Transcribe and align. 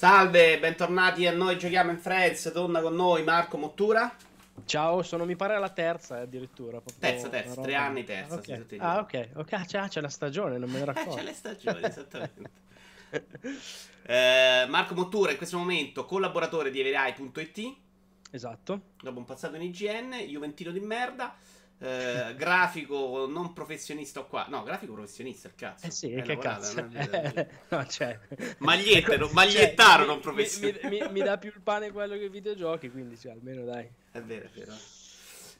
Salve, 0.00 0.58
bentornati 0.58 1.26
a 1.26 1.30
noi 1.30 1.58
Giochiamo 1.58 1.90
in 1.90 1.98
Friends. 1.98 2.50
Torna 2.54 2.80
con 2.80 2.94
noi 2.94 3.22
Marco 3.22 3.58
Mottura. 3.58 4.10
Ciao, 4.64 5.02
sono 5.02 5.26
mi 5.26 5.36
pare 5.36 5.58
la 5.58 5.68
terza 5.68 6.20
eh, 6.20 6.22
addirittura. 6.22 6.80
Terza, 6.98 7.28
terza, 7.28 7.60
tre 7.60 7.74
anni 7.74 8.02
terza. 8.04 8.36
Okay. 8.36 8.78
Ah, 8.78 9.00
ok, 9.00 9.28
ok, 9.34 9.52
ah, 9.52 9.64
c'è, 9.66 9.88
c'è, 9.88 10.00
la 10.00 10.08
stagione, 10.08 10.56
non 10.56 10.70
me 10.70 10.78
ne 10.78 10.84
racconto. 10.88 11.16
c'è 11.16 11.22
le 11.22 11.34
stagioni, 11.34 11.82
esattamente. 11.84 12.50
eh, 14.04 14.64
Marco 14.70 14.94
Mottura 14.94 15.32
in 15.32 15.36
questo 15.36 15.58
momento 15.58 16.06
collaboratore 16.06 16.70
di 16.70 16.80
Everai.it. 16.80 17.76
Esatto. 18.30 18.80
Dopo 19.02 19.18
un 19.18 19.26
passato 19.26 19.56
in 19.56 19.62
IGN, 19.64 20.14
Juventino 20.26 20.70
di 20.70 20.80
merda. 20.80 21.36
Eh, 21.82 22.34
grafico 22.36 23.26
non 23.26 23.54
professionista 23.54 24.20
qua. 24.22 24.46
No, 24.48 24.62
grafico 24.62 24.92
professionista, 24.92 25.48
il 25.48 25.54
cazzo. 25.54 25.86
Eh 25.86 25.90
sì, 25.90 26.10
che 26.22 26.36
cazzo. 26.36 26.86
no, 27.68 27.86
cioè... 27.86 28.18
Magliette, 28.58 29.16
no, 29.16 29.30
magliettaro 29.32 30.04
cioè, 30.04 30.06
non 30.06 30.20
professionista. 30.20 30.88
Mi, 30.88 31.00
mi, 31.00 31.08
mi, 31.10 31.22
dà 31.22 31.38
più 31.38 31.50
il 31.54 31.62
pane 31.62 31.90
quello 31.90 32.18
che 32.18 32.24
i 32.24 32.28
videogiochi, 32.28 32.90
quindi 32.90 33.18
cioè, 33.18 33.32
almeno 33.32 33.64
dai. 33.64 33.88
È 34.10 34.20
vero, 34.20 34.44
è 34.44 34.50
vero. 34.54 34.72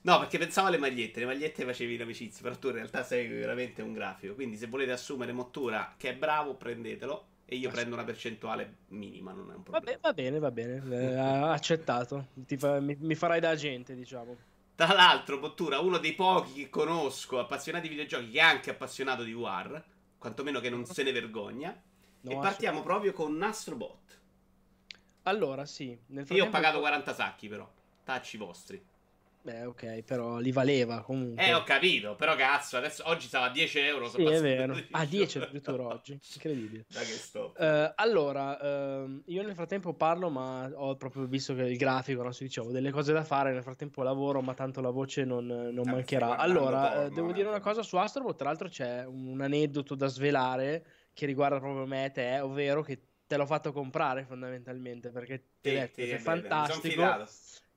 No, 0.02 0.18
perché 0.18 0.36
pensavo 0.36 0.68
alle 0.68 0.76
magliette, 0.78 1.20
le 1.20 1.26
magliette 1.26 1.64
facevi 1.64 1.96
l'amicizia, 1.96 2.42
però 2.42 2.56
tu 2.56 2.68
in 2.68 2.74
realtà 2.74 3.02
sei 3.02 3.26
veramente 3.26 3.80
un 3.80 3.94
grafico. 3.94 4.34
Quindi 4.34 4.58
se 4.58 4.66
volete 4.66 4.92
assumere 4.92 5.32
Mottura 5.32 5.94
che 5.96 6.10
è 6.10 6.14
bravo, 6.14 6.54
prendetelo. 6.54 7.28
E 7.46 7.56
io 7.56 7.68
prendo 7.70 7.96
una 7.96 8.04
percentuale 8.04 8.76
minima, 8.88 9.32
non 9.32 9.50
è 9.50 9.54
un 9.56 9.64
problema. 9.64 9.98
Va, 10.00 10.12
bene, 10.12 10.38
va 10.38 10.52
bene, 10.52 10.82
eh, 10.88 11.16
accettato. 11.16 12.28
Fa, 12.56 12.78
mi, 12.78 12.96
mi 13.00 13.16
farai 13.16 13.40
da 13.40 13.48
agente, 13.48 13.96
diciamo. 13.96 14.36
Tra 14.80 14.94
l'altro, 14.94 15.38
Bottura, 15.38 15.78
uno 15.80 15.98
dei 15.98 16.14
pochi 16.14 16.54
che 16.54 16.70
conosco 16.70 17.38
appassionati 17.38 17.86
di 17.86 17.94
videogiochi, 17.94 18.30
che 18.30 18.38
è 18.38 18.40
anche 18.40 18.70
appassionato 18.70 19.24
di 19.24 19.34
War, 19.34 19.84
quantomeno 20.16 20.58
che 20.58 20.70
non 20.70 20.86
se 20.86 21.02
ne 21.02 21.12
vergogna. 21.12 21.78
No, 22.22 22.30
e 22.30 22.36
partiamo 22.36 22.82
proprio 22.82 23.12
con 23.12 23.36
Nastrobot. 23.36 24.20
Allora, 25.24 25.66
sì. 25.66 25.94
Io 26.30 26.46
ho 26.46 26.48
pagato 26.48 26.78
40 26.78 27.12
sacchi, 27.12 27.46
però. 27.46 27.70
Tacci 28.04 28.38
vostri. 28.38 28.82
Beh, 29.42 29.64
ok, 29.64 30.02
però 30.02 30.38
li 30.38 30.52
valeva 30.52 31.00
comunque. 31.00 31.42
Eh, 31.42 31.54
ho 31.54 31.62
capito, 31.62 32.14
però 32.14 32.36
cazzo, 32.36 32.76
adesso 32.76 33.02
oggi 33.06 33.26
stava 33.26 33.46
a 33.46 33.50
10 33.50 33.78
euro. 33.78 34.08
Sì, 34.08 34.22
è 34.22 34.40
vero. 34.40 34.78
A 34.90 35.04
10 35.06 35.38
addirittura 35.38 35.86
oggi, 35.86 36.18
incredibile. 36.34 36.84
Da 36.88 37.00
che 37.00 37.06
sto. 37.06 37.54
Uh, 37.56 37.90
allora, 37.94 39.02
uh, 39.02 39.22
io 39.26 39.42
nel 39.42 39.54
frattempo 39.54 39.94
parlo, 39.94 40.28
ma 40.28 40.70
ho 40.74 40.94
proprio 40.96 41.24
visto 41.24 41.54
che 41.54 41.62
il 41.62 41.78
grafico, 41.78 42.22
non 42.22 42.34
si 42.34 42.44
dicevo, 42.44 42.70
delle 42.70 42.90
cose 42.90 43.14
da 43.14 43.24
fare, 43.24 43.52
nel 43.52 43.62
frattempo 43.62 44.02
lavoro, 44.02 44.42
ma 44.42 44.52
tanto 44.52 44.82
la 44.82 44.90
voce 44.90 45.24
non, 45.24 45.46
non 45.46 45.88
eh, 45.88 45.90
mancherà. 45.90 46.36
Allora, 46.36 46.90
porno, 46.90 47.08
devo 47.08 47.32
dire 47.32 47.48
una 47.48 47.60
cosa 47.60 47.82
su 47.82 47.96
Astrobot, 47.96 48.36
tra 48.36 48.48
l'altro 48.48 48.68
c'è 48.68 49.06
un 49.06 49.40
aneddoto 49.40 49.94
da 49.94 50.06
svelare 50.06 50.84
che 51.14 51.24
riguarda 51.24 51.58
proprio 51.58 51.86
me 51.86 52.04
e 52.04 52.10
te, 52.10 52.40
ovvero 52.40 52.82
che 52.82 53.00
te 53.26 53.36
l'ho 53.36 53.46
fatto 53.46 53.72
comprare 53.72 54.24
fondamentalmente, 54.24 55.10
perché 55.10 55.44
ti 55.60 55.70
ho 55.70 55.72
detto 55.72 56.02
che 56.02 56.16
è 56.16 56.18
fantastico 56.18 57.26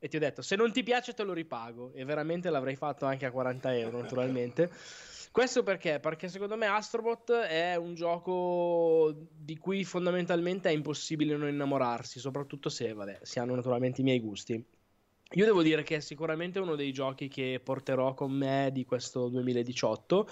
e 0.03 0.09
ti 0.09 0.17
ho 0.17 0.19
detto 0.19 0.41
se 0.41 0.57
non 0.57 0.73
ti 0.73 0.83
piace 0.83 1.13
te 1.13 1.23
lo 1.23 1.31
ripago 1.31 1.93
e 1.93 2.03
veramente 2.03 2.49
l'avrei 2.49 2.75
fatto 2.75 3.05
anche 3.05 3.25
a 3.25 3.31
40 3.31 3.77
euro 3.77 4.01
naturalmente. 4.01 4.69
Questo 5.31 5.63
perché? 5.63 6.01
Perché 6.01 6.27
secondo 6.27 6.57
me 6.57 6.67
Astrobot 6.67 7.31
è 7.31 7.75
un 7.75 7.95
gioco 7.95 9.15
di 9.31 9.57
cui 9.57 9.85
fondamentalmente 9.85 10.69
è 10.69 10.73
impossibile 10.73 11.37
non 11.37 11.47
innamorarsi, 11.47 12.19
soprattutto 12.19 12.67
se 12.67 12.93
vabbè, 12.93 13.19
si 13.21 13.39
hanno 13.39 13.55
naturalmente 13.55 14.01
i 14.01 14.03
miei 14.03 14.19
gusti. 14.19 14.61
Io 15.35 15.45
devo 15.45 15.63
dire 15.63 15.83
che 15.83 15.95
è 15.95 15.99
sicuramente 16.01 16.59
uno 16.59 16.75
dei 16.75 16.91
giochi 16.91 17.29
che 17.29 17.61
porterò 17.63 18.13
con 18.13 18.31
me 18.31 18.71
di 18.73 18.83
questo 18.83 19.29
2018 19.29 20.29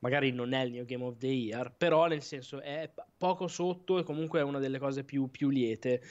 magari 0.00 0.32
non 0.32 0.52
è 0.52 0.62
il 0.64 0.72
mio 0.72 0.84
Game 0.84 1.04
of 1.04 1.16
the 1.16 1.28
Year, 1.28 1.72
però 1.78 2.06
nel 2.06 2.22
senso 2.22 2.60
è 2.60 2.90
poco 3.16 3.46
sotto 3.46 4.00
e 4.00 4.02
comunque 4.02 4.40
è 4.40 4.42
una 4.42 4.58
delle 4.58 4.80
cose 4.80 5.04
più, 5.04 5.30
più 5.30 5.48
liete. 5.48 6.02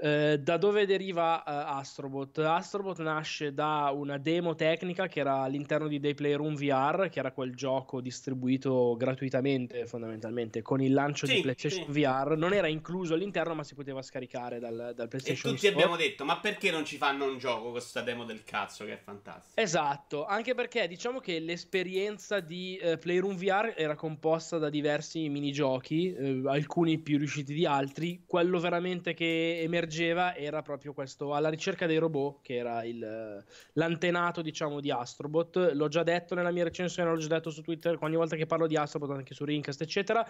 Eh, 0.00 0.38
da 0.38 0.56
dove 0.58 0.86
deriva 0.86 1.38
uh, 1.38 1.76
Astrobot? 1.76 2.38
Astrobot 2.38 3.00
nasce 3.00 3.52
da 3.52 3.90
una 3.92 4.16
demo 4.16 4.54
tecnica 4.54 5.08
che 5.08 5.18
era 5.18 5.38
all'interno 5.38 5.88
di 5.88 5.98
Day 5.98 6.14
Playroom 6.14 6.54
VR, 6.54 7.08
che 7.10 7.18
era 7.18 7.32
quel 7.32 7.56
gioco 7.56 8.00
distribuito 8.00 8.94
gratuitamente 8.96 9.86
fondamentalmente 9.86 10.62
con 10.62 10.80
il 10.80 10.92
lancio 10.92 11.26
sì, 11.26 11.34
di 11.34 11.40
PlayStation 11.40 11.92
sì. 11.92 12.00
VR. 12.00 12.36
Non 12.36 12.52
era 12.52 12.68
incluso 12.68 13.14
all'interno, 13.14 13.54
ma 13.54 13.64
si 13.64 13.74
poteva 13.74 14.00
scaricare 14.00 14.60
dal, 14.60 14.92
dal 14.94 15.08
PlayStation 15.08 15.50
E 15.50 15.54
tutti 15.54 15.66
Store. 15.66 15.74
abbiamo 15.74 15.96
detto, 15.96 16.24
ma 16.24 16.38
perché 16.38 16.70
non 16.70 16.84
ci 16.84 16.96
fanno 16.96 17.24
un 17.24 17.36
gioco 17.38 17.62
con 17.62 17.72
questa 17.72 18.00
demo 18.00 18.24
del 18.24 18.44
cazzo 18.44 18.84
che 18.84 18.92
è 18.92 19.00
fantastica? 19.02 19.60
Esatto, 19.60 20.26
anche 20.26 20.54
perché 20.54 20.86
diciamo 20.86 21.18
che 21.18 21.40
l'esperienza 21.40 22.38
di 22.38 22.78
uh, 22.80 22.98
Playroom 22.98 23.34
VR 23.34 23.74
era 23.76 23.96
composta 23.96 24.58
da 24.58 24.70
diversi 24.70 25.28
minigiochi, 25.28 26.14
uh, 26.16 26.46
alcuni 26.46 26.98
più 26.98 27.18
riusciti 27.18 27.52
di 27.52 27.66
altri. 27.66 28.22
Quello 28.24 28.60
veramente 28.60 29.12
che 29.12 29.60
emergeva 29.60 29.86
emergeva 29.88 30.36
era 30.36 30.62
proprio 30.62 30.92
questo 30.92 31.34
alla 31.34 31.48
ricerca 31.48 31.86
dei 31.86 31.96
robot, 31.96 32.42
che 32.42 32.56
era 32.56 32.84
il, 32.84 33.44
l'antenato, 33.72 34.42
diciamo, 34.42 34.80
di 34.80 34.90
Astrobot. 34.90 35.72
L'ho 35.72 35.88
già 35.88 36.02
detto 36.02 36.34
nella 36.34 36.52
mia 36.52 36.64
recensione, 36.64 37.10
l'ho 37.10 37.16
già 37.16 37.28
detto 37.28 37.50
su 37.50 37.62
Twitter, 37.62 37.96
ogni 38.00 38.16
volta 38.16 38.36
che 38.36 38.46
parlo 38.46 38.66
di 38.66 38.76
Astrobot, 38.76 39.10
anche 39.10 39.34
su 39.34 39.44
Rincast, 39.44 39.80
eccetera. 39.80 40.24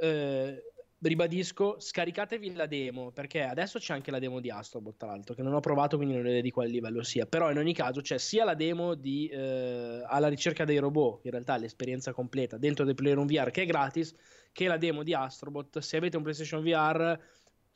Eh, 0.00 0.62
ribadisco, 0.98 1.78
scaricatevi 1.78 2.54
la 2.54 2.66
demo, 2.66 3.12
perché 3.12 3.42
adesso 3.42 3.78
c'è 3.78 3.94
anche 3.94 4.10
la 4.10 4.18
demo 4.18 4.40
di 4.40 4.50
Astrobot, 4.50 4.96
tra 4.96 5.08
l'altro, 5.08 5.34
che 5.34 5.42
non 5.42 5.54
ho 5.54 5.60
provato, 5.60 5.96
quindi 5.96 6.14
non 6.14 6.24
vedo 6.24 6.40
di 6.40 6.50
quale 6.50 6.68
livello 6.68 7.02
sia. 7.02 7.26
Però 7.26 7.50
in 7.50 7.58
ogni 7.58 7.72
caso 7.72 8.00
c'è 8.00 8.18
sia 8.18 8.44
la 8.44 8.54
demo 8.54 8.94
di 8.94 9.28
eh, 9.28 10.02
alla 10.04 10.28
ricerca 10.28 10.64
dei 10.64 10.78
robot, 10.78 11.24
in 11.24 11.30
realtà 11.30 11.56
l'esperienza 11.56 12.12
completa 12.12 12.58
dentro 12.58 12.84
del 12.84 12.94
Playroom 12.94 13.26
VR 13.26 13.50
che 13.50 13.62
è 13.62 13.66
gratis, 13.66 14.14
che 14.52 14.66
la 14.66 14.78
demo 14.78 15.02
di 15.02 15.14
Astrobot. 15.14 15.78
Se 15.78 15.96
avete 15.96 16.16
un 16.16 16.22
PlayStation 16.22 16.62
VR 16.62 17.18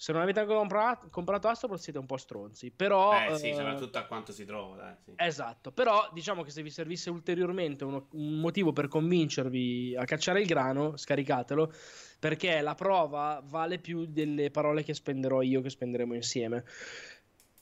se 0.01 0.13
non 0.13 0.23
avete 0.23 0.41
ancora 0.41 0.61
comprato, 0.61 1.09
comprato 1.11 1.49
Astrobot 1.49 1.79
siete 1.79 1.99
un 1.99 2.07
po' 2.07 2.17
stronzi. 2.17 2.71
Però, 2.71 3.13
eh 3.29 3.37
sì, 3.37 3.51
eh, 3.51 3.55
soprattutto 3.55 3.99
a 3.99 4.05
quanto 4.05 4.33
si 4.33 4.47
trova. 4.47 4.77
Dai, 4.77 4.95
sì. 5.05 5.13
Esatto, 5.15 5.73
però 5.73 6.09
diciamo 6.15 6.43
che 6.43 6.49
se 6.49 6.63
vi 6.63 6.71
servisse 6.71 7.11
ulteriormente 7.11 7.85
uno, 7.85 8.07
un 8.13 8.41
motivo 8.41 8.73
per 8.73 8.89
convincervi 8.89 9.95
a 9.97 10.07
cacciare 10.07 10.41
il 10.41 10.47
grano, 10.47 10.97
scaricatelo, 10.97 11.71
perché 12.19 12.63
la 12.63 12.75
prova 12.75 13.43
vale 13.45 13.79
più 13.79 14.07
delle 14.07 14.51
parole 14.51 14.85
che 14.85 14.95
spenderò 14.95 15.43
io, 15.43 15.61
che 15.61 15.69
spenderemo 15.69 16.15
insieme. 16.15 16.65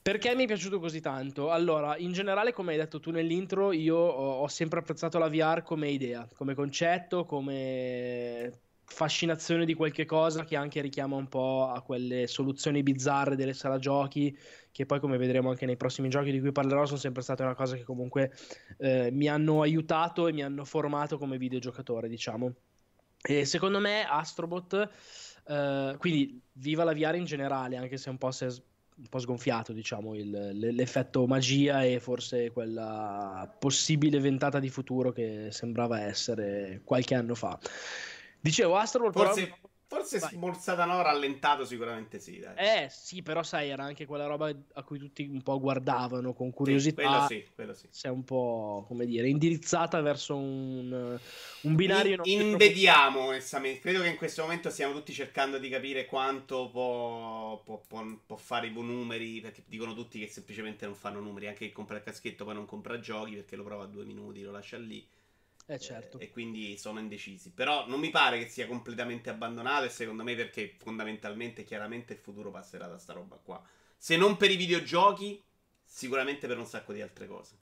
Perché 0.01 0.37
mi 0.37 0.45
è 0.45 0.47
piaciuto 0.47 0.79
così 0.79 1.01
tanto? 1.01 1.51
Allora, 1.51 1.97
in 1.97 2.13
generale, 2.13 2.53
come 2.53 2.71
hai 2.71 2.79
detto 2.79 3.01
tu 3.01 3.11
nell'intro, 3.11 3.73
io 3.73 3.97
ho 3.97 4.47
sempre 4.47 4.79
apprezzato 4.79 5.19
la 5.19 5.29
VR 5.29 5.65
come 5.65 5.89
idea, 5.89 6.29
come 6.37 6.55
concetto, 6.55 7.25
come 7.25 8.61
fascinazione 8.89 9.65
di 9.65 9.75
qualche 9.75 10.05
cosa 10.05 10.45
che 10.45 10.57
anche 10.57 10.81
richiama 10.81 11.17
un 11.17 11.29
po' 11.29 11.69
a 11.69 11.83
quelle 11.83 12.27
soluzioni 12.27 12.83
bizzarre 12.83 13.37
delle 13.37 13.53
sala 13.53 13.79
giochi 13.79 14.37
che 14.73 14.87
poi 14.87 14.99
come 14.99 15.19
vedremo 15.19 15.51
anche 15.51 15.67
nei 15.67 15.77
prossimi 15.77 16.09
giochi 16.09 16.33
di 16.33 16.41
cui 16.41 16.53
parlerò 16.53 16.87
sono 16.87 16.99
sempre 16.99 17.23
state 17.23 17.43
una 17.43 17.55
cosa 17.55 17.77
che 17.77 17.85
comunque 17.85 18.33
eh, 18.79 19.11
mi 19.13 19.29
hanno 19.29 19.61
aiutato 19.61 20.27
e 20.27 20.33
mi 20.33 20.43
hanno 20.43 20.65
formato 20.65 21.19
come 21.19 21.39
videogiocatore 21.39 22.09
diciamo 22.09 22.53
e 23.21 23.45
secondo 23.45 23.79
me 23.79 24.07
Astrobot 24.09 24.91
eh, 25.47 25.95
quindi 25.99 26.41
viva 26.53 26.85
la 26.85 26.95
VR 26.95 27.17
in 27.17 27.25
generale 27.25 27.77
anche 27.77 27.99
se 27.99 28.11
un 28.11 28.19
po' 28.19 28.31
si 28.31 28.45
è 28.45 28.49
un 28.99 29.07
po' 29.09 29.21
sgonfiato, 29.21 29.73
diciamo, 29.73 30.15
il, 30.15 30.31
l'effetto 30.75 31.25
magia 31.27 31.85
e 31.85 32.01
forse 32.01 32.51
quella 32.51 33.49
possibile 33.59 34.19
ventata 34.19 34.59
di 34.59 34.69
futuro 34.69 35.13
che 35.13 35.49
sembrava 35.51 36.01
essere 36.01 36.81
qualche 36.85 37.15
anno 37.15 37.37
fa. 37.37 37.59
Dicevo, 38.41 38.77
Astroworld 38.77 39.17
forse, 39.17 39.45
però... 39.45 39.57
Forse 39.89 40.19
Smorzata 40.19 40.85
no, 40.85 41.01
rallentato 41.01 41.65
sicuramente 41.65 42.21
sì. 42.21 42.41
Dai. 42.41 42.55
Eh 42.57 42.89
sì, 42.91 43.23
però 43.23 43.43
sai, 43.43 43.71
era 43.71 43.85
anche 43.85 44.05
quella 44.05 44.27
roba 44.27 44.55
a 44.75 44.83
cui 44.83 44.99
tutti 44.99 45.27
un 45.27 45.41
po' 45.41 45.59
guardavano 45.59 46.35
con 46.35 46.51
curiosità. 46.51 47.27
Sì, 47.27 47.27
quello 47.27 47.27
sì, 47.27 47.51
quello 47.55 47.73
sì. 47.73 47.87
Si 47.89 48.07
è 48.07 48.11
un 48.11 48.23
po', 48.23 48.85
come 48.87 49.07
dire, 49.07 49.31
indirizzata 49.31 50.03
verso 50.03 50.37
un, 50.37 51.19
un 51.63 51.75
binario... 51.75 52.21
In, 52.25 52.41
invediamo, 52.43 53.29
onestamente. 53.29 53.81
Credo 53.81 54.03
che 54.03 54.09
in 54.09 54.17
questo 54.17 54.43
momento 54.43 54.69
stiamo 54.69 54.93
tutti 54.93 55.15
cercando 55.15 55.57
di 55.57 55.71
capire 55.71 56.05
quanto 56.05 56.69
può, 56.69 57.63
può, 57.65 57.81
può, 57.89 58.05
può 58.27 58.37
fare 58.37 58.67
i 58.67 58.71
numeri, 58.71 59.41
perché 59.41 59.63
dicono 59.67 59.95
tutti 59.95 60.21
che 60.21 60.29
semplicemente 60.29 60.85
non 60.85 60.97
fanno 60.97 61.21
numeri. 61.21 61.47
Anche 61.47 61.67
chi 61.67 61.73
compra 61.73 61.97
il 61.97 62.03
caschetto 62.03 62.45
poi 62.45 62.53
non 62.53 62.67
compra 62.67 63.01
giochi 63.01 63.37
perché 63.37 63.57
lo 63.57 63.65
prova 63.65 63.85
a 63.85 63.87
due 63.87 64.05
minuti, 64.05 64.43
lo 64.43 64.51
lascia 64.51 64.77
lì. 64.77 65.03
Eh 65.71 65.79
certo. 65.79 66.19
E 66.19 66.31
quindi 66.31 66.79
sono 66.79 66.99
indecisi. 66.99 67.53
Però 67.53 67.87
non 67.87 68.01
mi 68.01 68.09
pare 68.09 68.39
che 68.39 68.49
sia 68.49 68.67
completamente 68.67 69.29
abbandonato 69.29 69.85
e 69.85 69.91
secondo 69.91 70.23
me 70.23 70.35
perché 70.35 70.75
fondamentalmente, 70.79 71.63
chiaramente 71.63 72.15
il 72.15 72.19
futuro 72.21 72.51
passerà 72.51 72.87
da 72.87 72.99
sta 72.99 73.13
roba 73.13 73.37
qua. 73.37 73.63
Se 73.95 74.17
non 74.17 74.39
per 74.39 74.51
i 74.51 74.57
videogiochi, 74.57 75.43
sicuramente 75.85 76.47
per 76.47 76.57
un 76.57 76.65
sacco 76.65 76.95
di 76.95 77.03
altre 77.03 77.27
cose. 77.27 77.57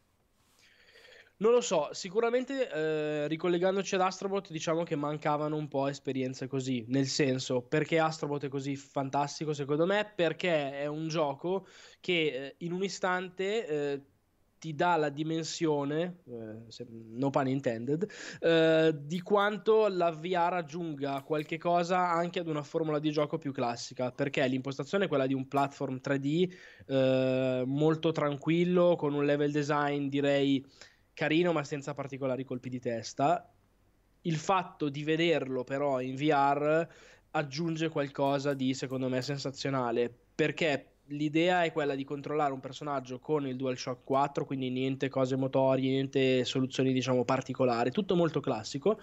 Non 1.39 1.53
lo 1.53 1.61
so, 1.61 1.93
sicuramente 1.93 2.71
eh, 2.71 3.29
ricollegandoci 3.29 3.97
ad 3.97 4.01
Astrobot 4.03 4.51
diciamo 4.51 4.85
che 4.85 4.97
mancavano 4.97 5.57
un 5.57 5.69
po' 5.69 5.89
esperienze 5.89 6.47
così, 6.47 6.85
nel 6.89 7.07
senso 7.07 7.61
perché 7.61 7.99
Astrobot 7.99 8.45
è 8.45 8.49
così 8.49 8.75
fantastico 8.77 9.53
secondo 9.53 9.85
me? 9.85 10.11
Perché 10.15 10.79
è 10.79 10.87
un 10.87 11.09
gioco 11.09 11.67
che 12.01 12.27
eh, 12.27 12.55
in 12.61 12.73
un 12.73 12.83
istante 12.85 13.67
eh, 13.67 14.01
ti 14.59 14.75
dà 14.75 14.97
la 14.97 15.09
dimensione, 15.09 16.21
eh, 16.27 16.87
no 16.89 17.31
pun 17.31 17.49
intended, 17.49 18.09
eh, 18.41 18.95
di 18.99 19.21
quanto 19.21 19.89
la 19.89 20.11
VR 20.11 20.55
aggiunga 20.55 21.23
qualche 21.23 21.59
cosa 21.59 22.11
anche 22.11 22.41
ad 22.41 22.49
una 22.49 22.63
formula 22.63 22.99
di 22.99 23.11
gioco 23.11 23.39
più 23.39 23.53
classica, 23.53 24.11
perché 24.11 24.47
l'impostazione 24.47 25.05
è 25.05 25.09
quella 25.09 25.27
di 25.27 25.35
un 25.35 25.47
platform 25.49 26.01
3D 26.03 26.55
eh, 26.87 27.63
molto 27.67 28.13
tranquillo, 28.13 28.97
con 28.97 29.15
un 29.15 29.25
level 29.25 29.53
design 29.53 30.09
direi 30.09 30.65
carino 31.13 31.53
ma 31.53 31.65
senza 31.65 31.95
particolari 31.95 32.45
colpi 32.45 32.69
di 32.69 32.81
testa. 32.81 33.51
Il 34.23 34.37
fatto 34.37 34.89
di 34.89 35.05
vederlo 35.05 35.65
però 35.65 36.01
in 36.01 36.17
VR 36.17 36.89
aggiunge 37.31 37.89
qualcosa 37.89 38.55
di 38.55 38.75
secondo 38.75 39.09
me 39.09 39.23
sensazionale, 39.23 40.13
perché 40.35 40.96
l'idea 41.09 41.65
è 41.65 41.73
quella 41.73 41.95
di 41.95 42.05
controllare 42.05 42.53
un 42.53 42.61
personaggio 42.61 43.19
con 43.19 43.47
il 43.47 43.57
DualShock 43.57 44.05
4, 44.05 44.45
quindi 44.45 44.71
niente 44.71 45.09
cose 45.09 45.37
motorie, 45.37 45.91
niente 45.91 46.45
soluzioni 46.45 46.93
diciamo 46.93 47.25
particolari, 47.25 47.91
tutto 47.91 48.17
molto 48.17 48.41
classico. 48.41 49.01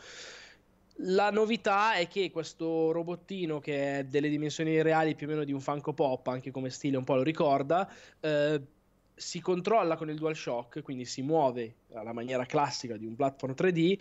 La 0.97 1.31
novità 1.31 1.95
è 1.95 2.07
che 2.07 2.29
questo 2.29 2.91
robottino 2.91 3.59
che 3.59 3.99
è 3.99 4.03
delle 4.05 4.29
dimensioni 4.29 4.81
reali 4.81 5.15
più 5.15 5.27
o 5.27 5.29
meno 5.31 5.43
di 5.43 5.51
un 5.51 5.59
Funko 5.59 5.93
Pop, 5.93 6.27
anche 6.27 6.51
come 6.51 6.69
stile 6.69 6.97
un 6.97 7.03
po' 7.03 7.15
lo 7.15 7.23
ricorda, 7.23 7.91
eh, 8.19 8.61
si 9.15 9.39
controlla 9.39 9.95
con 9.95 10.09
il 10.09 10.17
DualShock, 10.17 10.81
quindi 10.81 11.05
si 11.05 11.21
muove 11.21 11.75
alla 11.93 12.13
maniera 12.13 12.45
classica 12.45 12.97
di 12.97 13.05
un 13.05 13.15
platform 13.15 13.53
3D 13.53 13.99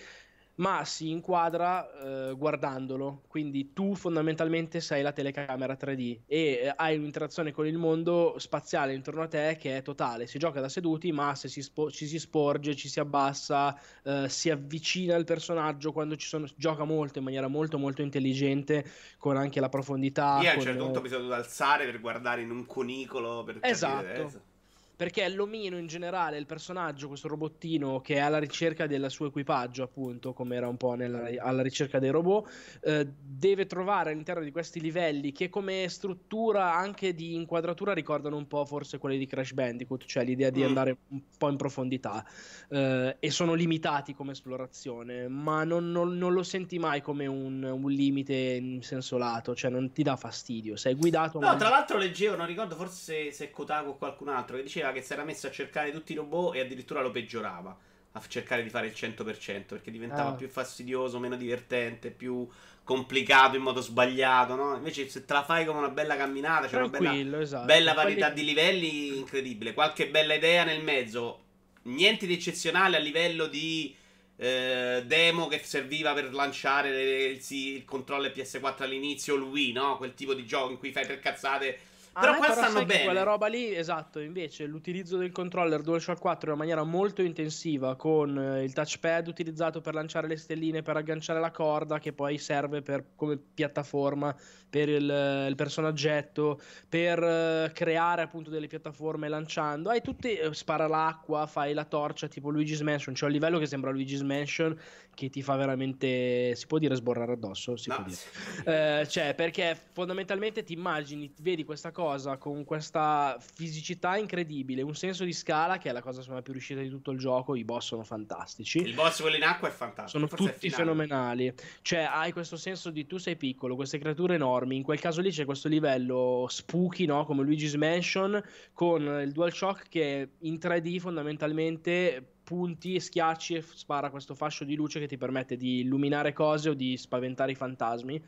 ma 0.56 0.84
si 0.84 1.10
inquadra 1.10 1.88
eh, 2.30 2.34
guardandolo, 2.34 3.22
quindi 3.26 3.72
tu 3.72 3.94
fondamentalmente 3.94 4.80
sei 4.80 5.02
la 5.02 5.12
telecamera 5.12 5.76
3D 5.76 6.20
e 6.26 6.60
eh, 6.64 6.72
hai 6.76 6.96
un'interazione 6.96 7.52
con 7.52 7.66
il 7.66 7.78
mondo 7.78 8.34
spaziale 8.38 8.94
intorno 8.94 9.22
a 9.22 9.28
te 9.28 9.56
che 9.58 9.78
è 9.78 9.82
totale, 9.82 10.26
si 10.26 10.38
gioca 10.38 10.60
da 10.60 10.68
seduti 10.68 11.10
ma 11.12 11.34
se 11.34 11.48
si 11.48 11.62
spo- 11.62 11.90
ci 11.90 12.06
si 12.06 12.18
sporge, 12.18 12.76
ci 12.76 12.88
si 12.88 13.00
abbassa, 13.00 13.78
eh, 14.04 14.28
si 14.28 14.50
avvicina 14.50 15.16
il 15.16 15.24
personaggio 15.24 15.92
quando 15.92 16.16
ci 16.16 16.26
sono, 16.26 16.46
gioca 16.56 16.84
molto 16.84 17.18
in 17.18 17.24
maniera 17.24 17.48
molto 17.48 17.78
molto 17.78 18.02
intelligente 18.02 18.84
con 19.18 19.36
anche 19.36 19.60
la 19.60 19.68
profondità. 19.68 20.40
Io 20.42 20.50
a 20.50 20.54
un 20.54 20.60
certo 20.60 20.84
punto 20.84 20.98
ho 20.98 21.02
bisogno 21.02 21.32
alzare 21.32 21.86
per 21.86 22.00
guardare 22.00 22.42
in 22.42 22.50
un 22.50 22.66
cunicolo 22.66 23.42
per 23.44 23.58
esatto. 23.62 24.02
capire. 24.02 24.26
Esatto 24.26 24.51
perché 24.94 25.28
l'omino 25.28 25.78
in 25.78 25.86
generale, 25.86 26.38
il 26.38 26.46
personaggio, 26.46 27.08
questo 27.08 27.28
robottino 27.28 28.00
che 28.00 28.16
è 28.16 28.18
alla 28.18 28.38
ricerca 28.38 28.86
del 28.86 29.10
suo 29.10 29.26
equipaggio, 29.26 29.82
appunto, 29.82 30.32
come 30.32 30.56
era 30.56 30.68
un 30.68 30.76
po' 30.76 30.94
nella, 30.94 31.28
alla 31.38 31.62
ricerca 31.62 31.98
dei 31.98 32.10
robot, 32.10 32.78
eh, 32.82 33.08
deve 33.20 33.66
trovare 33.66 34.10
all'interno 34.10 34.44
di 34.44 34.52
questi 34.52 34.80
livelli 34.80 35.32
che 35.32 35.48
come 35.48 35.88
struttura 35.88 36.74
anche 36.74 37.14
di 37.14 37.34
inquadratura 37.34 37.92
ricordano 37.92 38.36
un 38.36 38.46
po' 38.46 38.64
forse 38.64 38.98
quelli 38.98 39.18
di 39.18 39.26
Crash 39.26 39.52
Bandicoot, 39.52 40.04
cioè 40.04 40.24
l'idea 40.24 40.50
di 40.50 40.60
mm. 40.62 40.66
andare 40.66 40.96
un 41.08 41.22
po' 41.36 41.48
in 41.48 41.56
profondità 41.56 42.24
eh, 42.68 43.16
e 43.18 43.30
sono 43.30 43.54
limitati 43.54 44.14
come 44.14 44.32
esplorazione, 44.32 45.26
ma 45.26 45.64
non, 45.64 45.90
non, 45.90 46.16
non 46.16 46.32
lo 46.32 46.42
senti 46.42 46.78
mai 46.78 47.00
come 47.00 47.26
un, 47.26 47.62
un, 47.62 47.90
limite 47.90 48.34
in 48.34 48.82
senso 48.82 49.18
lato, 49.18 49.54
cioè 49.54 49.70
non 49.70 49.92
ti 49.92 50.02
dà 50.02 50.16
fastidio, 50.16 50.76
sei 50.76 50.94
guidato... 50.94 51.40
No, 51.40 51.48
ma... 51.48 51.56
tra 51.56 51.68
l'altro 51.68 51.98
leggevo, 51.98 52.36
non 52.36 52.46
ricordo 52.46 52.76
forse 52.76 53.32
se 53.32 53.50
Kotaku 53.50 53.90
o 53.90 53.96
qualcun 53.96 54.28
altro 54.28 54.56
che 54.56 54.62
diceva 54.62 54.81
che 54.90 55.02
si 55.02 55.12
era 55.12 55.22
messo 55.22 55.46
a 55.46 55.50
cercare 55.52 55.92
tutti 55.92 56.12
i 56.12 56.16
robot 56.16 56.56
e 56.56 56.60
addirittura 56.60 57.02
lo 57.02 57.12
peggiorava 57.12 57.76
a 58.12 58.22
cercare 58.26 58.62
di 58.62 58.68
fare 58.68 58.88
il 58.88 58.94
100% 58.94 59.64
perché 59.66 59.90
diventava 59.90 60.30
ah. 60.30 60.34
più 60.34 60.48
fastidioso, 60.48 61.18
meno 61.18 61.36
divertente, 61.36 62.10
più 62.10 62.46
complicato 62.84 63.56
in 63.56 63.62
modo 63.62 63.80
sbagliato, 63.80 64.54
no? 64.54 64.74
Invece 64.74 65.08
se 65.08 65.24
te 65.24 65.32
la 65.32 65.44
fai 65.44 65.64
come 65.64 65.78
una 65.78 65.88
bella 65.88 66.16
camminata, 66.16 66.66
c'è 66.66 66.76
una 66.76 66.88
bella, 66.88 67.40
esatto. 67.40 67.64
bella 67.64 67.94
varietà 67.94 68.32
Quelli... 68.32 68.40
di 68.40 68.48
livelli 68.48 69.18
incredibile, 69.18 69.72
qualche 69.72 70.08
bella 70.08 70.34
idea 70.34 70.64
nel 70.64 70.82
mezzo, 70.82 71.40
niente 71.82 72.26
di 72.26 72.34
eccezionale 72.34 72.96
a 72.96 73.00
livello 73.00 73.46
di 73.46 73.94
eh, 74.36 75.04
demo 75.06 75.46
che 75.46 75.60
serviva 75.62 76.12
per 76.12 76.34
lanciare 76.34 77.26
il, 77.30 77.40
il 77.48 77.84
controller 77.84 78.32
PS4 78.32 78.82
all'inizio, 78.82 79.36
Wii, 79.36 79.72
no? 79.72 79.96
Quel 79.96 80.14
tipo 80.14 80.34
di 80.34 80.44
gioco 80.44 80.72
in 80.72 80.78
cui 80.78 80.92
fai 80.92 81.04
tre 81.04 81.18
cazzate 81.20 81.78
però 82.12 82.36
qua 82.36 82.52
stanno 82.52 82.84
bene. 82.84 83.04
Quella 83.04 83.22
roba 83.22 83.46
lì, 83.46 83.74
esatto, 83.74 84.20
invece 84.20 84.66
l'utilizzo 84.66 85.16
del 85.16 85.32
controller 85.32 85.80
DualShock 85.80 86.20
4 86.20 86.46
in 86.46 86.52
una 86.52 86.58
maniera 86.58 86.82
molto 86.84 87.22
intensiva 87.22 87.96
con 87.96 88.38
eh, 88.38 88.64
il 88.64 88.72
touchpad 88.72 89.28
utilizzato 89.28 89.80
per 89.80 89.94
lanciare 89.94 90.28
le 90.28 90.36
stelline, 90.36 90.82
per 90.82 90.96
agganciare 90.96 91.40
la 91.40 91.50
corda 91.50 91.98
che 91.98 92.12
poi 92.12 92.36
serve 92.38 92.82
per, 92.82 93.04
come 93.16 93.38
piattaforma 93.38 94.34
per 94.68 94.88
il, 94.88 95.46
il 95.48 95.54
personaggetto, 95.54 96.60
per 96.88 97.22
uh, 97.22 97.72
creare 97.72 98.22
appunto 98.22 98.48
delle 98.48 98.66
piattaforme 98.66 99.28
lanciando. 99.28 99.90
Hai 99.90 100.00
tutti, 100.00 100.38
spara 100.52 100.86
l'acqua, 100.86 101.46
fai 101.46 101.74
la 101.74 101.84
torcia 101.84 102.26
tipo 102.26 102.48
Luigi's 102.48 102.80
Mansion, 102.80 103.14
c'è 103.14 103.26
un 103.26 103.32
livello 103.32 103.58
che 103.58 103.66
sembra 103.66 103.90
Luigi's 103.90 104.22
Mansion 104.22 104.78
che 105.14 105.28
ti 105.28 105.42
fa 105.42 105.56
veramente, 105.56 106.54
si 106.54 106.66
può 106.66 106.78
dire 106.78 106.94
sborrare 106.94 107.32
addosso? 107.32 107.76
Si 107.76 107.90
no. 107.90 107.96
può 107.96 108.04
dire. 108.04 109.02
Uh, 109.02 109.06
cioè, 109.06 109.34
perché 109.34 109.78
fondamentalmente 109.92 110.62
ti 110.64 110.72
immagini, 110.72 111.30
vedi 111.40 111.64
questa 111.64 111.90
cosa 111.90 112.01
con 112.38 112.64
questa 112.64 113.38
fisicità 113.40 114.16
incredibile, 114.16 114.82
un 114.82 114.94
senso 114.94 115.24
di 115.24 115.32
scala 115.32 115.78
che 115.78 115.88
è 115.88 115.92
la 115.92 116.02
cosa 116.02 116.22
me 116.32 116.42
più 116.42 116.52
riuscita 116.52 116.80
di 116.80 116.88
tutto 116.88 117.10
il 117.10 117.18
gioco, 117.18 117.54
i 117.54 117.64
boss 117.64 117.86
sono 117.86 118.02
fantastici. 118.04 118.78
Il 118.78 118.94
boss 118.94 119.20
quello 119.20 119.36
in 119.36 119.44
acqua 119.44 119.68
è 119.68 119.70
fantastico. 119.70 120.08
Sono 120.08 120.26
Forse 120.26 120.52
tutti 120.52 120.70
fenomenali. 120.70 121.52
Cioè, 121.82 122.00
hai 122.00 122.32
questo 122.32 122.56
senso 122.56 122.90
di 122.90 123.06
tu 123.06 123.18
sei 123.18 123.36
piccolo, 123.36 123.76
queste 123.76 123.98
creature 123.98 124.34
enormi. 124.34 124.76
In 124.76 124.82
quel 124.82 125.00
caso 125.00 125.20
lì 125.20 125.30
c'è 125.30 125.44
questo 125.44 125.68
livello 125.68 126.46
spooky, 126.48 127.04
no? 127.04 127.24
come 127.24 127.42
Luigi's 127.42 127.74
Mansion, 127.74 128.42
con 128.72 129.02
il 129.02 129.32
DualShock 129.32 129.88
che 129.88 130.28
in 130.40 130.54
3D 130.54 130.98
fondamentalmente 130.98 132.26
punti 132.42 132.94
e 132.94 133.00
schiacci 133.00 133.54
e 133.54 133.62
spara 133.62 134.10
questo 134.10 134.34
fascio 134.34 134.64
di 134.64 134.74
luce 134.74 135.00
che 135.00 135.06
ti 135.06 135.16
permette 135.16 135.56
di 135.56 135.80
illuminare 135.80 136.32
cose 136.32 136.70
o 136.70 136.74
di 136.74 136.96
spaventare 136.96 137.52
i 137.52 137.54
fantasmi. 137.56 138.22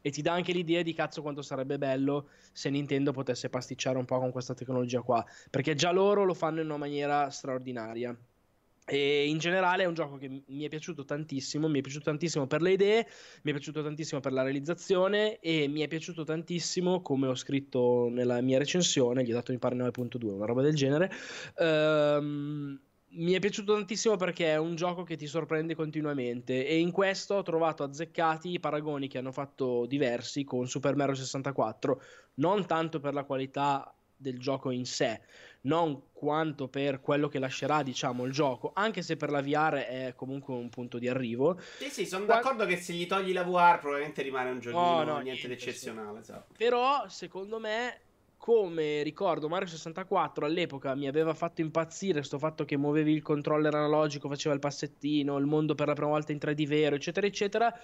E 0.00 0.10
ti 0.10 0.22
dà 0.22 0.32
anche 0.32 0.52
l'idea 0.52 0.82
di 0.82 0.92
cazzo 0.94 1.22
quanto 1.22 1.42
sarebbe 1.42 1.78
bello 1.78 2.28
se 2.52 2.70
Nintendo 2.70 3.12
potesse 3.12 3.48
pasticciare 3.48 3.98
un 3.98 4.04
po' 4.04 4.18
con 4.18 4.30
questa 4.30 4.54
tecnologia 4.54 5.00
qua. 5.02 5.24
Perché 5.50 5.74
già 5.74 5.90
loro 5.92 6.24
lo 6.24 6.34
fanno 6.34 6.60
in 6.60 6.66
una 6.66 6.76
maniera 6.76 7.28
straordinaria. 7.30 8.16
E 8.86 9.28
in 9.28 9.38
generale 9.38 9.84
è 9.84 9.86
un 9.86 9.94
gioco 9.94 10.16
che 10.16 10.42
mi 10.44 10.64
è 10.64 10.68
piaciuto 10.68 11.04
tantissimo, 11.04 11.68
mi 11.68 11.78
è 11.78 11.80
piaciuto 11.80 12.06
tantissimo 12.06 12.48
per 12.48 12.60
le 12.60 12.72
idee, 12.72 13.06
mi 13.42 13.50
è 13.50 13.54
piaciuto 13.54 13.84
tantissimo 13.84 14.20
per 14.20 14.32
la 14.32 14.42
realizzazione 14.42 15.38
e 15.38 15.68
mi 15.68 15.82
è 15.82 15.86
piaciuto 15.86 16.24
tantissimo, 16.24 17.00
come 17.00 17.28
ho 17.28 17.36
scritto 17.36 18.08
nella 18.10 18.40
mia 18.40 18.58
recensione, 18.58 19.22
gli 19.22 19.30
ho 19.30 19.34
dato 19.34 19.52
mi 19.52 19.58
pare 19.58 19.76
9.2, 19.76 20.32
una 20.32 20.46
roba 20.46 20.62
del 20.62 20.74
genere. 20.74 21.08
Ehm, 21.58 22.80
mi 23.12 23.32
è 23.32 23.38
piaciuto 23.38 23.74
tantissimo 23.74 24.16
perché 24.16 24.52
è 24.52 24.56
un 24.56 24.76
gioco 24.76 25.02
che 25.02 25.16
ti 25.16 25.26
sorprende 25.26 25.74
continuamente 25.74 26.66
e 26.66 26.78
in 26.78 26.92
questo 26.92 27.34
ho 27.34 27.42
trovato 27.42 27.82
azzeccati 27.82 28.50
i 28.52 28.60
paragoni 28.60 29.08
che 29.08 29.18
hanno 29.18 29.32
fatto 29.32 29.86
diversi 29.86 30.44
con 30.44 30.68
Super 30.68 30.94
Mario 30.94 31.14
64, 31.14 32.02
non 32.34 32.66
tanto 32.66 33.00
per 33.00 33.14
la 33.14 33.24
qualità 33.24 33.92
del 34.20 34.38
gioco 34.38 34.70
in 34.70 34.84
sé, 34.84 35.20
non 35.62 36.10
quanto 36.12 36.68
per 36.68 37.00
quello 37.00 37.28
che 37.28 37.38
lascerà, 37.38 37.82
diciamo, 37.82 38.26
il 38.26 38.32
gioco, 38.32 38.70
anche 38.74 39.00
se 39.00 39.16
per 39.16 39.30
la 39.30 39.40
VR 39.40 39.76
è 39.76 40.12
comunque 40.14 40.54
un 40.54 40.68
punto 40.68 40.98
di 40.98 41.08
arrivo. 41.08 41.58
Sì, 41.78 41.88
sì, 41.88 42.06
sono 42.06 42.26
Qua... 42.26 42.34
d'accordo 42.36 42.66
che 42.66 42.76
se 42.76 42.92
gli 42.92 43.06
togli 43.06 43.32
la 43.32 43.42
VR 43.42 43.78
probabilmente 43.78 44.22
rimane 44.22 44.50
un 44.50 44.60
giochino, 44.60 44.82
oh, 44.82 45.04
no, 45.04 45.18
niente, 45.18 45.22
niente 45.22 45.46
di 45.48 45.52
eccezionale. 45.54 46.22
Sì. 46.22 46.30
Esatto. 46.30 46.54
Però, 46.56 47.08
secondo 47.08 47.58
me, 47.58 48.00
come 48.40 49.02
ricordo 49.02 49.50
Mario 49.50 49.68
64 49.68 50.46
all'epoca 50.46 50.94
mi 50.94 51.06
aveva 51.06 51.34
fatto 51.34 51.60
impazzire 51.60 52.22
sto 52.22 52.38
fatto 52.38 52.64
che 52.64 52.78
muovevi 52.78 53.12
il 53.12 53.20
controller 53.20 53.74
analogico, 53.74 54.30
faceva 54.30 54.54
il 54.54 54.60
passettino, 54.60 55.36
il 55.36 55.44
mondo 55.44 55.74
per 55.74 55.88
la 55.88 55.92
prima 55.92 56.08
volta 56.08 56.32
in 56.32 56.38
3D 56.40 56.66
vero, 56.66 56.96
eccetera, 56.96 57.26
eccetera. 57.26 57.78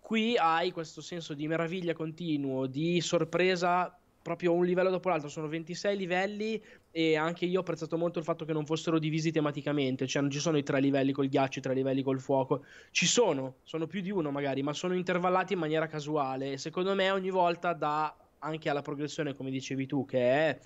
Qui 0.00 0.36
hai 0.36 0.72
questo 0.72 1.00
senso 1.00 1.32
di 1.32 1.46
meraviglia 1.46 1.92
continuo, 1.92 2.66
di 2.66 3.00
sorpresa 3.00 3.96
proprio 4.20 4.52
un 4.52 4.64
livello 4.64 4.90
dopo 4.90 5.08
l'altro, 5.10 5.28
sono 5.28 5.46
26 5.46 5.96
livelli 5.96 6.60
e 6.90 7.16
anche 7.16 7.44
io 7.44 7.58
ho 7.58 7.60
apprezzato 7.60 7.96
molto 7.96 8.18
il 8.18 8.24
fatto 8.24 8.44
che 8.44 8.52
non 8.52 8.66
fossero 8.66 8.98
divisi 8.98 9.30
tematicamente, 9.30 10.08
cioè 10.08 10.22
non 10.22 10.30
ci 10.32 10.40
sono 10.40 10.58
i 10.58 10.64
tre 10.64 10.80
livelli 10.80 11.12
col 11.12 11.28
ghiaccio, 11.28 11.60
i 11.60 11.62
tre 11.62 11.72
livelli 11.72 12.02
col 12.02 12.18
fuoco, 12.18 12.64
ci 12.90 13.06
sono, 13.06 13.58
sono 13.62 13.86
più 13.86 14.00
di 14.00 14.10
uno 14.10 14.32
magari, 14.32 14.62
ma 14.62 14.72
sono 14.72 14.94
intervallati 14.94 15.52
in 15.52 15.60
maniera 15.60 15.86
casuale. 15.86 16.58
Secondo 16.58 16.96
me 16.96 17.12
ogni 17.12 17.30
volta 17.30 17.74
dà 17.74 18.14
anche 18.40 18.68
alla 18.68 18.82
progressione, 18.82 19.34
come 19.34 19.50
dicevi 19.50 19.86
tu, 19.86 20.04
che 20.04 20.18
è 20.20 20.58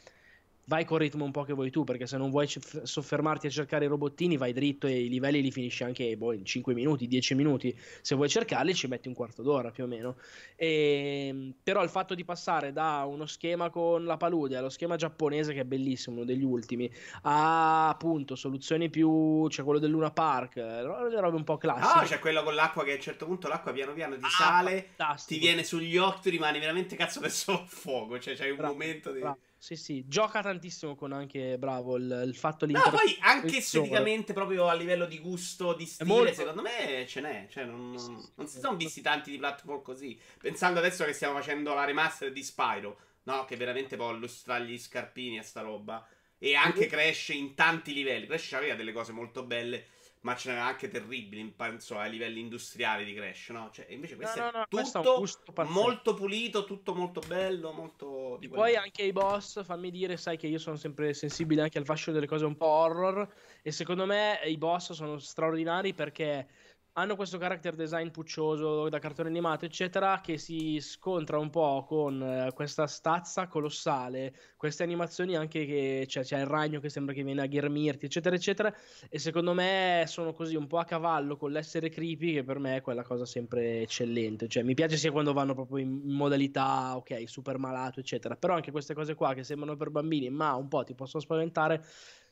vai 0.67 0.85
col 0.85 1.01
ritmo 1.01 1.25
un 1.25 1.31
po' 1.31 1.43
che 1.43 1.53
vuoi 1.53 1.71
tu, 1.71 1.85
perché 1.85 2.07
se 2.07 2.17
non 2.17 2.31
vuoi 2.31 2.49
soffermarti 2.49 3.47
a 3.47 3.51
cercare 3.51 3.85
i 3.85 3.89
robottini, 3.89 4.37
vai 4.37 4.53
dritto 4.53 4.87
e 4.87 5.05
i 5.05 5.09
livelli 5.09 5.43
li 5.43 5.51
finisci 5.51 5.85
anche 5.85 6.17
boh, 6.17 6.33
in 6.33 6.45
5 6.45 6.75
minuti, 6.75 7.07
10 7.07 7.35
minuti. 7.35 7.77
Se 8.01 8.15
vuoi 8.15 8.29
cercarli 8.29 8.75
ci 8.75 8.87
metti 8.87 9.09
un 9.09 9.15
quarto 9.15 9.43
d'ora 9.43 9.71
più 9.71 9.85
o 9.85 9.87
meno. 9.87 10.17
E, 10.57 11.27
ehm, 11.29 11.55
però 11.63 11.83
il 11.83 11.91
fatto 11.91 12.15
di 12.15 12.25
passare 12.25 12.73
da 12.73 13.05
uno 13.07 13.27
schema 13.27 13.71
con 13.71 14.05
la 14.05 14.17
palude 14.17 14.57
allo 14.57 14.71
schema 14.71 14.97
giapponese, 14.97 15.53
che 15.53 15.61
è 15.61 15.65
bellissimo, 15.65 16.17
uno 16.17 16.25
degli 16.25 16.45
ultimi, 16.45 16.91
a 17.23 17.89
appunto 17.89 18.35
soluzioni 18.37 18.89
più... 18.91 19.47
c'è 19.49 19.57
cioè 19.57 19.65
quello 19.65 19.81
del 19.81 19.91
Luna 19.91 20.11
Park, 20.11 20.57
le 20.57 21.21
robe 21.21 21.37
un 21.37 21.45
po' 21.45 21.57
classiche. 21.57 22.01
No, 22.01 22.07
c'è 22.07 22.19
quello 22.19 22.43
con 22.43 22.55
l'acqua 22.55 22.85
che 22.85 22.93
a 22.93 22.95
un 22.95 23.01
certo 23.01 23.27
punto 23.27 23.49
l'acqua 23.49 23.73
piano 23.73 23.93
piano 23.93 24.17
ti 24.17 24.25
ah, 24.25 24.29
sale, 24.29 24.93
fantastico. 24.97 25.41
ti 25.41 25.47
viene 25.47 25.65
sugli 25.65 25.97
occhi, 25.97 26.23
tu 26.23 26.31
rimani 26.31 26.59
veramente 26.59 26.97
cazzo 26.97 27.21
messo 27.21 27.53
a 27.53 27.65
fuoco, 27.67 28.19
cioè 28.19 28.35
c'hai 28.35 28.51
un 28.51 28.57
bravo, 28.57 28.73
momento 28.73 29.13
di... 29.13 29.21
Bravo 29.21 29.39
sì, 29.65 29.77
sì, 29.77 30.05
gioca 30.07 30.43
tantissimo 30.43 30.95
con 30.95 31.13
anche, 31.13 31.57
bravo, 31.57 31.97
il, 31.97 32.25
il 32.27 32.37
fatto 32.37 32.67
di... 32.67 32.75
No, 32.75 32.83
poi 32.91 33.17
anche 33.21 33.57
esteticamente, 33.57 34.35
proprio 34.35 34.69
a 34.69 34.75
livello 34.75 35.07
di 35.07 35.19
gusto, 35.19 35.73
di 35.73 35.87
stile, 35.87 36.07
molto... 36.07 36.35
secondo 36.35 36.61
me 36.61 37.07
ce 37.09 37.23
n'è. 37.23 37.47
Cioè, 37.49 37.65
non, 37.65 37.93
non, 37.93 38.29
non 38.35 38.47
si 38.47 38.59
sono 38.59 38.77
visti 38.77 39.01
tanti 39.01 39.31
di 39.31 39.39
platform 39.39 39.81
così. 39.81 40.21
Pensando 40.39 40.81
adesso 40.81 41.07
che 41.07 41.15
stiamo 41.15 41.37
facendo 41.37 41.73
la 41.73 41.85
remaster 41.85 42.31
di 42.31 42.43
Spyro, 42.43 42.99
no? 43.23 43.47
Che 43.47 43.57
veramente 43.57 43.97
può 43.97 44.13
illustrare 44.13 44.67
gli 44.67 44.79
scarpini 44.79 45.39
a 45.39 45.43
sta 45.43 45.63
roba. 45.63 46.07
E 46.37 46.55
anche 46.55 46.87
cresce 46.87 47.33
in 47.33 47.55
tanti 47.55 47.95
livelli. 47.95 48.27
Crash 48.27 48.53
aveva 48.53 48.75
delle 48.75 48.93
cose 48.93 49.13
molto 49.13 49.45
belle 49.45 49.87
ma 50.25 50.35
ce 50.37 50.51
n'era 50.51 50.65
anche 50.65 50.89
terribili, 50.89 51.53
penso, 51.55 51.99
a 51.99 52.07
livelli 52.07 52.41
industriali 52.41 53.05
di 53.05 53.13
Crash, 53.13 53.51
no? 53.51 53.71
Cioè, 53.71 53.87
invece 53.91 54.17
questo 54.17 54.41
no, 54.41 54.45
no, 54.47 54.59
no, 54.59 54.63
è 54.63 54.85
tutto 54.85 55.19
questo 55.19 55.53
è 55.55 55.65
molto 55.65 56.15
pulito, 56.15 56.65
tutto 56.65 56.95
molto 56.95 57.21
bello, 57.27 57.73
molto... 57.73 58.41
E 58.41 58.49
poi 58.49 58.75
anche 58.75 59.03
i 59.03 59.13
boss, 59.13 59.63
fammi 59.63 59.91
dire, 59.91 60.17
sai 60.17 60.39
che 60.39 60.47
io 60.47 60.59
sono 60.59 60.77
sempre 60.77 61.13
sensibile 61.13 61.61
anche 61.61 61.77
al 61.77 61.85
fascio 61.85 62.11
delle 62.11 62.27
cose 62.27 62.47
un 62.47 62.57
po' 62.57 62.67
horror, 62.67 63.29
e 63.61 63.71
secondo 63.71 64.07
me 64.07 64.41
i 64.47 64.57
boss 64.57 64.93
sono 64.93 65.19
straordinari 65.19 65.93
perché 65.93 66.49
hanno 66.97 67.17
questo 67.17 67.39
character 67.39 67.75
design 67.75 68.09
puccioso 68.11 68.89
da 68.89 69.01
cartone 69.01 69.29
animato, 69.29 69.65
eccetera, 69.65 70.21
che 70.21 70.39
si 70.39 70.79
scontra 70.81 71.39
un 71.39 71.51
po' 71.51 71.85
con 71.89 72.23
eh, 72.23 72.53
questa 72.55 72.87
stazza 72.87 73.49
colossale, 73.49 74.33
queste 74.57 74.85
animazioni 74.85 75.35
anche 75.37 75.67
che 75.67 76.07
cioè, 76.09 76.23
c'è 76.23 76.39
il 76.39 76.47
ragno 76.47 76.79
che 76.79 76.89
sembra 76.89 77.13
che 77.13 77.25
viene 77.25 77.43
a 77.43 77.47
ghermirti, 77.47 78.07
eccetera, 78.07 78.37
eccetera. 78.37 78.73
E 79.09 79.19
secondo 79.19 79.55
me 79.55 80.05
sono 80.07 80.33
così 80.33 80.55
un 80.55 80.69
po' 80.69 80.79
a 80.79 80.85
cavallo 80.85 81.37
con 81.37 81.51
l'essere 81.51 81.89
creepy, 81.89 82.35
che 82.35 82.45
per 82.45 82.61
me 82.61 82.77
è 82.77 82.81
quella 82.81 83.03
cosa 83.03 83.27
sempre 83.27 83.81
eccellente. 83.83 84.47
Cioè, 84.47 84.63
mi 84.63 84.75
piace 84.75 84.97
sia 84.97 85.11
quando 85.11 85.33
vanno 85.33 85.55
proprio 85.55 85.79
in 85.79 86.01
modalità, 86.05 86.97
ok, 86.97 87.29
super 87.29 87.59
malato, 87.59 87.99
eccetera. 87.99 88.37
Però 88.37 88.55
anche 88.55 88.71
queste 88.71 88.95
cose 88.95 89.15
qua 89.15 89.35
che 89.35 89.43
sembrano 89.43 89.77
per 89.77 89.91
bambini, 89.91 90.31
ma 90.31 90.55
un 90.55 90.69
po' 90.69 90.85
ti 90.85 90.95
possono 90.95 91.23
spaventare, 91.23 91.85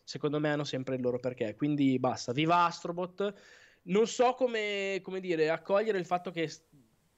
secondo 0.04 0.38
me 0.38 0.50
hanno 0.50 0.64
sempre 0.64 0.94
il 0.94 1.02
loro 1.02 1.18
perché. 1.18 1.56
Quindi 1.56 1.98
basta, 1.98 2.30
viva 2.30 2.64
Astrobot 2.64 3.34
non 3.84 4.06
so 4.06 4.34
come, 4.34 5.00
come 5.02 5.20
dire, 5.20 5.50
accogliere 5.50 5.98
il 5.98 6.06
fatto 6.06 6.30
che 6.30 6.50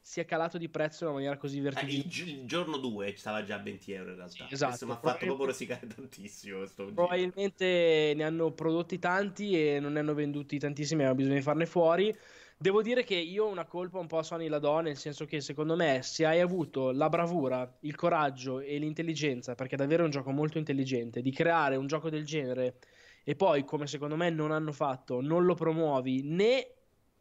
sia 0.01 0.27
calato 0.27 0.59
di 0.59 0.69
prezzo 0.69 1.05
in 1.05 1.11
una 1.11 1.19
maniera 1.19 1.39
così 1.39 1.61
vertiginosa. 1.61 2.25
Eh, 2.25 2.31
il, 2.31 2.47
giorno 2.47 2.77
2 2.77 3.15
stava 3.17 3.43
già 3.43 3.55
a 3.57 3.63
20 3.63 3.93
euro 3.93 4.11
in 4.11 4.17
realtà. 4.17 4.47
Sì, 4.47 4.53
esatto. 4.53 4.85
Mi 4.85 4.93
ha 4.93 4.99
fatto 4.99 5.25
proprio 5.25 5.47
rosicare 5.47 5.87
tantissimo. 5.87 6.63
probabilmente 6.75 8.13
ne 8.15 8.23
hanno 8.23 8.53
prodotti 8.53 8.99
tanti 8.99 9.59
e 9.59 9.81
non 9.81 9.93
ne 9.93 10.01
hanno 10.01 10.13
venduti 10.13 10.59
tantissimi, 10.59 11.01
aveva 11.01 11.15
bisogno 11.15 11.37
di 11.37 11.43
farne 11.43 11.65
fuori. 11.65 12.15
Devo 12.57 12.83
dire 12.83 13.03
che 13.03 13.15
io 13.15 13.47
una 13.47 13.65
colpa 13.65 13.99
un 13.99 14.07
po' 14.07 14.19
a 14.19 14.23
Sony 14.23 14.49
la 14.49 14.59
do, 14.59 14.79
nel 14.81 14.97
senso 14.97 15.25
che 15.25 15.41
secondo 15.41 15.75
me 15.75 16.01
se 16.03 16.25
hai 16.25 16.41
avuto 16.41 16.93
la 16.93 17.09
bravura, 17.09 17.79
il 17.81 17.95
coraggio 17.95 18.61
e 18.61 18.77
l'intelligenza, 18.79 19.55
perché 19.55 19.75
davvero 19.77 20.03
è 20.03 20.05
un 20.05 20.11
gioco 20.11 20.31
molto 20.31 20.59
intelligente, 20.59 21.23
di 21.23 21.33
creare 21.33 21.77
un 21.77 21.87
gioco 21.87 22.11
del 22.11 22.25
genere 22.25 22.77
e 23.25 23.35
poi, 23.35 23.65
come 23.65 23.87
secondo 23.87 24.17
me 24.17 24.31
non 24.31 24.53
hanno 24.53 24.73
fatto, 24.73 25.21
non 25.21 25.45
lo 25.45 25.55
promuovi 25.55 26.23
né 26.23 26.75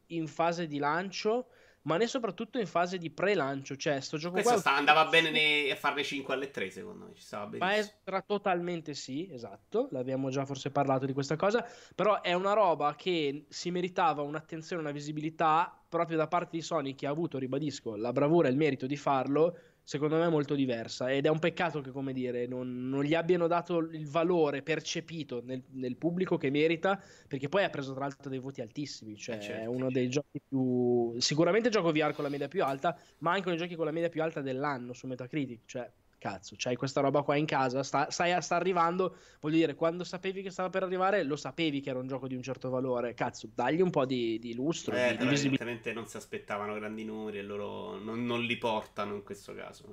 in 0.07 0.27
fase 0.27 0.67
di 0.67 0.77
lancio, 0.77 1.47
ma 1.83 1.97
né 1.97 2.07
soprattutto 2.07 2.59
in 2.59 2.67
fase 2.67 2.97
di 2.97 3.09
pre-lancio. 3.09 3.75
Cioè, 3.75 3.99
sto 4.01 4.17
gioco 4.17 4.35
Questo 4.35 4.51
qua. 4.51 4.59
Sta, 4.59 4.75
andava 4.75 5.05
bene 5.05 5.31
ne, 5.31 5.71
a 5.71 5.75
farne 5.75 6.03
5 6.03 6.33
alle 6.33 6.51
3, 6.51 6.69
secondo 6.69 7.05
me. 7.05 7.13
Ci 7.13 7.23
stava 7.23 7.47
bene. 7.47 7.93
Ma 8.05 8.21
totalmente 8.21 8.93
sì, 8.93 9.29
esatto. 9.31 9.87
L'abbiamo 9.91 10.29
già 10.29 10.45
forse 10.45 10.71
parlato 10.71 11.05
di 11.05 11.13
questa 11.13 11.35
cosa. 11.35 11.65
Però 11.95 12.21
è 12.21 12.33
una 12.33 12.53
roba 12.53 12.95
che 12.95 13.45
si 13.49 13.71
meritava 13.71 14.21
un'attenzione, 14.21 14.81
una 14.81 14.91
visibilità 14.91 15.77
proprio 15.87 16.17
da 16.17 16.27
parte 16.27 16.57
di 16.57 16.61
Sony, 16.61 16.95
che 16.95 17.05
ha 17.05 17.11
avuto, 17.11 17.37
ribadisco, 17.37 17.95
la 17.95 18.11
bravura 18.11 18.47
e 18.47 18.51
il 18.51 18.57
merito 18.57 18.87
di 18.87 18.97
farlo 18.97 19.57
secondo 19.83 20.17
me 20.17 20.27
molto 20.29 20.55
diversa. 20.55 21.11
Ed 21.11 21.25
è 21.25 21.29
un 21.29 21.39
peccato 21.39 21.81
che 21.81 21.91
come 21.91 22.13
dire 22.13 22.47
non, 22.47 22.89
non 22.89 23.03
gli 23.03 23.13
abbiano 23.13 23.47
dato 23.47 23.79
il 23.79 24.07
valore 24.07 24.61
percepito 24.61 25.41
nel, 25.43 25.61
nel, 25.71 25.97
pubblico 25.97 26.37
che 26.37 26.49
merita 26.49 27.01
perché 27.27 27.49
poi 27.49 27.63
ha 27.63 27.69
preso 27.69 27.93
tra 27.93 28.01
l'altro 28.01 28.29
dei 28.29 28.39
voti 28.39 28.61
altissimi. 28.61 29.15
Cioè 29.17 29.35
eh 29.35 29.41
certo. 29.41 29.61
è 29.61 29.65
uno 29.65 29.91
dei 29.91 30.09
giochi 30.09 30.41
più 30.47 31.15
sicuramente 31.19 31.69
gioco 31.69 31.91
VR 31.91 32.13
con 32.13 32.23
la 32.23 32.29
media 32.29 32.47
più 32.47 32.63
alta 32.63 32.97
ma 33.19 33.31
anche 33.31 33.47
uno 33.47 33.55
dei 33.55 33.65
giochi 33.65 33.75
con 33.75 33.85
la 33.85 33.91
media 33.91 34.09
più 34.09 34.21
alta 34.21 34.41
dell'anno 34.41 34.93
su 34.93 35.07
Metacritic. 35.07 35.61
Cioè 35.65 35.91
cazzo, 36.23 36.55
c'hai 36.57 36.77
questa 36.77 37.01
roba 37.01 37.21
qua 37.21 37.35
in 37.35 37.45
casa, 37.45 37.83
sta, 37.83 38.09
stai, 38.09 38.41
sta 38.41 38.55
arrivando, 38.55 39.17
voglio 39.41 39.57
dire, 39.57 39.75
quando 39.75 40.05
sapevi 40.05 40.41
che 40.41 40.51
stava 40.51 40.69
per 40.69 40.83
arrivare, 40.83 41.23
lo 41.23 41.35
sapevi 41.35 41.81
che 41.81 41.89
era 41.89 41.99
un 41.99 42.07
gioco 42.07 42.27
di 42.27 42.35
un 42.35 42.41
certo 42.41 42.69
valore, 42.69 43.13
cazzo, 43.13 43.49
dagli 43.53 43.81
un 43.81 43.89
po' 43.89 44.05
di, 44.05 44.39
di 44.39 44.55
lustro, 44.55 44.95
eh, 44.95 45.17
di, 45.17 45.23
di 45.23 45.27
visibilità. 45.27 45.91
non 45.91 46.07
si 46.07 46.15
aspettavano 46.15 46.75
grandi 46.75 47.03
numeri 47.03 47.39
e 47.39 47.41
loro 47.41 47.99
non, 47.99 48.25
non, 48.25 48.41
li 48.41 48.57
portano 48.57 49.15
in 49.15 49.23
questo 49.23 49.53
caso. 49.53 49.83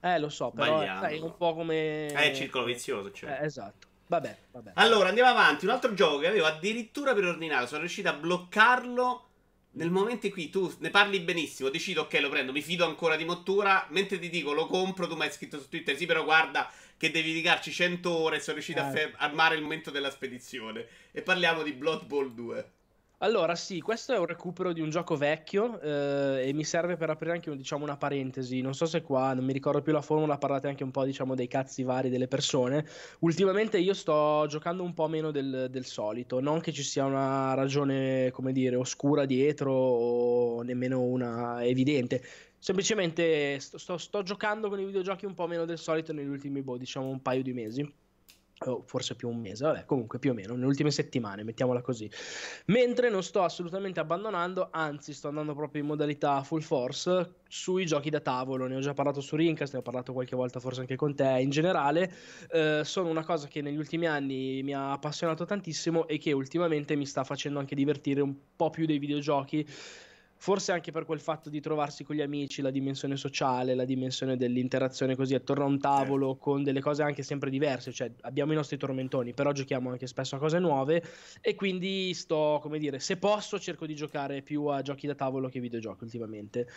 Eh, 0.00 0.18
lo 0.18 0.30
so, 0.30 0.50
però 0.50 0.80
è 0.80 1.18
un 1.20 1.36
po' 1.36 1.52
come... 1.52 2.06
È 2.06 2.24
il 2.24 2.34
circolo 2.34 2.64
vizioso, 2.64 3.12
cioè. 3.12 3.38
Eh, 3.40 3.44
esatto. 3.44 3.86
Vabbè, 4.06 4.36
vabbè. 4.52 4.70
Allora, 4.76 5.08
andiamo 5.08 5.28
avanti. 5.28 5.66
Un 5.66 5.72
altro 5.72 5.92
gioco 5.92 6.18
che 6.18 6.28
avevo 6.28 6.46
addirittura 6.46 7.12
preordinato, 7.12 7.66
sono 7.66 7.80
riuscito 7.80 8.08
a 8.08 8.14
bloccarlo 8.14 9.25
nel 9.76 9.90
momento 9.90 10.26
in 10.26 10.32
cui 10.32 10.50
tu 10.50 10.72
ne 10.78 10.90
parli 10.90 11.20
benissimo, 11.20 11.68
decido 11.68 12.02
ok, 12.02 12.18
lo 12.20 12.28
prendo, 12.28 12.52
mi 12.52 12.62
fido 12.62 12.86
ancora 12.86 13.16
di 13.16 13.24
Mottura, 13.24 13.86
mentre 13.90 14.18
ti 14.18 14.30
dico 14.30 14.52
lo 14.52 14.66
compro, 14.66 15.06
tu 15.06 15.16
mi 15.16 15.22
hai 15.22 15.32
scritto 15.32 15.60
su 15.60 15.68
Twitter, 15.68 15.96
sì, 15.96 16.06
però 16.06 16.24
guarda 16.24 16.70
che 16.96 17.10
devi 17.10 17.28
dedicarci 17.28 17.70
100 17.70 18.10
ore 18.10 18.36
e 18.36 18.40
sono 18.40 18.54
riuscito 18.54 18.80
eh. 18.80 18.82
a 18.82 18.90
fe- 18.90 19.12
armare 19.16 19.54
il 19.54 19.62
momento 19.62 19.90
della 19.90 20.10
spedizione. 20.10 20.86
E 21.12 21.20
parliamo 21.20 21.62
di 21.62 21.72
Blood 21.72 22.06
Bowl 22.06 22.32
2. 22.32 22.70
Allora, 23.20 23.54
sì, 23.54 23.80
questo 23.80 24.12
è 24.12 24.18
un 24.18 24.26
recupero 24.26 24.74
di 24.74 24.82
un 24.82 24.90
gioco 24.90 25.16
vecchio 25.16 25.80
eh, 25.80 26.48
e 26.48 26.52
mi 26.52 26.64
serve 26.64 26.96
per 26.98 27.08
aprire 27.08 27.32
anche 27.32 27.54
diciamo, 27.56 27.82
una 27.82 27.96
parentesi. 27.96 28.60
Non 28.60 28.74
so 28.74 28.84
se 28.84 29.00
qua, 29.00 29.32
non 29.32 29.42
mi 29.42 29.54
ricordo 29.54 29.80
più 29.80 29.92
la 29.92 30.02
formula, 30.02 30.36
parlate 30.36 30.68
anche 30.68 30.84
un 30.84 30.90
po' 30.90 31.02
diciamo, 31.04 31.34
dei 31.34 31.48
cazzi 31.48 31.82
vari 31.82 32.10
delle 32.10 32.28
persone. 32.28 32.86
Ultimamente 33.20 33.78
io 33.78 33.94
sto 33.94 34.44
giocando 34.48 34.82
un 34.82 34.92
po' 34.92 35.08
meno 35.08 35.30
del, 35.30 35.68
del 35.70 35.86
solito, 35.86 36.40
non 36.40 36.60
che 36.60 36.72
ci 36.72 36.82
sia 36.82 37.06
una 37.06 37.54
ragione, 37.54 38.30
come 38.32 38.52
dire, 38.52 38.76
oscura 38.76 39.24
dietro 39.24 39.72
o 39.72 40.60
nemmeno 40.62 41.00
una 41.00 41.64
evidente. 41.64 42.22
Semplicemente 42.58 43.58
sto, 43.60 43.78
sto, 43.78 43.96
sto 43.96 44.22
giocando 44.24 44.68
con 44.68 44.78
i 44.78 44.84
videogiochi 44.84 45.24
un 45.24 45.34
po' 45.34 45.46
meno 45.46 45.64
del 45.64 45.78
solito 45.78 46.12
negli 46.12 46.28
ultimi, 46.28 46.60
boh, 46.60 46.76
diciamo, 46.76 47.08
un 47.08 47.22
paio 47.22 47.42
di 47.42 47.54
mesi 47.54 48.04
o 48.64 48.82
forse 48.86 49.14
più 49.14 49.28
un 49.28 49.38
mese, 49.38 49.64
vabbè, 49.64 49.84
comunque 49.84 50.18
più 50.18 50.30
o 50.30 50.34
meno, 50.34 50.54
nelle 50.54 50.66
ultime 50.66 50.90
settimane, 50.90 51.44
mettiamola 51.44 51.82
così. 51.82 52.10
Mentre 52.66 53.10
non 53.10 53.22
sto 53.22 53.42
assolutamente 53.42 54.00
abbandonando, 54.00 54.68
anzi 54.70 55.12
sto 55.12 55.28
andando 55.28 55.54
proprio 55.54 55.82
in 55.82 55.88
modalità 55.88 56.42
full 56.42 56.60
force 56.60 57.34
sui 57.48 57.84
giochi 57.84 58.08
da 58.08 58.20
tavolo, 58.20 58.66
ne 58.66 58.76
ho 58.76 58.80
già 58.80 58.94
parlato 58.94 59.20
su 59.20 59.36
Rincast, 59.36 59.74
ne 59.74 59.80
ho 59.80 59.82
parlato 59.82 60.12
qualche 60.12 60.36
volta 60.36 60.58
forse 60.58 60.80
anche 60.80 60.96
con 60.96 61.14
te, 61.14 61.38
in 61.40 61.50
generale. 61.50 62.12
Eh, 62.50 62.80
sono 62.84 63.10
una 63.10 63.24
cosa 63.24 63.46
che 63.46 63.60
negli 63.60 63.76
ultimi 63.76 64.06
anni 64.06 64.62
mi 64.62 64.74
ha 64.74 64.92
appassionato 64.92 65.44
tantissimo 65.44 66.08
e 66.08 66.18
che 66.18 66.32
ultimamente 66.32 66.96
mi 66.96 67.04
sta 67.04 67.24
facendo 67.24 67.58
anche 67.58 67.74
divertire 67.74 68.22
un 68.22 68.34
po' 68.56 68.70
più 68.70 68.86
dei 68.86 68.98
videogiochi 68.98 69.66
Forse 70.38 70.72
anche 70.72 70.92
per 70.92 71.04
quel 71.04 71.20
fatto 71.20 71.48
di 71.48 71.60
trovarsi 71.60 72.04
con 72.04 72.14
gli 72.14 72.20
amici, 72.20 72.62
la 72.62 72.70
dimensione 72.70 73.16
sociale, 73.16 73.74
la 73.74 73.84
dimensione 73.84 74.36
dell'interazione 74.36 75.16
così 75.16 75.34
attorno 75.34 75.64
a 75.64 75.68
un 75.68 75.78
tavolo 75.78 76.28
certo. 76.32 76.42
con 76.42 76.62
delle 76.62 76.80
cose 76.80 77.02
anche 77.02 77.22
sempre 77.22 77.50
diverse, 77.50 77.92
cioè 77.92 78.12
abbiamo 78.22 78.52
i 78.52 78.54
nostri 78.54 78.76
tormentoni, 78.76 79.32
però 79.32 79.52
giochiamo 79.52 79.90
anche 79.90 80.06
spesso 80.06 80.36
a 80.36 80.38
cose 80.38 80.58
nuove 80.58 81.02
e 81.40 81.54
quindi 81.54 82.12
sto, 82.14 82.58
come 82.60 82.78
dire, 82.78 83.00
se 83.00 83.16
posso 83.16 83.58
cerco 83.58 83.86
di 83.86 83.94
giocare 83.94 84.42
più 84.42 84.66
a 84.66 84.82
giochi 84.82 85.06
da 85.06 85.14
tavolo 85.14 85.48
che 85.48 85.60
videogiochi 85.60 86.04
ultimamente. 86.04 86.68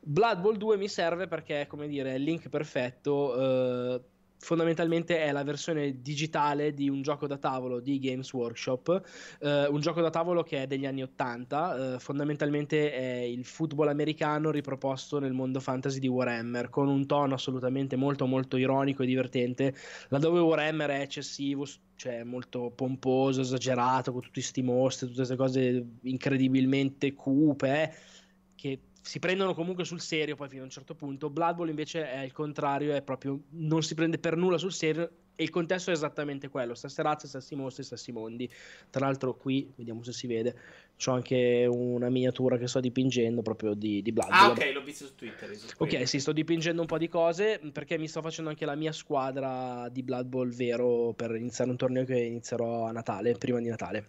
Blood 0.00 0.40
Bowl 0.40 0.56
2 0.56 0.76
mi 0.76 0.88
serve 0.88 1.26
perché, 1.26 1.66
come 1.68 1.88
dire, 1.88 2.12
è 2.12 2.14
il 2.14 2.22
link 2.22 2.48
perfetto. 2.48 3.94
Eh, 3.94 4.00
fondamentalmente 4.38 5.18
è 5.22 5.32
la 5.32 5.42
versione 5.42 6.00
digitale 6.00 6.72
di 6.72 6.88
un 6.88 7.02
gioco 7.02 7.26
da 7.26 7.36
tavolo 7.36 7.80
di 7.80 7.98
Games 7.98 8.32
Workshop, 8.32 9.02
eh, 9.40 9.66
un 9.66 9.80
gioco 9.80 10.00
da 10.00 10.10
tavolo 10.10 10.42
che 10.42 10.62
è 10.62 10.66
degli 10.66 10.86
anni 10.86 11.02
80, 11.02 11.94
eh, 11.94 11.98
fondamentalmente 11.98 12.92
è 12.92 13.20
il 13.20 13.44
football 13.44 13.88
americano 13.88 14.50
riproposto 14.50 15.18
nel 15.18 15.32
mondo 15.32 15.60
fantasy 15.60 15.98
di 15.98 16.08
Warhammer, 16.08 16.70
con 16.70 16.88
un 16.88 17.06
tono 17.06 17.34
assolutamente 17.34 17.96
molto 17.96 18.26
molto 18.26 18.56
ironico 18.56 19.02
e 19.02 19.06
divertente, 19.06 19.74
laddove 20.08 20.40
Warhammer 20.40 20.90
è 20.90 21.00
eccessivo, 21.00 21.66
cioè 21.96 22.22
molto 22.22 22.70
pomposo, 22.74 23.40
esagerato, 23.40 24.12
con 24.12 24.20
tutti 24.20 24.40
questi 24.40 24.62
mostri, 24.62 25.06
tutte 25.08 25.18
queste 25.18 25.36
cose 25.36 25.86
incredibilmente 26.02 27.12
cupe, 27.14 27.82
eh, 27.82 27.92
si 29.08 29.20
prendono 29.20 29.54
comunque 29.54 29.86
sul 29.86 30.02
serio 30.02 30.36
poi 30.36 30.50
fino 30.50 30.60
a 30.60 30.64
un 30.64 30.70
certo 30.70 30.94
punto. 30.94 31.30
Blood 31.30 31.56
Bowl 31.56 31.68
invece 31.70 32.10
è 32.10 32.20
il 32.20 32.32
contrario, 32.32 32.92
è 32.92 33.00
proprio 33.00 33.40
non 33.52 33.82
si 33.82 33.94
prende 33.94 34.18
per 34.18 34.36
nulla 34.36 34.58
sul 34.58 34.70
serio 34.70 35.10
e 35.34 35.44
il 35.44 35.48
contesto 35.48 35.88
è 35.88 35.94
esattamente 35.94 36.50
quello, 36.50 36.74
stesse 36.74 37.00
razze, 37.00 37.26
stessi 37.26 37.54
mostri, 37.54 37.84
stessi 37.84 38.12
mondi. 38.12 38.46
Tra 38.90 39.06
l'altro 39.06 39.34
qui, 39.34 39.72
vediamo 39.76 40.02
se 40.02 40.12
si 40.12 40.26
vede, 40.26 40.54
c'ho 41.02 41.12
anche 41.12 41.66
una 41.66 42.10
miniatura 42.10 42.58
che 42.58 42.66
sto 42.66 42.80
dipingendo 42.80 43.40
proprio 43.40 43.72
di, 43.72 44.02
di 44.02 44.12
Blood 44.12 44.28
Bowl. 44.28 44.40
Ah 44.40 44.50
ok, 44.50 44.70
l'ho 44.74 44.82
visto 44.82 45.06
su 45.06 45.14
Twitter. 45.14 45.56
Ok, 45.78 46.06
sì, 46.06 46.20
sto 46.20 46.32
dipingendo 46.32 46.82
un 46.82 46.86
po' 46.86 46.98
di 46.98 47.08
cose 47.08 47.60
perché 47.72 47.96
mi 47.96 48.08
sto 48.08 48.20
facendo 48.20 48.50
anche 48.50 48.66
la 48.66 48.74
mia 48.74 48.92
squadra 48.92 49.88
di 49.90 50.02
Blood 50.02 50.26
Bowl 50.26 50.50
vero 50.50 51.14
per 51.14 51.34
iniziare 51.34 51.70
un 51.70 51.78
torneo 51.78 52.04
che 52.04 52.18
inizierò 52.18 52.84
a 52.84 52.92
Natale, 52.92 53.38
prima 53.38 53.58
di 53.58 53.70
Natale. 53.70 54.08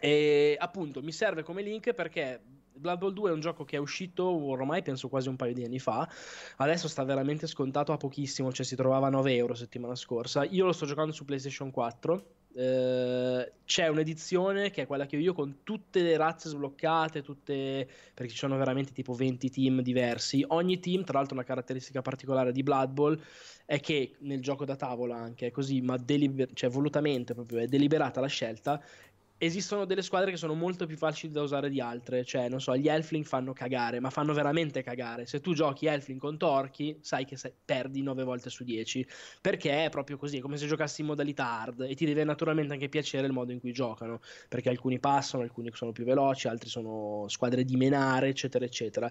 E 0.00 0.54
appunto 0.56 1.02
mi 1.02 1.10
serve 1.10 1.42
come 1.42 1.62
link 1.62 1.92
perché 1.94 2.40
Blood 2.80 2.98
Bowl 2.98 3.12
2 3.12 3.30
è 3.30 3.32
un 3.32 3.40
gioco 3.40 3.64
che 3.64 3.76
è 3.76 3.78
uscito 3.78 4.24
ormai 4.24 4.82
penso 4.82 5.08
quasi 5.08 5.28
un 5.28 5.36
paio 5.36 5.54
di 5.54 5.64
anni 5.64 5.78
fa, 5.78 6.08
adesso 6.56 6.88
sta 6.88 7.04
veramente 7.04 7.46
scontato 7.46 7.92
a 7.92 7.96
pochissimo, 7.96 8.52
cioè 8.52 8.64
si 8.64 8.74
trovava 8.74 9.06
a 9.06 9.10
9 9.10 9.34
euro 9.34 9.54
settimana 9.54 9.94
scorsa. 9.94 10.44
Io 10.44 10.64
lo 10.64 10.72
sto 10.72 10.86
giocando 10.86 11.12
su 11.12 11.24
PlayStation 11.24 11.70
4. 11.70 12.38
Eh, 12.52 13.52
c'è 13.64 13.86
un'edizione 13.86 14.70
che 14.70 14.82
è 14.82 14.86
quella 14.86 15.06
che 15.06 15.16
ho 15.16 15.20
io 15.20 15.32
con 15.32 15.58
tutte 15.62 16.02
le 16.02 16.16
razze 16.16 16.48
sbloccate, 16.48 17.22
tutte 17.22 17.88
perché 18.12 18.32
ci 18.32 18.38
sono 18.38 18.56
veramente 18.56 18.92
tipo 18.92 19.12
20 19.12 19.50
team 19.50 19.80
diversi. 19.82 20.44
Ogni 20.48 20.80
team, 20.80 21.04
tra 21.04 21.18
l'altro, 21.18 21.36
una 21.36 21.44
caratteristica 21.44 22.02
particolare 22.02 22.50
di 22.50 22.62
Blood 22.64 22.90
Bowl 22.90 23.22
è 23.64 23.78
che 23.78 24.16
nel 24.20 24.42
gioco 24.42 24.64
da 24.64 24.74
tavola 24.74 25.14
anche 25.14 25.46
è 25.46 25.50
così, 25.52 25.80
ma 25.80 25.96
deliber- 25.96 26.52
cioè 26.54 26.68
volutamente 26.68 27.34
proprio 27.34 27.60
è 27.60 27.66
deliberata 27.68 28.20
la 28.20 28.26
scelta 28.26 28.82
esistono 29.42 29.86
delle 29.86 30.02
squadre 30.02 30.30
che 30.30 30.36
sono 30.36 30.52
molto 30.52 30.84
più 30.84 30.98
facili 30.98 31.32
da 31.32 31.40
usare 31.40 31.70
di 31.70 31.80
altre. 31.80 32.24
Cioè, 32.24 32.50
non 32.50 32.60
so, 32.60 32.76
gli 32.76 32.88
Elfling 32.88 33.24
fanno 33.24 33.54
cagare, 33.54 33.98
ma 33.98 34.10
fanno 34.10 34.34
veramente 34.34 34.82
cagare. 34.82 35.24
Se 35.24 35.40
tu 35.40 35.54
giochi 35.54 35.86
Elfling 35.86 36.20
con 36.20 36.36
Torchi, 36.36 36.98
sai 37.00 37.24
che 37.24 37.38
sei, 37.38 37.52
perdi 37.64 38.02
9 38.02 38.22
volte 38.22 38.50
su 38.50 38.64
10. 38.64 39.06
Perché 39.40 39.86
è 39.86 39.88
proprio 39.88 40.18
così, 40.18 40.36
è 40.36 40.40
come 40.40 40.58
se 40.58 40.66
giocassi 40.66 41.00
in 41.00 41.06
modalità 41.06 41.60
hard. 41.60 41.80
E 41.88 41.94
ti 41.94 42.04
deve 42.04 42.22
naturalmente 42.24 42.74
anche 42.74 42.90
piacere 42.90 43.26
il 43.26 43.32
modo 43.32 43.52
in 43.52 43.60
cui 43.60 43.72
giocano. 43.72 44.20
Perché 44.48 44.68
alcuni 44.68 44.98
passano, 45.00 45.42
alcuni 45.42 45.70
sono 45.72 45.92
più 45.92 46.04
veloci, 46.04 46.46
altri 46.46 46.68
sono 46.68 47.24
squadre 47.28 47.64
di 47.64 47.76
menare, 47.76 48.28
eccetera, 48.28 48.66
eccetera. 48.66 49.10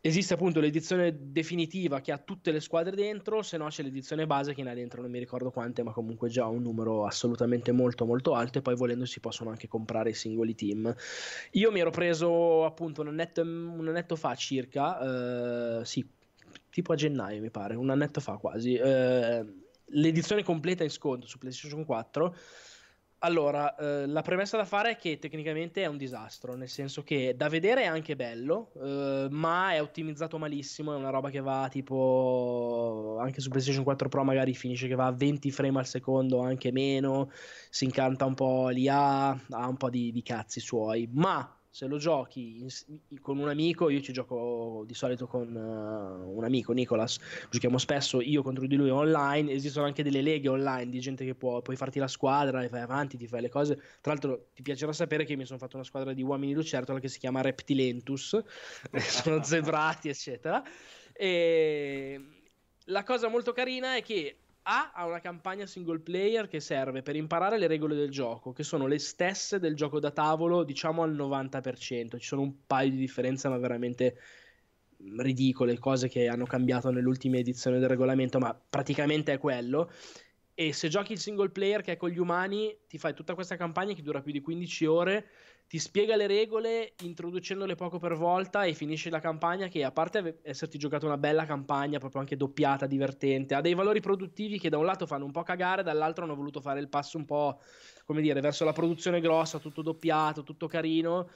Esiste 0.00 0.34
appunto 0.34 0.60
l'edizione 0.60 1.32
definitiva 1.32 2.00
che 2.00 2.12
ha 2.12 2.18
tutte 2.18 2.52
le 2.52 2.60
squadre 2.60 2.94
dentro, 2.94 3.42
se 3.42 3.56
no 3.56 3.66
c'è 3.66 3.82
l'edizione 3.82 4.26
base 4.26 4.54
che 4.54 4.62
ne 4.62 4.70
ha 4.70 4.74
dentro 4.74 5.02
non 5.02 5.10
mi 5.10 5.18
ricordo 5.18 5.50
quante, 5.50 5.82
ma 5.82 5.90
comunque 5.90 6.28
già 6.28 6.46
un 6.46 6.62
numero 6.62 7.04
assolutamente 7.04 7.72
molto 7.72 8.06
molto 8.06 8.34
alto 8.34 8.58
e 8.58 8.62
poi 8.62 8.76
volendo 8.76 9.04
si 9.06 9.18
possono 9.18 9.50
anche 9.50 9.66
comprare 9.66 10.10
i 10.10 10.14
singoli 10.14 10.54
team. 10.54 10.94
Io 11.52 11.72
mi 11.72 11.80
ero 11.80 11.90
preso 11.90 12.64
appunto 12.64 13.00
un 13.00 13.08
annetto, 13.08 13.42
un 13.42 13.88
annetto 13.88 14.14
fa 14.14 14.36
circa, 14.36 15.80
eh, 15.80 15.84
sì, 15.84 16.06
tipo 16.70 16.92
a 16.92 16.96
gennaio 16.96 17.40
mi 17.40 17.50
pare, 17.50 17.74
un 17.74 17.90
annetto 17.90 18.20
fa 18.20 18.36
quasi, 18.36 18.74
eh, 18.74 19.44
l'edizione 19.86 20.44
completa 20.44 20.84
in 20.84 20.90
sconto 20.90 21.26
su 21.26 21.38
PlayStation 21.38 21.84
4 21.84 22.36
allora, 23.20 23.74
eh, 23.74 24.06
la 24.06 24.22
premessa 24.22 24.56
da 24.56 24.64
fare 24.64 24.92
è 24.92 24.96
che 24.96 25.18
tecnicamente 25.18 25.82
è 25.82 25.86
un 25.86 25.96
disastro, 25.96 26.54
nel 26.54 26.68
senso 26.68 27.02
che 27.02 27.34
da 27.36 27.48
vedere 27.48 27.82
è 27.82 27.86
anche 27.86 28.14
bello, 28.14 28.70
eh, 28.80 29.26
ma 29.30 29.72
è 29.72 29.82
ottimizzato 29.82 30.38
malissimo, 30.38 30.92
è 30.92 30.96
una 30.96 31.10
roba 31.10 31.28
che 31.30 31.40
va 31.40 31.68
tipo 31.68 33.16
anche 33.20 33.40
su 33.40 33.48
PlayStation 33.48 33.82
4 33.82 34.08
Pro 34.08 34.22
magari 34.22 34.54
finisce 34.54 34.86
che 34.86 34.94
va 34.94 35.06
a 35.06 35.12
20 35.12 35.50
frame 35.50 35.80
al 35.80 35.86
secondo, 35.86 36.40
anche 36.40 36.70
meno, 36.70 37.30
si 37.70 37.84
incanta 37.84 38.24
un 38.24 38.34
po' 38.34 38.68
l'IA, 38.68 39.30
ha 39.30 39.68
un 39.68 39.76
po' 39.76 39.90
di, 39.90 40.12
di 40.12 40.22
cazzi 40.22 40.60
suoi, 40.60 41.08
ma 41.12 41.57
se 41.70 41.86
lo 41.86 41.98
giochi 41.98 42.60
in, 42.60 43.20
con 43.20 43.38
un 43.38 43.48
amico, 43.48 43.88
io 43.88 44.00
ci 44.00 44.12
gioco 44.12 44.84
di 44.86 44.94
solito 44.94 45.26
con 45.26 45.54
uh, 45.54 46.36
un 46.36 46.44
amico, 46.44 46.72
Nicolas, 46.72 47.18
giochiamo 47.50 47.78
spesso 47.78 48.20
io 48.20 48.42
contro 48.42 48.66
di 48.66 48.76
lui 48.76 48.90
online, 48.90 49.52
esistono 49.52 49.86
anche 49.86 50.02
delle 50.02 50.22
leghe 50.22 50.48
online 50.48 50.90
di 50.90 51.00
gente 51.00 51.24
che 51.24 51.34
può, 51.34 51.60
puoi 51.62 51.76
farti 51.76 51.98
la 51.98 52.08
squadra, 52.08 52.62
e 52.62 52.68
vai 52.68 52.80
avanti, 52.80 53.16
ti 53.16 53.26
fai 53.26 53.42
le 53.42 53.48
cose. 53.48 53.76
Tra 54.00 54.12
l'altro 54.12 54.48
ti 54.54 54.62
piacerà 54.62 54.92
sapere 54.92 55.24
che 55.24 55.36
mi 55.36 55.44
sono 55.44 55.58
fatto 55.58 55.76
una 55.76 55.84
squadra 55.84 56.12
di 56.12 56.22
uomini 56.22 56.54
lucertola 56.54 56.98
che 56.98 57.08
si 57.08 57.18
chiama 57.18 57.42
Reptilentus, 57.42 58.42
sono 58.96 59.42
zebrati 59.44 60.08
eccetera. 60.08 60.62
E 61.12 62.20
la 62.84 63.02
cosa 63.04 63.28
molto 63.28 63.52
carina 63.52 63.96
è 63.96 64.02
che 64.02 64.36
a 64.70 64.92
ha 64.92 65.06
una 65.06 65.20
campagna 65.20 65.64
single 65.64 66.00
player 66.00 66.46
che 66.46 66.60
serve 66.60 67.00
per 67.00 67.16
imparare 67.16 67.58
le 67.58 67.66
regole 67.66 67.94
del 67.94 68.10
gioco, 68.10 68.52
che 68.52 68.62
sono 68.62 68.86
le 68.86 68.98
stesse 68.98 69.58
del 69.58 69.74
gioco 69.74 69.98
da 69.98 70.10
tavolo, 70.10 70.62
diciamo 70.62 71.02
al 71.02 71.14
90%. 71.14 72.18
Ci 72.18 72.26
sono 72.26 72.42
un 72.42 72.66
paio 72.66 72.90
di 72.90 72.98
differenze, 72.98 73.48
ma 73.48 73.56
veramente 73.56 74.18
ridicole, 75.16 75.78
cose 75.78 76.08
che 76.08 76.28
hanno 76.28 76.44
cambiato 76.44 76.90
nell'ultima 76.90 77.38
edizione 77.38 77.78
del 77.78 77.88
regolamento, 77.88 78.38
ma 78.38 78.54
praticamente 78.54 79.32
è 79.32 79.38
quello. 79.38 79.90
E 80.52 80.74
se 80.74 80.88
giochi 80.88 81.12
il 81.12 81.18
single 81.18 81.50
player 81.50 81.80
che 81.80 81.92
è 81.92 81.96
con 81.96 82.10
gli 82.10 82.18
umani, 82.18 82.76
ti 82.86 82.98
fai 82.98 83.14
tutta 83.14 83.34
questa 83.34 83.56
campagna 83.56 83.94
che 83.94 84.02
dura 84.02 84.20
più 84.20 84.32
di 84.32 84.40
15 84.42 84.86
ore 84.86 85.26
ti 85.68 85.78
spiega 85.78 86.16
le 86.16 86.26
regole 86.26 86.94
introducendole 87.02 87.74
poco 87.74 87.98
per 87.98 88.16
volta 88.16 88.64
e 88.64 88.72
finisce 88.72 89.10
la 89.10 89.20
campagna 89.20 89.68
che 89.68 89.84
a 89.84 89.92
parte 89.92 90.38
esserti 90.42 90.78
giocato 90.78 91.04
una 91.04 91.18
bella 91.18 91.44
campagna 91.44 91.98
proprio 91.98 92.22
anche 92.22 92.38
doppiata, 92.38 92.86
divertente, 92.86 93.54
ha 93.54 93.60
dei 93.60 93.74
valori 93.74 94.00
produttivi 94.00 94.58
che 94.58 94.70
da 94.70 94.78
un 94.78 94.86
lato 94.86 95.04
fanno 95.04 95.26
un 95.26 95.30
po' 95.30 95.42
cagare, 95.42 95.82
dall'altro 95.82 96.24
hanno 96.24 96.34
voluto 96.34 96.62
fare 96.62 96.80
il 96.80 96.88
passo 96.88 97.18
un 97.18 97.26
po' 97.26 97.60
come 98.06 98.22
dire 98.22 98.40
verso 98.40 98.64
la 98.64 98.72
produzione 98.72 99.20
grossa, 99.20 99.58
tutto 99.58 99.82
doppiato, 99.82 100.42
tutto 100.42 100.66
carino 100.68 101.28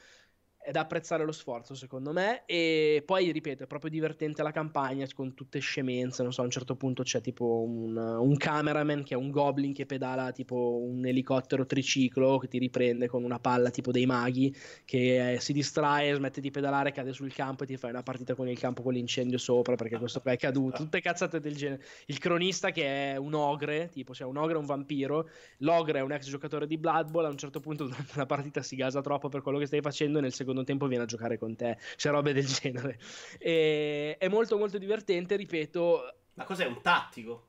è 0.62 0.70
da 0.70 0.80
apprezzare 0.80 1.24
lo 1.24 1.32
sforzo 1.32 1.74
secondo 1.74 2.12
me. 2.12 2.42
E 2.46 3.02
poi 3.04 3.30
ripeto 3.32 3.64
è 3.64 3.66
proprio 3.66 3.90
divertente 3.90 4.42
la 4.42 4.52
campagna 4.52 5.06
con 5.14 5.34
tutte 5.34 5.58
scemenze 5.58 6.22
non 6.22 6.32
so 6.32 6.42
a 6.42 6.44
un 6.44 6.50
certo 6.50 6.76
punto 6.76 7.02
c'è 7.02 7.20
tipo 7.20 7.62
un, 7.62 7.96
un 7.96 8.36
cameraman 8.36 9.02
che 9.02 9.14
è 9.14 9.16
un 9.16 9.30
goblin 9.30 9.72
che 9.72 9.86
pedala 9.86 10.30
tipo 10.30 10.80
un 10.80 11.04
elicottero 11.04 11.66
triciclo 11.66 12.38
che 12.38 12.48
ti 12.48 12.58
riprende 12.58 13.08
con 13.08 13.24
una 13.24 13.40
palla 13.40 13.70
tipo 13.70 13.90
dei 13.90 14.06
maghi 14.06 14.54
che 14.84 15.32
eh, 15.32 15.40
si 15.40 15.52
distrae 15.52 16.14
smette 16.14 16.40
di 16.40 16.50
pedalare 16.50 16.92
cade 16.92 17.12
sul 17.12 17.32
campo 17.32 17.64
e 17.64 17.66
ti 17.66 17.76
fai 17.76 17.90
una 17.90 18.02
partita 18.02 18.34
con 18.34 18.48
il 18.48 18.58
campo 18.58 18.82
con 18.82 18.92
l'incendio 18.92 19.38
sopra 19.38 19.74
perché 19.74 19.98
questo 19.98 20.20
qua 20.20 20.32
è 20.32 20.36
caduto 20.36 20.76
tutte 20.76 21.00
cazzate 21.00 21.40
del 21.40 21.56
genere. 21.56 21.82
Il 22.06 22.18
cronista 22.18 22.70
che 22.70 23.12
è 23.12 23.16
un 23.16 23.34
ogre 23.34 23.88
tipo 23.88 24.14
cioè 24.14 24.28
un 24.28 24.36
ogre 24.36 24.54
è 24.54 24.58
un 24.58 24.66
vampiro 24.66 25.28
l'ogre 25.58 25.98
è 25.98 26.02
un 26.02 26.12
ex 26.12 26.28
giocatore 26.28 26.66
di 26.66 26.78
Blood 26.78 27.10
Bowl 27.10 27.24
a 27.24 27.28
un 27.28 27.36
certo 27.36 27.58
punto 27.60 27.84
durante 27.88 28.12
una 28.14 28.26
partita 28.26 28.62
si 28.62 28.76
gasa 28.76 29.00
troppo 29.00 29.28
per 29.28 29.42
quello 29.42 29.58
che 29.58 29.66
stai 29.66 29.80
facendo 29.80 30.20
nel 30.20 30.32
secondo 30.32 30.51
secondo 30.52 30.64
tempo 30.64 30.86
viene 30.86 31.04
a 31.04 31.06
giocare 31.06 31.38
con 31.38 31.56
te, 31.56 31.78
c'è 31.96 32.10
robe 32.10 32.32
del 32.32 32.46
genere. 32.46 32.98
E, 33.38 34.16
è 34.18 34.28
molto 34.28 34.56
molto 34.58 34.78
divertente, 34.78 35.36
ripeto. 35.36 36.14
Ma 36.34 36.44
cos'è 36.44 36.66
un 36.66 36.80
tattico? 36.80 37.48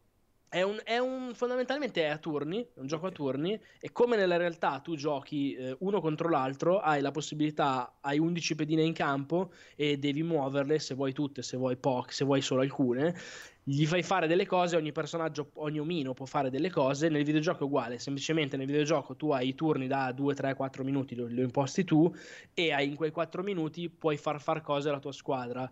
È 0.53 0.61
un, 0.61 0.79
è 0.83 0.99
un, 0.99 1.31
fondamentalmente 1.33 2.03
è 2.03 2.09
a 2.09 2.19
turni, 2.19 2.61
è 2.61 2.79
un 2.79 2.85
gioco 2.85 3.07
okay. 3.07 3.09
a 3.09 3.15
turni 3.15 3.59
e 3.79 3.91
come 3.91 4.15
nella 4.15 4.37
realtà 4.37 4.81
tu 4.81 4.95
giochi 4.95 5.55
eh, 5.55 5.75
uno 5.79 5.99
contro 5.99 6.29
l'altro, 6.29 6.79
hai 6.79 7.01
la 7.01 7.09
possibilità, 7.09 7.97
hai 8.01 8.19
11 8.19 8.53
pedine 8.53 8.83
in 8.83 8.93
campo 8.93 9.51
e 9.75 9.97
devi 9.97 10.21
muoverle 10.21 10.77
se 10.77 10.93
vuoi 10.93 11.11
tutte, 11.11 11.41
se 11.41 11.57
vuoi 11.57 11.75
poche, 11.75 12.13
se 12.13 12.23
vuoi 12.23 12.41
solo 12.41 12.61
alcune 12.61 13.15
gli 13.63 13.85
fai 13.85 14.03
fare 14.03 14.27
delle 14.27 14.45
cose, 14.45 14.75
ogni 14.75 14.91
personaggio, 14.91 15.51
ogni 15.55 15.79
omino 15.79 16.13
può 16.13 16.25
fare 16.25 16.49
delle 16.49 16.69
cose, 16.69 17.07
nel 17.07 17.23
videogioco 17.23 17.63
è 17.63 17.63
uguale, 17.63 17.97
semplicemente 17.97 18.57
nel 18.57 18.65
videogioco 18.65 19.15
tu 19.15 19.31
hai 19.31 19.49
i 19.49 19.55
turni 19.55 19.87
da 19.87 20.11
2, 20.11 20.33
3, 20.33 20.53
4 20.53 20.83
minuti, 20.83 21.15
lo, 21.15 21.27
lo 21.29 21.41
imposti 21.41 21.85
tu 21.85 22.13
e 22.53 22.73
hai 22.73 22.87
in 22.87 22.95
quei 22.95 23.11
4 23.11 23.41
minuti 23.41 23.89
puoi 23.89 24.17
far 24.17 24.41
far 24.41 24.61
cose 24.61 24.89
alla 24.89 24.99
tua 24.99 25.13
squadra. 25.13 25.71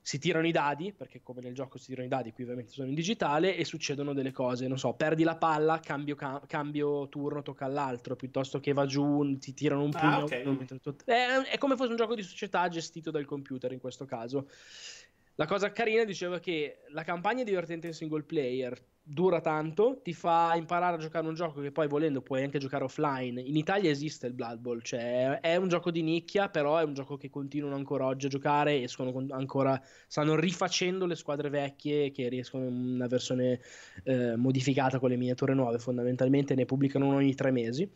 Si 0.00 0.20
tirano 0.20 0.46
i 0.46 0.52
dadi, 0.52 0.92
perché 0.92 1.20
come 1.20 1.40
nel 1.40 1.52
gioco 1.52 1.78
si 1.78 1.86
tirano 1.86 2.06
i 2.06 2.08
dadi, 2.08 2.30
qui 2.30 2.44
ovviamente 2.44 2.70
sono 2.70 2.86
in 2.86 2.94
digitale, 2.94 3.56
e 3.56 3.64
succedono 3.64 4.12
delle 4.12 4.30
cose, 4.30 4.68
non 4.68 4.78
so, 4.78 4.92
perdi 4.92 5.24
la 5.24 5.34
palla, 5.34 5.80
cambio, 5.80 6.14
cam- 6.14 6.46
cambio 6.46 7.08
turno, 7.08 7.42
tocca 7.42 7.64
all'altro, 7.64 8.14
piuttosto 8.14 8.60
che 8.60 8.72
va 8.72 8.86
giù, 8.86 9.36
ti 9.38 9.52
tirano 9.52 9.82
un 9.82 9.90
ah, 9.94 9.98
pugno. 9.98 10.14
Ah, 10.14 10.22
okay. 10.22 10.66
è, 11.06 11.50
è 11.50 11.58
come 11.58 11.74
fosse 11.74 11.90
un 11.90 11.96
gioco 11.96 12.14
di 12.14 12.22
società 12.22 12.68
gestito 12.68 13.10
dal 13.10 13.24
computer 13.24 13.72
in 13.72 13.80
questo 13.80 14.04
caso. 14.04 14.46
La 15.38 15.46
cosa 15.46 15.70
carina 15.70 16.04
diceva 16.04 16.38
che 16.40 16.78
la 16.92 17.04
campagna 17.04 17.42
è 17.42 17.44
divertente 17.44 17.86
in 17.86 17.92
single 17.92 18.22
player, 18.22 18.82
dura 19.02 19.40
tanto, 19.42 20.00
ti 20.02 20.14
fa 20.14 20.54
imparare 20.56 20.96
a 20.96 20.98
giocare 20.98 21.28
un 21.28 21.34
gioco 21.34 21.60
che 21.60 21.70
poi 21.70 21.86
volendo 21.86 22.22
puoi 22.22 22.42
anche 22.42 22.58
giocare 22.58 22.84
offline. 22.84 23.40
In 23.42 23.54
Italia 23.54 23.90
esiste 23.90 24.26
il 24.26 24.32
Blood 24.32 24.58
Bowl, 24.58 24.82
cioè 24.82 25.38
è 25.40 25.56
un 25.56 25.68
gioco 25.68 25.90
di 25.90 26.02
nicchia, 26.02 26.48
però 26.48 26.78
è 26.78 26.84
un 26.84 26.94
gioco 26.94 27.18
che 27.18 27.28
continuano 27.28 27.76
ancora 27.76 28.06
oggi 28.06 28.26
a 28.26 28.28
giocare, 28.30 28.82
escono 28.82 29.26
ancora, 29.28 29.78
stanno 30.08 30.36
rifacendo 30.36 31.04
le 31.04 31.14
squadre 31.14 31.50
vecchie 31.50 32.10
che 32.10 32.28
riescono 32.28 32.64
in 32.64 32.94
una 32.94 33.06
versione 33.06 33.60
eh, 34.04 34.36
modificata 34.36 34.98
con 34.98 35.10
le 35.10 35.16
miniature 35.16 35.52
nuove, 35.52 35.78
fondamentalmente 35.78 36.54
ne 36.54 36.64
pubblicano 36.64 37.14
ogni 37.14 37.34
tre 37.34 37.50
mesi 37.50 37.88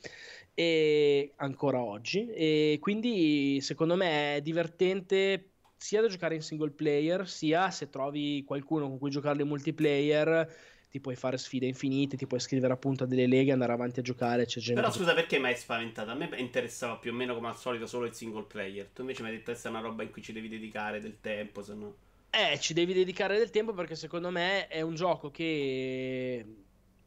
e 0.53 1.33
ancora 1.37 1.83
oggi 1.83 2.29
e 2.29 2.79
quindi 2.81 3.61
secondo 3.62 3.96
me 3.96 4.37
è 4.37 4.40
divertente 4.42 5.49
sia 5.81 6.03
da 6.03 6.09
giocare 6.09 6.35
in 6.35 6.43
single 6.43 6.71
player, 6.71 7.27
sia 7.27 7.71
se 7.71 7.88
trovi 7.88 8.45
qualcuno 8.45 8.87
con 8.87 8.99
cui 8.99 9.11
giocarlo 9.11 9.40
in 9.40 9.49
multiplayer, 9.49 10.47
ti 10.90 11.01
puoi 11.01 11.16
fare 11.16 11.38
sfide 11.38 11.66
infinite, 11.66 12.19
ti 12.19 12.27
puoi 12.27 12.38
scrivere 12.38 12.75
appunto 12.75 13.05
a 13.05 13.07
delle 13.07 13.27
leghe, 13.27 13.51
andare 13.51 13.73
avanti 13.73 14.01
a 14.01 14.03
giocare. 14.03 14.45
C'è 14.45 14.61
gente 14.61 14.79
Però 14.79 14.93
scusa, 14.93 15.14
perché 15.14 15.38
mi 15.38 15.47
hai 15.47 15.57
spaventato? 15.57 16.11
A 16.11 16.14
me 16.14 16.29
interessava 16.37 16.97
più 16.97 17.12
o 17.12 17.14
meno 17.14 17.35
come 17.35 17.49
al 17.49 17.57
solito 17.57 17.87
solo 17.87 18.05
il 18.05 18.12
single 18.12 18.45
player. 18.45 18.90
Tu 18.93 19.01
invece 19.01 19.23
mi 19.23 19.29
hai 19.29 19.37
detto 19.37 19.53
questa 19.53 19.69
è 19.69 19.71
una 19.71 19.81
roba 19.81 20.03
in 20.03 20.11
cui 20.11 20.21
ci 20.21 20.35
devi 20.35 20.49
dedicare 20.49 21.01
del 21.01 21.16
tempo, 21.19 21.62
se 21.62 21.75
no. 21.75 21.95
Eh, 22.29 22.61
ci 22.61 22.75
devi 22.75 22.93
dedicare 22.93 23.38
del 23.38 23.49
tempo 23.49 23.73
perché 23.73 23.95
secondo 23.95 24.29
me 24.29 24.69
è 24.69 24.83
un 24.83 24.95
gioco 24.95 25.31
che 25.31 26.45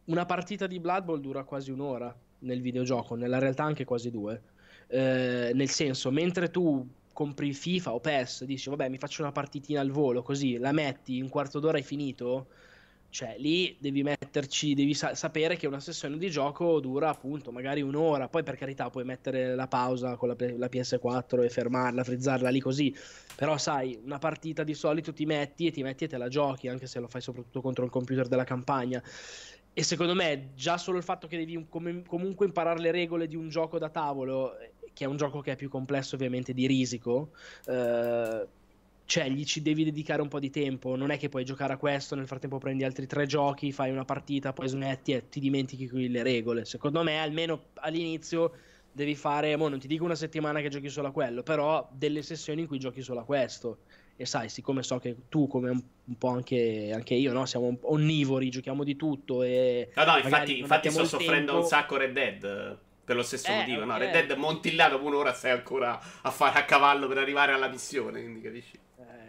una 0.05 0.25
partita 0.25 0.65
di 0.65 0.79
Blood 0.79 1.03
Bowl 1.03 1.21
dura 1.21 1.43
quasi 1.43 1.69
un'ora 1.69 2.13
nel 2.39 2.59
videogioco, 2.59 3.13
nella 3.13 3.37
realtà 3.37 3.63
anche 3.65 3.85
quasi 3.85 4.09
due. 4.09 4.41
Eh, 4.87 5.51
nel 5.53 5.69
senso, 5.69 6.09
mentre 6.09 6.49
tu 6.49 6.85
compri 7.13 7.53
FIFA 7.53 7.93
o 7.93 7.99
PES, 7.99 8.43
dici 8.45 8.69
vabbè 8.69 8.89
mi 8.89 8.97
faccio 8.97 9.21
una 9.21 9.31
partitina 9.31 9.79
al 9.81 9.91
volo 9.91 10.21
così, 10.23 10.57
la 10.57 10.71
metti, 10.71 11.21
un 11.21 11.29
quarto 11.29 11.59
d'ora 11.59 11.77
hai 11.77 11.83
finito, 11.83 12.49
Cioè, 13.13 13.35
lì 13.37 13.77
devi 13.79 14.01
metterci, 14.01 14.73
devi 14.73 14.95
sa- 14.95 15.13
sapere 15.13 15.55
che 15.55 15.67
una 15.67 15.79
sessione 15.79 16.17
di 16.17 16.31
gioco 16.31 16.79
dura 16.79 17.09
appunto 17.09 17.51
magari 17.51 17.81
un'ora. 17.83 18.27
Poi, 18.27 18.41
per 18.41 18.55
carità, 18.57 18.89
puoi 18.89 19.05
mettere 19.05 19.53
la 19.53 19.67
pausa 19.67 20.15
con 20.17 20.29
la, 20.29 20.35
la 20.57 20.67
PS4 20.67 21.43
e 21.43 21.49
fermarla, 21.49 22.03
frizzarla 22.03 22.49
lì 22.49 22.59
così. 22.59 22.95
Però, 23.35 23.55
sai, 23.59 23.99
una 24.03 24.17
partita 24.17 24.63
di 24.63 24.73
solito 24.73 25.13
ti 25.13 25.25
metti 25.27 25.67
e 25.67 25.71
ti 25.71 25.83
metti 25.83 26.05
e 26.05 26.07
te 26.07 26.17
la 26.17 26.27
giochi, 26.27 26.67
anche 26.67 26.87
se 26.87 26.99
lo 26.99 27.07
fai 27.07 27.21
soprattutto 27.21 27.61
contro 27.61 27.85
il 27.85 27.91
computer 27.91 28.27
della 28.27 28.45
campagna. 28.45 29.03
E 29.75 29.83
secondo 29.83 30.13
me, 30.13 30.51
già 30.53 30.77
solo 30.77 30.97
il 30.97 31.03
fatto 31.03 31.27
che 31.27 31.37
devi 31.37 31.67
com- 31.67 32.03
comunque 32.05 32.45
imparare 32.45 32.79
le 32.79 32.91
regole 32.91 33.27
di 33.27 33.35
un 33.35 33.49
gioco 33.49 33.79
da 33.79 33.89
tavolo, 33.89 34.53
che 34.93 35.05
è 35.05 35.07
un 35.07 35.17
gioco 35.17 35.41
che 35.41 35.53
è 35.53 35.55
più 35.55 35.69
complesso, 35.69 36.15
ovviamente, 36.15 36.53
di 36.53 36.67
risico. 36.67 37.31
Eh, 37.65 38.47
cioè 39.05 39.29
gli 39.29 39.43
ci 39.43 39.61
devi 39.61 39.83
dedicare 39.83 40.21
un 40.21 40.27
po' 40.27 40.39
di 40.39 40.49
tempo, 40.49 40.95
non 40.95 41.11
è 41.11 41.17
che 41.17 41.29
puoi 41.29 41.43
giocare 41.43 41.73
a 41.73 41.77
questo, 41.77 42.15
nel 42.15 42.27
frattempo 42.27 42.57
prendi 42.57 42.83
altri 42.83 43.05
tre 43.05 43.25
giochi, 43.25 43.71
fai 43.71 43.91
una 43.91 44.05
partita, 44.05 44.53
poi 44.53 44.67
smetti 44.67 45.11
e 45.11 45.27
ti 45.29 45.39
dimentichi 45.39 46.09
le 46.09 46.23
regole. 46.23 46.65
Secondo 46.65 47.03
me, 47.03 47.19
almeno 47.19 47.65
all'inizio 47.75 48.53
devi 48.91 49.15
fare, 49.15 49.55
mo 49.57 49.67
non 49.67 49.79
ti 49.79 49.87
dico 49.87 50.05
una 50.05 50.15
settimana 50.15 50.61
che 50.61 50.69
giochi 50.69 50.89
solo 50.89 51.09
a 51.09 51.11
quello, 51.11 51.43
però 51.43 51.87
delle 51.91 52.21
sessioni 52.21 52.61
in 52.61 52.67
cui 52.67 52.79
giochi 52.79 53.01
solo 53.01 53.19
a 53.19 53.23
questo. 53.23 53.79
E 54.15 54.25
sai, 54.25 54.47
siccome 54.47 54.83
so 54.83 54.99
che 54.99 55.15
tu, 55.27 55.47
come 55.47 55.71
un, 55.71 55.81
un 56.05 56.17
po' 56.17 56.29
anche, 56.29 56.91
anche, 56.93 57.15
io, 57.15 57.33
no? 57.33 57.45
siamo 57.45 57.77
onnivori, 57.81 58.49
giochiamo 58.49 58.83
di 58.83 58.95
tutto. 58.95 59.43
E 59.43 59.89
no, 59.95 60.05
no, 60.05 60.17
infatti, 60.17 60.59
infatti 60.59 60.89
sto 60.91 61.05
soffrendo 61.05 61.51
tempo... 61.51 61.61
un 61.61 61.67
sacco 61.67 61.97
Red 61.97 62.13
Dead 62.13 62.77
per 63.03 63.15
lo 63.15 63.23
stesso 63.23 63.51
eh, 63.51 63.57
motivo. 63.57 63.85
No, 63.85 63.97
Red 63.97 64.11
Dead 64.11 64.37
monti 64.37 64.75
là 64.75 64.89
dopo 64.89 65.05
un'ora 65.05 65.33
stai 65.33 65.51
ancora 65.51 65.99
a 66.21 66.31
fare 66.31 66.59
a 66.59 66.65
cavallo 66.65 67.07
per 67.07 67.17
arrivare 67.17 67.51
alla 67.51 67.67
missione, 67.67 68.21
quindi 68.21 68.41
capisci? 68.41 68.79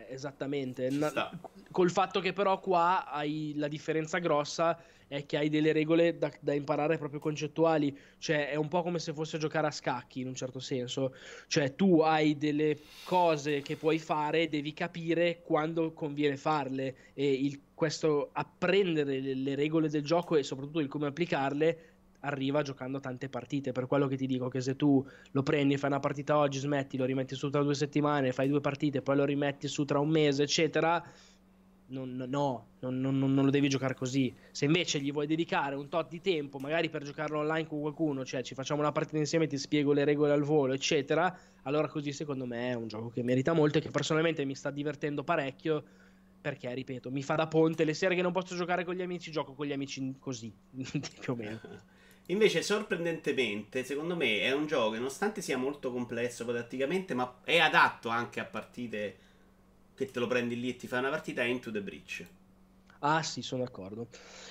esattamente. 0.09 0.89
Na- 0.91 1.31
col 1.71 1.91
fatto 1.91 2.21
che 2.21 2.33
però 2.33 2.61
qua 2.61 3.11
hai 3.11 3.53
la 3.57 3.69
differenza 3.69 4.19
grossa 4.19 4.81
è 5.07 5.27
che 5.27 5.37
hai 5.37 5.49
delle 5.49 5.73
regole 5.73 6.17
da, 6.17 6.33
da, 6.41 6.55
imparare 6.55 6.97
proprio 6.99 7.21
concettuali, 7.21 7.97
cioè 8.19 8.49
è 8.49 8.55
un 8.55 8.69
po' 8.69 8.83
come 8.83 8.99
se 8.99 9.13
fosse 9.13 9.39
giocare 9.39 9.67
a 9.67 9.71
scacchi 9.71 10.21
in 10.21 10.29
un 10.29 10.35
certo 10.35 10.61
senso, 10.61 11.15
cioè 11.47 11.75
tu 11.75 12.01
hai 12.01 12.39
delle 12.39 12.79
cose 13.05 13.61
che 13.61 13.77
puoi 13.77 13.99
fare, 13.99 14.49
devi 14.49 14.73
capire 14.73 15.43
quando 15.43 15.93
conviene 15.93 16.37
farle 16.37 17.13
e 17.13 17.33
il, 17.33 17.61
questo 17.75 18.31
apprendere 18.33 19.21
le, 19.21 19.35
le 19.35 19.55
regole 19.55 19.89
del 19.89 20.03
gioco 20.03 20.37
e 20.37 20.43
soprattutto 20.43 20.81
il 20.81 20.89
come 20.89 21.09
applicarle 21.09 21.94
arriva 22.25 22.63
giocando 22.63 23.01
tante 23.01 23.29
partite. 23.29 23.73
Per 23.73 23.87
quello 23.87 24.07
che 24.07 24.17
ti 24.17 24.27
dico 24.27 24.49
che 24.49 24.61
se 24.61 24.77
tu 24.77 25.07
lo 25.31 25.43
prendi, 25.43 25.77
fai 25.77 25.91
una 25.91 26.01
partita 26.01 26.37
oggi, 26.37 26.59
smetti, 26.59 26.97
lo 26.97 27.05
rimetti 27.05 27.35
su 27.35 27.51
tra 27.51 27.63
due 27.63 27.75
settimane, 27.75 28.33
fai 28.33 28.49
due 28.49 28.61
partite, 28.61 29.03
poi 29.03 29.17
lo 29.17 29.25
rimetti 29.25 29.69
su 29.69 29.85
tra 29.85 29.99
un 29.99 30.09
mese, 30.09 30.43
eccetera. 30.43 31.03
Non, 31.87 32.17
no, 32.17 32.67
non, 32.81 32.99
non, 32.99 33.19
non, 33.19 33.45
lo 33.45 33.51
devi 33.51 33.69
giocare 33.69 33.95
così. 33.95 34.35
Se 34.51 34.65
invece 34.65 35.01
gli 35.01 35.13
vuoi 35.13 35.27
dedicare 35.27 35.75
un 35.77 35.89
tot 35.89 36.09
di 36.09 36.21
tempo, 36.21 36.59
magari 36.59 36.89
per 36.89 37.05
giocarlo 37.05 37.39
online 37.41 37.69
con 37.69 37.81
qualcuno, 37.81 38.25
cioè 38.25 38.43
ci 38.43 38.55
facciamo 38.55 38.81
una 38.81 38.91
partita 38.91 39.19
insieme, 39.19 39.47
ti 39.47 39.59
spiego 39.59 39.93
le 39.93 40.05
regole 40.05 40.33
al 40.33 40.43
volo, 40.43 40.73
eccetera, 40.73 41.37
allora 41.63 41.87
così 41.89 42.13
secondo 42.13 42.47
me 42.47 42.71
è 42.71 42.75
un 42.75 42.89
gioco 42.89 43.11
che 43.11 43.23
merita 43.23 43.53
molto 43.53 43.79
e 43.79 43.81
che 43.83 43.91
personalmente 43.91 44.45
mi 44.47 44.55
sta 44.55 44.71
divertendo 44.71 45.23
parecchio. 45.25 45.85
Perché, 46.41 46.75
ripeto, 46.75 47.11
mi 47.11 47.23
fa 47.23 47.37
da 47.37 47.47
ponte 47.47 47.85
le 47.85 47.95
sere 47.95 48.15
che 48.15 48.21
non 48.21 48.33
posso 48.33 48.55
giocare 48.55 48.85
con 48.85 48.95
gli 48.95 49.01
amici, 49.01 49.31
gioco 49.31 49.55
con 49.55 49.65
gli 49.65 49.73
amici 49.73 50.17
così, 50.19 50.53
più 51.21 51.33
o 51.33 51.37
meno. 51.37 51.61
Invece, 52.29 52.63
sorprendentemente, 52.63 53.85
secondo 53.85 54.17
me 54.17 54.41
è 54.41 54.53
un 54.53 54.67
gioco 54.67 54.91
che, 54.93 54.97
nonostante 54.99 55.43
sia 55.43 55.59
molto 55.59 55.93
complesso 55.93 56.45
tatticamente, 56.45 57.15
ma 57.15 57.41
è 57.45 57.59
adatto 57.59 58.09
anche 58.09 58.41
a 58.41 58.45
partite 58.47 59.17
che 59.95 60.11
te 60.11 60.19
lo 60.21 60.27
prendi 60.27 60.59
lì 60.59 60.71
e 60.71 60.77
ti 60.77 60.87
fai 60.87 61.01
una 61.01 61.11
partita. 61.11 61.43
È 61.43 61.47
Into 61.47 61.71
the 61.71 61.83
Breach. 61.83 62.27
Ah, 63.01 63.23
sì, 63.23 63.43
sono 63.43 63.65
d'accordo. 63.65 64.09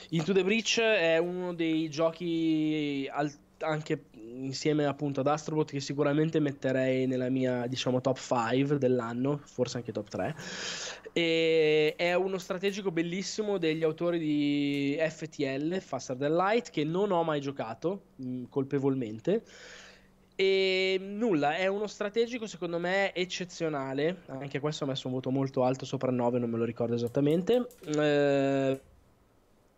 Into 0.09 0.31
the 0.33 0.43
Breach 0.43 0.79
è 0.79 1.17
uno 1.17 1.53
dei 1.55 1.89
giochi 1.89 3.09
al- 3.11 3.35
anche 3.59 4.05
insieme 4.13 4.85
appunto 4.85 5.21
ad 5.21 5.27
Astrobot 5.27 5.71
che 5.71 5.79
sicuramente 5.79 6.39
metterei 6.39 7.07
nella 7.07 7.29
mia 7.29 7.65
diciamo 7.67 8.01
top 8.01 8.17
5 8.19 8.77
dell'anno, 8.77 9.39
forse 9.43 9.77
anche 9.77 9.91
top 9.91 10.07
3. 10.09 10.35
E 11.13 11.93
è 11.95 12.13
uno 12.15 12.39
strategico 12.39 12.91
bellissimo 12.91 13.59
degli 13.59 13.83
autori 13.83 14.17
di 14.17 14.97
FTL, 14.99 15.79
Faster 15.79 16.17
Than 16.17 16.35
Light, 16.35 16.71
che 16.71 16.83
non 16.83 17.11
ho 17.11 17.23
mai 17.23 17.39
giocato 17.39 18.01
mh, 18.15 18.25
mm, 18.25 18.43
colpevolmente. 18.49 19.43
E 20.35 20.97
nulla, 20.99 21.55
è 21.55 21.67
uno 21.67 21.85
strategico 21.85 22.47
secondo 22.47 22.79
me 22.79 23.13
eccezionale. 23.13 24.23
Anche 24.25 24.59
questo 24.59 24.83
ha 24.83 24.87
messo 24.87 25.07
un 25.07 25.13
voto 25.13 25.29
molto 25.29 25.63
alto, 25.63 25.85
sopra 25.85 26.09
9, 26.09 26.39
non 26.39 26.49
me 26.49 26.57
lo 26.57 26.63
ricordo 26.63 26.95
esattamente. 26.95 27.67
Eh, 27.85 28.81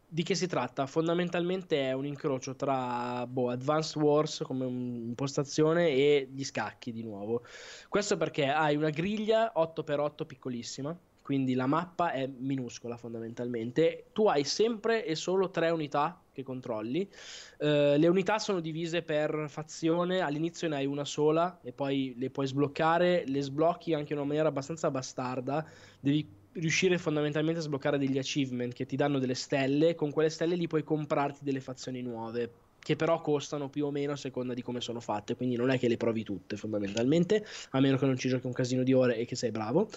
di 0.08 0.24
che 0.24 0.36
si 0.36 0.48
tratta? 0.48 0.86
Fondamentalmente 0.86 1.90
è 1.90 1.92
un 1.92 2.06
incrocio 2.06 2.56
tra 2.56 3.28
boh, 3.28 3.50
Advanced 3.50 4.02
Wars 4.02 4.44
come 4.46 4.66
impostazione 4.66 5.90
e 5.90 6.30
gli 6.32 6.46
scacchi 6.46 6.94
di 6.94 7.04
nuovo. 7.04 7.44
Questo 7.90 8.16
perché 8.16 8.48
hai 8.48 8.78
una 8.78 8.92
griglia 8.92 9.52
8x8 9.54 10.26
piccolissima, 10.26 10.98
quindi 11.26 11.56
la 11.56 11.66
mappa 11.66 12.12
è 12.12 12.28
minuscola 12.28 12.98
fondamentalmente. 12.98 14.10
Tu 14.14 14.28
hai 14.28 14.44
sempre 14.44 15.04
e 15.04 15.16
solo 15.16 15.50
tre 15.50 15.72
unità 15.72 16.22
che 16.32 16.44
controlli. 16.44 17.10
Uh, 17.58 17.98
le 17.98 18.08
unità 18.08 18.38
sono 18.38 18.60
divise 18.60 19.02
per 19.02 19.46
fazione, 19.48 20.20
all'inizio 20.20 20.68
ne 20.68 20.76
hai 20.76 20.86
una 20.86 21.04
sola 21.04 21.60
e 21.64 21.72
poi 21.72 22.14
le 22.16 22.30
puoi 22.30 22.46
sbloccare, 22.46 23.24
le 23.26 23.42
sblocchi 23.42 23.96
anche 23.96 24.14
in 24.14 24.20
una 24.20 24.28
maniera 24.28 24.50
abbastanza 24.50 24.92
bastarda. 24.92 25.66
Devi 26.00 26.30
riuscire 26.52 27.00
fondamentalmente 27.00 27.60
a 27.60 27.64
sbloccare 27.64 27.98
degli 27.98 28.20
achievement 28.20 28.72
che 28.72 28.86
ti 28.86 28.96
danno 28.96 29.18
delle 29.18 29.34
stelle, 29.34 29.96
con 29.96 30.12
quelle 30.12 30.30
stelle 30.30 30.54
lì 30.54 30.68
puoi 30.68 30.84
comprarti 30.84 31.44
delle 31.44 31.60
fazioni 31.60 32.04
nuove, 32.04 32.52
che 32.78 32.96
però 32.96 33.20
costano 33.20 33.68
più 33.68 33.88
o 33.88 33.90
meno 33.90 34.12
a 34.12 34.16
seconda 34.16 34.54
di 34.54 34.62
come 34.62 34.80
sono 34.80 35.00
fatte, 35.00 35.36
quindi 35.36 35.56
non 35.56 35.72
è 35.72 35.80
che 35.80 35.88
le 35.88 35.98
provi 35.98 36.22
tutte 36.22 36.56
fondamentalmente, 36.56 37.44
a 37.72 37.80
meno 37.80 37.98
che 37.98 38.06
non 38.06 38.16
ci 38.16 38.30
giochi 38.30 38.46
un 38.46 38.54
casino 38.54 38.84
di 38.84 38.94
ore 38.94 39.18
e 39.18 39.26
che 39.26 39.36
sei 39.36 39.50
bravo. 39.50 39.90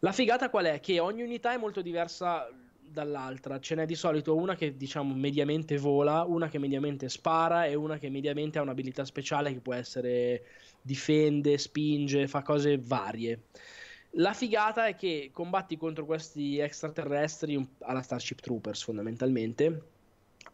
La 0.00 0.12
figata 0.12 0.50
qual 0.50 0.66
è? 0.66 0.80
Che 0.80 1.00
ogni 1.00 1.22
unità 1.22 1.52
è 1.52 1.56
molto 1.56 1.80
diversa 1.80 2.48
dall'altra. 2.96 3.58
Ce 3.60 3.74
n'è 3.74 3.86
di 3.86 3.94
solito 3.94 4.36
una 4.36 4.54
che 4.54 4.76
diciamo 4.76 5.14
mediamente 5.14 5.76
vola, 5.78 6.22
una 6.24 6.48
che 6.48 6.58
mediamente 6.58 7.08
spara 7.08 7.66
e 7.66 7.74
una 7.74 7.98
che 7.98 8.10
mediamente 8.10 8.58
ha 8.58 8.62
un'abilità 8.62 9.04
speciale 9.04 9.52
che 9.52 9.60
può 9.60 9.74
essere 9.74 10.44
difende, 10.80 11.58
spinge, 11.58 12.28
fa 12.28 12.42
cose 12.42 12.78
varie. 12.78 13.42
La 14.18 14.32
figata 14.32 14.86
è 14.86 14.94
che 14.94 15.30
combatti 15.32 15.76
contro 15.76 16.06
questi 16.06 16.58
extraterrestri 16.58 17.68
alla 17.80 18.02
Starship 18.02 18.40
Troopers 18.40 18.82
fondamentalmente. 18.82 19.95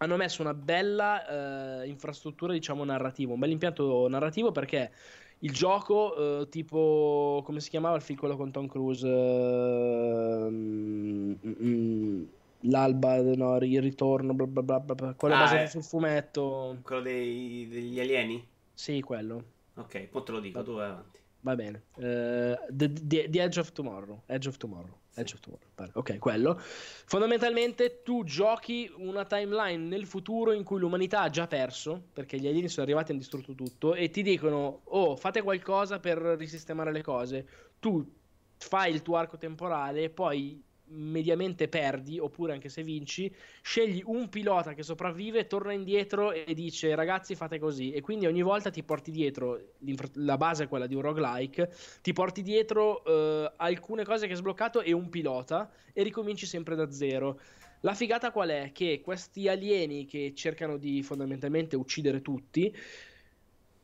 Hanno 0.02 0.16
messo 0.16 0.42
una 0.42 0.52
bella 0.52 1.82
eh, 1.82 1.88
infrastruttura, 1.88 2.52
diciamo, 2.52 2.82
narrativa, 2.82 3.32
un 3.32 3.38
bel 3.38 3.52
impianto 3.52 4.08
narrativo 4.08 4.50
perché 4.50 4.90
il 5.38 5.52
gioco, 5.52 6.40
eh, 6.40 6.48
tipo, 6.48 7.40
come 7.44 7.60
si 7.60 7.70
chiamava 7.70 7.94
il 7.94 8.02
film 8.02 8.18
quello 8.18 8.36
con 8.36 8.50
Tom 8.50 8.66
Cruise? 8.66 9.06
Eh, 9.06 10.48
mm, 10.50 11.34
mm, 11.46 12.24
l'alba, 12.62 13.22
no, 13.22 13.56
il 13.58 13.80
ritorno, 13.80 14.34
bla 14.34 14.46
bla 14.46 14.80
bla, 14.80 14.94
bla 14.94 15.14
quello 15.14 15.34
ah, 15.36 15.38
basato 15.38 15.68
sul 15.68 15.84
fumetto. 15.84 16.78
Quello 16.82 17.02
dei, 17.02 17.68
degli 17.68 18.00
alieni? 18.00 18.44
Sì, 18.74 19.00
quello. 19.02 19.44
Ok, 19.76 20.08
poi 20.08 20.24
te 20.24 20.32
lo 20.32 20.40
dico, 20.40 20.64
tu 20.64 20.74
vai 20.74 20.90
avanti. 20.90 21.21
Va 21.42 21.56
bene. 21.56 21.82
Uh, 21.96 22.54
the, 22.70 22.92
the, 22.92 23.28
the, 23.28 23.40
Edge 23.40 23.58
of 23.58 23.72
Tomorrow. 23.72 24.22
Edge 24.26 24.46
of 24.46 24.56
Tomorrow. 24.58 24.96
Edge 25.14 25.34
of 25.34 25.40
Tomorrow. 25.40 25.90
Ok, 25.94 26.18
quello. 26.18 26.56
Fondamentalmente 26.58 28.02
tu 28.02 28.22
giochi 28.22 28.90
una 28.98 29.24
timeline 29.24 29.88
nel 29.88 30.06
futuro 30.06 30.52
in 30.52 30.62
cui 30.62 30.78
l'umanità 30.78 31.22
ha 31.22 31.30
già 31.30 31.48
perso, 31.48 32.00
perché 32.12 32.38
gli 32.38 32.46
alieni 32.46 32.68
sono 32.68 32.84
arrivati 32.84 33.08
e 33.08 33.10
hanno 33.10 33.20
distrutto 33.20 33.54
tutto, 33.54 33.94
e 33.94 34.08
ti 34.10 34.22
dicono, 34.22 34.82
oh, 34.84 35.16
fate 35.16 35.42
qualcosa 35.42 35.98
per 35.98 36.18
risistemare 36.18 36.92
le 36.92 37.02
cose. 37.02 37.46
Tu 37.80 38.08
fai 38.56 38.92
il 38.92 39.02
tuo 39.02 39.16
arco 39.16 39.36
temporale, 39.36 40.10
poi 40.10 40.62
mediamente 40.86 41.68
perdi, 41.68 42.18
oppure 42.18 42.52
anche 42.52 42.68
se 42.68 42.82
vinci, 42.82 43.34
scegli 43.62 44.02
un 44.04 44.28
pilota 44.28 44.74
che 44.74 44.82
sopravvive, 44.82 45.46
torna 45.46 45.72
indietro 45.72 46.32
e 46.32 46.52
dice 46.54 46.94
ragazzi 46.94 47.34
fate 47.34 47.58
così. 47.58 47.92
E 47.92 48.00
quindi 48.00 48.26
ogni 48.26 48.42
volta 48.42 48.70
ti 48.70 48.82
porti 48.82 49.10
dietro, 49.10 49.74
la 50.14 50.36
base 50.36 50.64
è 50.64 50.68
quella 50.68 50.86
di 50.86 50.94
un 50.94 51.02
roguelike, 51.02 51.72
ti 52.02 52.12
porti 52.12 52.42
dietro 52.42 53.02
uh, 53.04 53.52
alcune 53.56 54.04
cose 54.04 54.26
che 54.26 54.32
hai 54.32 54.38
sbloccato 54.38 54.82
e 54.82 54.92
un 54.92 55.08
pilota 55.08 55.70
e 55.92 56.02
ricominci 56.02 56.46
sempre 56.46 56.74
da 56.74 56.90
zero. 56.90 57.40
La 57.80 57.94
figata 57.94 58.30
qual 58.30 58.50
è? 58.50 58.70
Che 58.72 59.00
questi 59.02 59.48
alieni 59.48 60.04
che 60.04 60.32
cercano 60.34 60.76
di 60.76 61.02
fondamentalmente 61.02 61.74
uccidere 61.74 62.22
tutti 62.22 62.74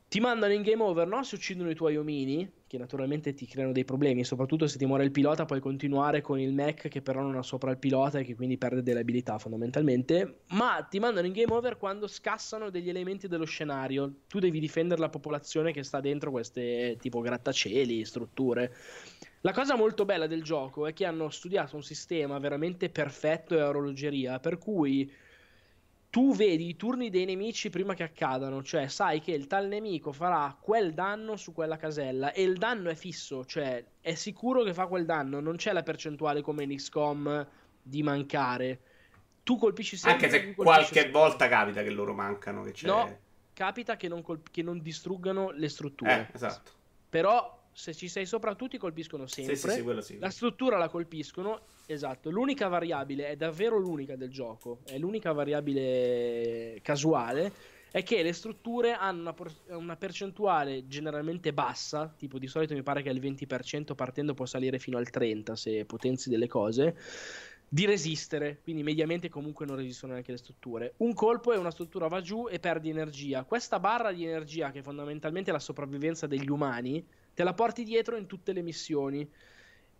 ti 0.07 0.19
mandano 0.19 0.53
in 0.53 0.61
game 0.61 0.81
over, 0.81 1.05
no? 1.05 1.21
Se 1.23 1.35
uccidono 1.35 1.69
i 1.69 1.75
tuoi 1.75 1.97
omini, 1.97 2.49
che 2.69 2.77
naturalmente 2.77 3.33
ti 3.33 3.47
creano 3.47 3.71
dei 3.71 3.83
problemi, 3.83 4.23
soprattutto 4.23 4.67
se 4.67 4.77
ti 4.77 4.85
muore 4.85 5.03
il 5.03 5.09
pilota, 5.09 5.45
puoi 5.45 5.59
continuare 5.59 6.21
con 6.21 6.39
il 6.39 6.53
mech 6.53 6.87
che 6.87 7.01
però 7.01 7.19
non 7.21 7.35
ha 7.35 7.41
sopra 7.41 7.71
il 7.71 7.79
pilota 7.79 8.19
e 8.19 8.23
che 8.23 8.35
quindi 8.35 8.59
perde 8.59 8.83
delle 8.83 8.99
abilità 8.99 9.39
fondamentalmente. 9.39 10.41
Ma 10.49 10.85
ti 10.87 10.99
mandano 10.99 11.25
in 11.25 11.33
game 11.33 11.51
over 11.51 11.77
quando 11.77 12.05
scassano 12.05 12.69
degli 12.69 12.87
elementi 12.87 13.27
dello 13.27 13.45
scenario. 13.45 14.19
Tu 14.27 14.37
devi 14.37 14.59
difendere 14.59 15.01
la 15.01 15.09
popolazione 15.09 15.71
che 15.71 15.81
sta 15.81 15.99
dentro 15.99 16.29
queste 16.29 16.95
tipo 16.99 17.21
grattacieli, 17.21 18.05
strutture. 18.05 18.71
La 19.41 19.51
cosa 19.51 19.75
molto 19.75 20.05
bella 20.05 20.27
del 20.27 20.43
gioco 20.43 20.85
è 20.85 20.93
che 20.93 21.05
hanno 21.05 21.29
studiato 21.31 21.75
un 21.75 21.81
sistema 21.81 22.37
veramente 22.37 22.91
perfetto 22.91 23.57
e 23.57 23.63
orologeria, 23.63 24.39
per 24.39 24.59
cui 24.59 25.11
tu 26.09 26.33
vedi 26.33 26.67
i 26.67 26.75
turni 26.75 27.09
dei 27.09 27.25
nemici 27.25 27.69
prima 27.69 27.93
che 27.93 28.03
accadano, 28.03 28.63
cioè 28.63 28.87
sai 28.87 29.21
che 29.21 29.31
il 29.31 29.45
tal 29.45 29.67
nemico 29.67 30.11
farà 30.11 30.55
quel 30.59 30.93
danno 30.93 31.35
su 31.35 31.53
quella 31.53 31.77
casella 31.77 32.31
e 32.31 32.41
il 32.41 32.57
danno 32.57 32.89
è 32.89 32.95
fisso, 32.95 33.45
cioè 33.45 33.83
è 34.01 34.15
sicuro 34.15 34.63
che 34.63 34.73
fa 34.73 34.87
quel 34.87 35.05
danno, 35.05 35.39
non 35.39 35.55
c'è 35.55 35.71
la 35.71 35.83
percentuale 35.83 36.41
come 36.41 36.63
in 36.63 36.75
XCOM 36.75 37.47
di 37.81 38.01
mancare. 38.01 38.79
Tu 39.43 39.57
colpisci 39.57 39.97
sempre. 39.97 40.25
Anche 40.25 40.39
se 40.39 40.53
qualche 40.55 40.93
sempre. 40.93 41.11
volta 41.11 41.47
capita 41.47 41.83
che 41.83 41.89
loro 41.89 42.13
mancano. 42.13 42.63
Che 42.63 42.71
c'è... 42.71 42.87
No, 42.87 43.17
capita 43.53 43.95
che 43.95 44.07
non, 44.07 44.21
colp- 44.21 44.49
che 44.51 44.63
non 44.63 44.81
distruggano 44.81 45.51
le 45.51 45.69
strutture. 45.69 46.27
Eh, 46.31 46.35
esatto. 46.35 46.71
Però 47.09 47.58
se 47.79 47.93
ci 47.93 48.09
sei 48.09 48.25
sopra 48.25 48.55
tutti 48.55 48.77
colpiscono 48.77 49.25
sempre. 49.25 49.55
Sì, 49.55 49.69
sì, 49.69 50.01
sì, 50.01 50.19
la 50.19 50.29
struttura 50.29 50.77
la 50.77 50.89
colpiscono, 50.89 51.61
esatto. 51.85 52.29
L'unica 52.29 52.67
variabile, 52.67 53.29
è 53.29 53.37
davvero 53.37 53.77
l'unica 53.77 54.17
del 54.17 54.29
gioco, 54.29 54.79
è 54.83 54.97
l'unica 54.97 55.31
variabile 55.31 56.79
casuale, 56.81 57.53
è 57.89 58.03
che 58.03 58.21
le 58.21 58.33
strutture 58.33 58.91
hanno 58.91 59.33
una, 59.33 59.77
una, 59.77 59.95
percentuale 59.95 60.87
generalmente 60.87 61.53
bassa, 61.53 62.13
tipo 62.17 62.37
di 62.37 62.47
solito 62.47 62.73
mi 62.73 62.83
pare 62.83 63.01
che 63.01 63.11
il 63.11 63.21
20% 63.21 63.95
partendo 63.95 64.33
può 64.33 64.45
salire 64.45 64.77
fino 64.77 64.97
al 64.97 65.07
30% 65.09 65.53
se 65.53 65.85
potenzi 65.85 66.29
delle 66.29 66.47
cose, 66.47 66.97
di 67.69 67.85
resistere, 67.85 68.59
quindi 68.61 68.83
mediamente 68.83 69.29
comunque 69.29 69.65
non 69.65 69.77
resistono 69.77 70.11
neanche 70.11 70.31
le 70.31 70.37
strutture. 70.37 70.95
Un 70.97 71.13
colpo 71.13 71.53
e 71.53 71.57
una 71.57 71.71
struttura 71.71 72.07
va 72.07 72.19
giù 72.19 72.49
e 72.49 72.59
perdi 72.59 72.89
energia. 72.89 73.45
Questa 73.45 73.79
barra 73.79 74.11
di 74.11 74.25
energia, 74.25 74.69
che 74.71 74.79
è 74.79 74.81
fondamentalmente 74.81 75.53
la 75.53 75.59
sopravvivenza 75.59 76.27
degli 76.27 76.49
umani, 76.49 77.05
te 77.39 77.45
la 77.45 77.53
porti 77.53 77.85
dietro 77.85 78.17
in 78.17 78.25
tutte 78.25 78.51
le 78.51 78.61
missioni. 78.61 79.25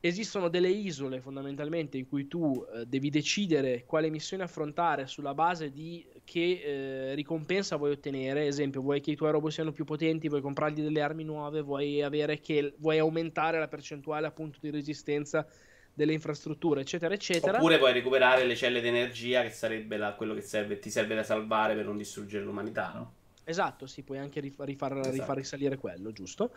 Esistono 0.02 0.50
delle 0.50 0.68
isole 0.68 1.22
fondamentalmente 1.22 1.98
in 1.98 2.06
cui 2.06 2.28
tu 2.28 2.66
eh, 2.76 2.86
devi 2.86 3.10
decidere 3.10 3.86
quale 3.86 4.10
missione 4.10 4.44
affrontare 4.44 5.08
sulla 5.08 5.34
base 5.34 5.72
di 5.72 6.06
che 6.26 6.62
eh, 6.62 7.16
ricompensa 7.16 7.78
vuoi 7.78 7.92
ottenere. 7.92 8.46
Esempio, 8.46 8.82
vuoi 8.82 9.00
che 9.00 9.12
i 9.12 9.16
tuoi 9.16 9.32
robot 9.32 9.52
siano 9.52 9.72
più 9.72 9.86
potenti, 9.86 10.28
vuoi 10.28 10.42
comprargli 10.42 10.82
delle 10.82 11.02
armi 11.02 11.24
nuove, 11.24 11.62
vuoi, 11.62 12.04
che, 12.42 12.74
vuoi 12.78 12.98
aumentare 12.98 13.58
la 13.58 13.70
percentuale 13.70 14.28
appunto 14.28 14.60
di 14.62 14.70
resistenza 14.70 15.48
delle 15.94 16.12
infrastrutture, 16.12 16.82
eccetera, 16.82 17.14
eccetera. 17.14 17.56
Oppure 17.56 17.78
puoi 17.78 17.94
recuperare 17.94 18.44
le 18.46 18.58
celle 18.58 18.82
di 18.82 18.90
energia, 18.90 19.44
che 19.44 19.50
sarebbe 19.50 19.96
la, 19.96 20.14
quello 20.14 20.34
che 20.34 20.42
serve, 20.42 20.78
ti 20.80 20.90
serve 20.90 21.16
da 21.16 21.24
salvare 21.24 21.74
per 21.74 21.86
non 21.86 21.96
distruggere 21.96 22.44
l'umanità, 22.44 22.92
no? 22.94 23.14
Esatto, 23.50 23.88
sì, 23.88 24.04
puoi 24.04 24.20
anche 24.20 24.40
rifar, 24.40 24.68
rifar, 24.68 24.92
esatto. 24.92 25.12
rifar 25.12 25.36
risalire 25.36 25.76
quello, 25.78 26.12
giusto? 26.12 26.52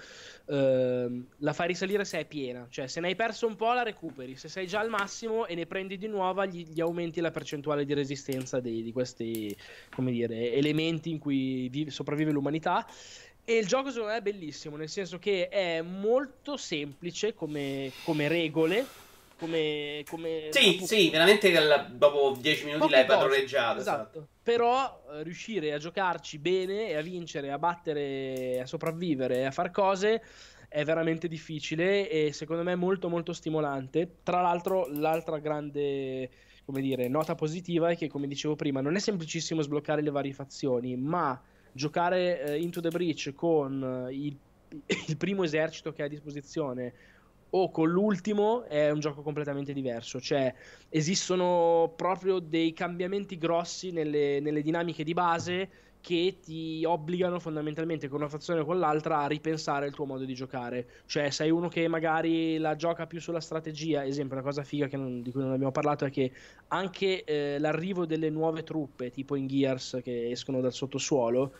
Uh, 0.44 1.24
la 1.38 1.54
fai 1.54 1.68
risalire 1.68 2.04
se 2.04 2.18
è 2.18 2.26
piena, 2.26 2.66
cioè 2.68 2.86
se 2.86 3.00
ne 3.00 3.06
hai 3.06 3.16
perso 3.16 3.46
un 3.46 3.56
po' 3.56 3.72
la 3.72 3.82
recuperi, 3.82 4.36
se 4.36 4.50
sei 4.50 4.66
già 4.66 4.80
al 4.80 4.90
massimo 4.90 5.46
e 5.46 5.54
ne 5.54 5.64
prendi 5.64 5.96
di 5.96 6.06
nuova 6.06 6.44
gli, 6.44 6.66
gli 6.68 6.82
aumenti 6.82 7.22
la 7.22 7.30
percentuale 7.30 7.86
di 7.86 7.94
resistenza 7.94 8.60
di, 8.60 8.82
di 8.82 8.92
questi, 8.92 9.56
come 9.94 10.10
dire, 10.10 10.52
elementi 10.52 11.08
in 11.08 11.18
cui 11.18 11.70
vive, 11.70 11.90
sopravvive 11.90 12.30
l'umanità. 12.30 12.86
E 13.42 13.56
il 13.56 13.66
gioco 13.66 13.88
secondo 13.88 14.12
me 14.12 14.18
è 14.18 14.22
bellissimo, 14.22 14.76
nel 14.76 14.90
senso 14.90 15.18
che 15.18 15.48
è 15.48 15.80
molto 15.80 16.58
semplice 16.58 17.32
come, 17.32 17.90
come 18.04 18.28
regole, 18.28 18.84
come, 19.42 20.04
come 20.08 20.48
sì, 20.50 20.74
dopo... 20.74 20.86
sì, 20.86 21.10
veramente 21.10 21.52
dopo 21.90 22.36
10 22.38 22.64
minuti 22.66 22.90
l'hai 22.90 23.04
padroneggiato. 23.04 23.80
Esatto. 23.80 24.18
esatto. 24.18 24.28
Però 24.40 25.04
eh, 25.12 25.22
riuscire 25.24 25.72
a 25.72 25.78
giocarci 25.78 26.38
bene 26.38 26.90
e 26.90 26.96
a 26.96 27.02
vincere, 27.02 27.50
a 27.50 27.58
battere, 27.58 28.60
a 28.60 28.66
sopravvivere, 28.66 29.44
a 29.44 29.50
far 29.50 29.72
cose 29.72 30.22
è 30.68 30.84
veramente 30.84 31.28
difficile 31.28 32.08
e 32.08 32.32
secondo 32.32 32.62
me 32.62 32.76
molto 32.76 33.08
molto 33.08 33.32
stimolante. 33.32 34.18
Tra 34.22 34.40
l'altro 34.40 34.86
l'altra 34.86 35.38
grande 35.38 36.30
come 36.64 36.80
dire, 36.80 37.08
nota 37.08 37.34
positiva 37.34 37.90
è 37.90 37.96
che 37.96 38.06
come 38.08 38.28
dicevo 38.28 38.54
prima 38.54 38.80
non 38.80 38.94
è 38.94 39.00
semplicissimo 39.00 39.60
sbloccare 39.62 40.00
le 40.00 40.10
varie 40.10 40.32
fazioni, 40.32 40.96
ma 40.96 41.40
giocare 41.72 42.40
eh, 42.44 42.60
Into 42.60 42.80
the 42.80 42.90
Breach 42.90 43.32
con 43.34 44.06
eh, 44.08 44.14
il, 44.14 44.36
il 45.08 45.16
primo 45.16 45.42
esercito 45.42 45.92
che 45.92 46.02
hai 46.02 46.06
a 46.06 46.10
disposizione 46.10 46.94
o 47.54 47.70
con 47.70 47.90
l'ultimo 47.90 48.64
è 48.64 48.90
un 48.90 49.00
gioco 49.00 49.22
completamente 49.22 49.72
diverso. 49.72 50.20
Cioè, 50.20 50.54
esistono 50.88 51.92
proprio 51.96 52.38
dei 52.38 52.72
cambiamenti 52.72 53.36
grossi 53.36 53.90
nelle, 53.90 54.40
nelle 54.40 54.62
dinamiche 54.62 55.04
di 55.04 55.12
base 55.12 55.70
che 56.02 56.38
ti 56.42 56.82
obbligano 56.84 57.38
fondamentalmente 57.38 58.08
con 58.08 58.20
una 58.20 58.28
fazione 58.28 58.60
o 58.60 58.64
con 58.64 58.78
l'altra 58.78 59.20
a 59.20 59.28
ripensare 59.28 59.86
il 59.86 59.94
tuo 59.94 60.04
modo 60.04 60.24
di 60.24 60.34
giocare. 60.34 60.88
Cioè, 61.06 61.30
sei 61.30 61.50
uno 61.50 61.68
che 61.68 61.86
magari 61.88 62.58
la 62.58 62.74
gioca 62.74 63.06
più 63.06 63.20
sulla 63.20 63.40
strategia. 63.40 64.04
Esempio, 64.04 64.34
una 64.34 64.44
cosa 64.44 64.64
figa 64.64 64.88
non, 64.96 65.22
di 65.22 65.30
cui 65.30 65.42
non 65.42 65.52
abbiamo 65.52 65.72
parlato 65.72 66.04
è 66.04 66.10
che 66.10 66.32
anche 66.68 67.22
eh, 67.22 67.58
l'arrivo 67.60 68.04
delle 68.04 68.30
nuove 68.30 68.64
truppe, 68.64 69.10
tipo 69.10 69.36
in 69.36 69.46
Gears 69.46 70.00
che 70.02 70.30
escono 70.30 70.60
dal 70.60 70.72
sottosuolo, 70.72 71.52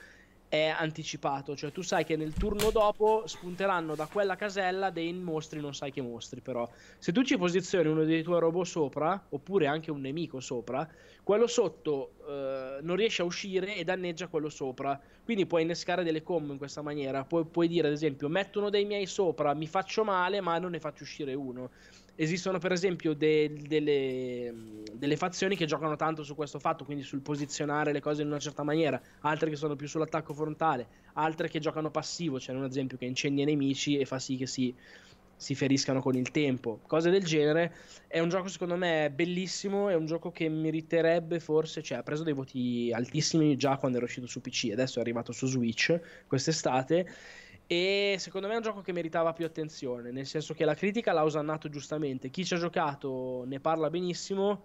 è 0.52 0.66
anticipato, 0.68 1.56
cioè 1.56 1.72
tu 1.72 1.80
sai 1.80 2.04
che 2.04 2.14
nel 2.14 2.34
turno 2.34 2.70
dopo 2.70 3.22
spunteranno 3.24 3.94
da 3.94 4.04
quella 4.04 4.36
casella 4.36 4.90
dei 4.90 5.10
mostri, 5.14 5.60
non 5.60 5.72
sai 5.74 5.90
che 5.90 6.02
mostri 6.02 6.42
però. 6.42 6.68
Se 6.98 7.10
tu 7.10 7.22
ci 7.22 7.38
posizioni 7.38 7.88
uno 7.88 8.04
dei 8.04 8.22
tuoi 8.22 8.38
robot 8.38 8.66
sopra, 8.66 9.28
oppure 9.30 9.66
anche 9.66 9.90
un 9.90 10.02
nemico 10.02 10.40
sopra, 10.40 10.86
quello 11.22 11.46
sotto 11.46 12.16
eh, 12.28 12.80
non 12.82 12.96
riesce 12.96 13.22
a 13.22 13.24
uscire 13.24 13.76
e 13.76 13.82
danneggia 13.82 14.26
quello 14.26 14.50
sopra. 14.50 15.00
Quindi 15.24 15.46
puoi 15.46 15.62
innescare 15.62 16.04
delle 16.04 16.22
combo 16.22 16.52
in 16.52 16.58
questa 16.58 16.82
maniera. 16.82 17.24
Pu- 17.24 17.50
puoi 17.50 17.66
dire 17.66 17.86
ad 17.86 17.94
esempio 17.94 18.28
metto 18.28 18.58
uno 18.58 18.68
dei 18.68 18.84
miei 18.84 19.06
sopra, 19.06 19.54
mi 19.54 19.66
faccio 19.66 20.04
male 20.04 20.42
ma 20.42 20.58
non 20.58 20.72
ne 20.72 20.80
faccio 20.80 21.04
uscire 21.04 21.32
uno. 21.32 21.70
Esistono 22.14 22.58
per 22.58 22.72
esempio 22.72 23.14
de- 23.14 23.54
delle, 23.66 24.82
delle, 24.92 25.16
fazioni 25.16 25.56
che 25.56 25.64
giocano 25.64 25.96
tanto 25.96 26.22
su 26.22 26.34
questo 26.34 26.58
fatto, 26.58 26.84
quindi 26.84 27.02
sul 27.02 27.22
posizionare 27.22 27.92
le 27.92 28.00
cose 28.00 28.20
in 28.20 28.28
una 28.28 28.38
certa 28.38 28.62
maniera, 28.62 29.00
altre 29.20 29.48
che 29.48 29.56
sono 29.56 29.76
più 29.76 29.88
sull'attacco 29.88 30.34
frontale, 30.34 30.88
altre 31.14 31.48
che 31.48 31.58
giocano 31.58 31.90
passivo, 31.90 32.36
c'è 32.36 32.52
un 32.52 32.64
esempio 32.64 32.98
che 32.98 33.06
incendia 33.06 33.44
i 33.44 33.46
nemici 33.46 33.96
e 33.96 34.04
fa 34.04 34.18
sì 34.18 34.36
che 34.36 34.46
si, 34.46 34.74
si 35.42 35.54
feriscano 35.54 36.00
con 36.00 36.14
il 36.14 36.30
tempo, 36.30 36.80
cose 36.86 37.10
del 37.10 37.24
genere. 37.24 37.74
È 38.06 38.20
un 38.20 38.28
gioco 38.28 38.48
secondo 38.48 38.76
me 38.76 39.10
bellissimo, 39.10 39.88
è 39.88 39.94
un 39.94 40.06
gioco 40.06 40.30
che 40.30 40.48
meriterebbe 40.48 41.40
forse, 41.40 41.82
cioè 41.82 41.98
ha 41.98 42.02
preso 42.02 42.22
dei 42.24 42.34
voti 42.34 42.92
altissimi 42.92 43.56
già 43.56 43.78
quando 43.78 43.96
era 43.96 44.06
uscito 44.06 44.26
su 44.26 44.40
PC, 44.40 44.68
adesso 44.70 44.98
è 44.98 45.00
arrivato 45.00 45.32
su 45.32 45.46
Switch 45.46 45.98
quest'estate 46.26 47.08
e 47.66 48.16
secondo 48.18 48.46
me 48.46 48.54
è 48.54 48.56
un 48.56 48.62
gioco 48.62 48.80
che 48.80 48.92
meritava 48.92 49.32
più 49.32 49.44
attenzione, 49.44 50.10
nel 50.10 50.26
senso 50.26 50.54
che 50.54 50.64
la 50.64 50.74
critica 50.74 51.12
l'ha 51.12 51.24
osannato 51.24 51.68
giustamente. 51.68 52.28
Chi 52.30 52.44
ci 52.44 52.54
ha 52.54 52.58
giocato 52.58 53.44
ne 53.46 53.60
parla 53.60 53.88
benissimo. 53.90 54.64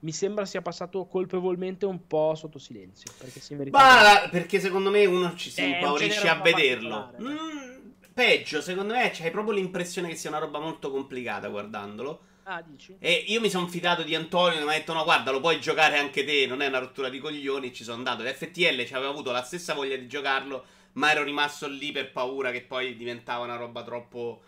Mi 0.00 0.12
sembra 0.12 0.44
sia 0.44 0.60
passato 0.60 1.06
colpevolmente 1.06 1.86
un 1.86 2.06
po' 2.06 2.34
sotto 2.34 2.58
silenzio. 2.58 3.10
Perché, 3.18 3.40
si 3.40 3.54
meritava... 3.54 4.28
perché 4.28 4.60
secondo 4.60 4.90
me 4.90 5.06
uno 5.06 5.34
ci 5.34 5.50
si 5.50 5.64
impaurisce 5.64 6.28
a 6.28 6.34
vederlo. 6.40 7.14
Mm, 7.20 7.90
peggio, 8.12 8.60
secondo 8.60 8.92
me 8.92 9.10
hai 9.10 9.30
proprio 9.30 9.54
l'impressione 9.54 10.08
che 10.08 10.16
sia 10.16 10.28
una 10.28 10.38
roba 10.38 10.58
molto 10.58 10.90
complicata 10.90 11.48
guardandolo. 11.48 12.20
Ah, 12.44 12.62
dici? 12.62 12.94
E 12.98 13.24
io 13.28 13.40
mi 13.40 13.48
sono 13.48 13.66
fidato 13.66 14.02
di 14.02 14.14
Antonio 14.14 14.60
e 14.60 14.62
mi 14.62 14.68
ha 14.68 14.72
detto: 14.74 14.92
No, 14.92 15.04
guarda, 15.04 15.30
lo 15.30 15.40
puoi 15.40 15.58
giocare 15.60 15.98
anche 15.98 16.24
te. 16.24 16.46
Non 16.46 16.60
è 16.60 16.66
una 16.66 16.78
rottura 16.78 17.08
di 17.08 17.18
coglioni. 17.18 17.72
Ci 17.72 17.84
sono 17.84 17.96
andato. 17.96 18.22
FTL 18.22 18.84
ci 18.84 18.94
aveva 18.94 19.10
avuto 19.10 19.32
la 19.32 19.42
stessa 19.42 19.72
voglia 19.72 19.96
di 19.96 20.06
giocarlo 20.06 20.64
ma 20.94 21.10
ero 21.10 21.22
rimasto 21.22 21.68
lì 21.68 21.92
per 21.92 22.12
paura 22.12 22.50
che 22.50 22.62
poi 22.62 22.96
diventava 22.96 23.44
una 23.44 23.56
roba 23.56 23.82
troppo 23.82 24.42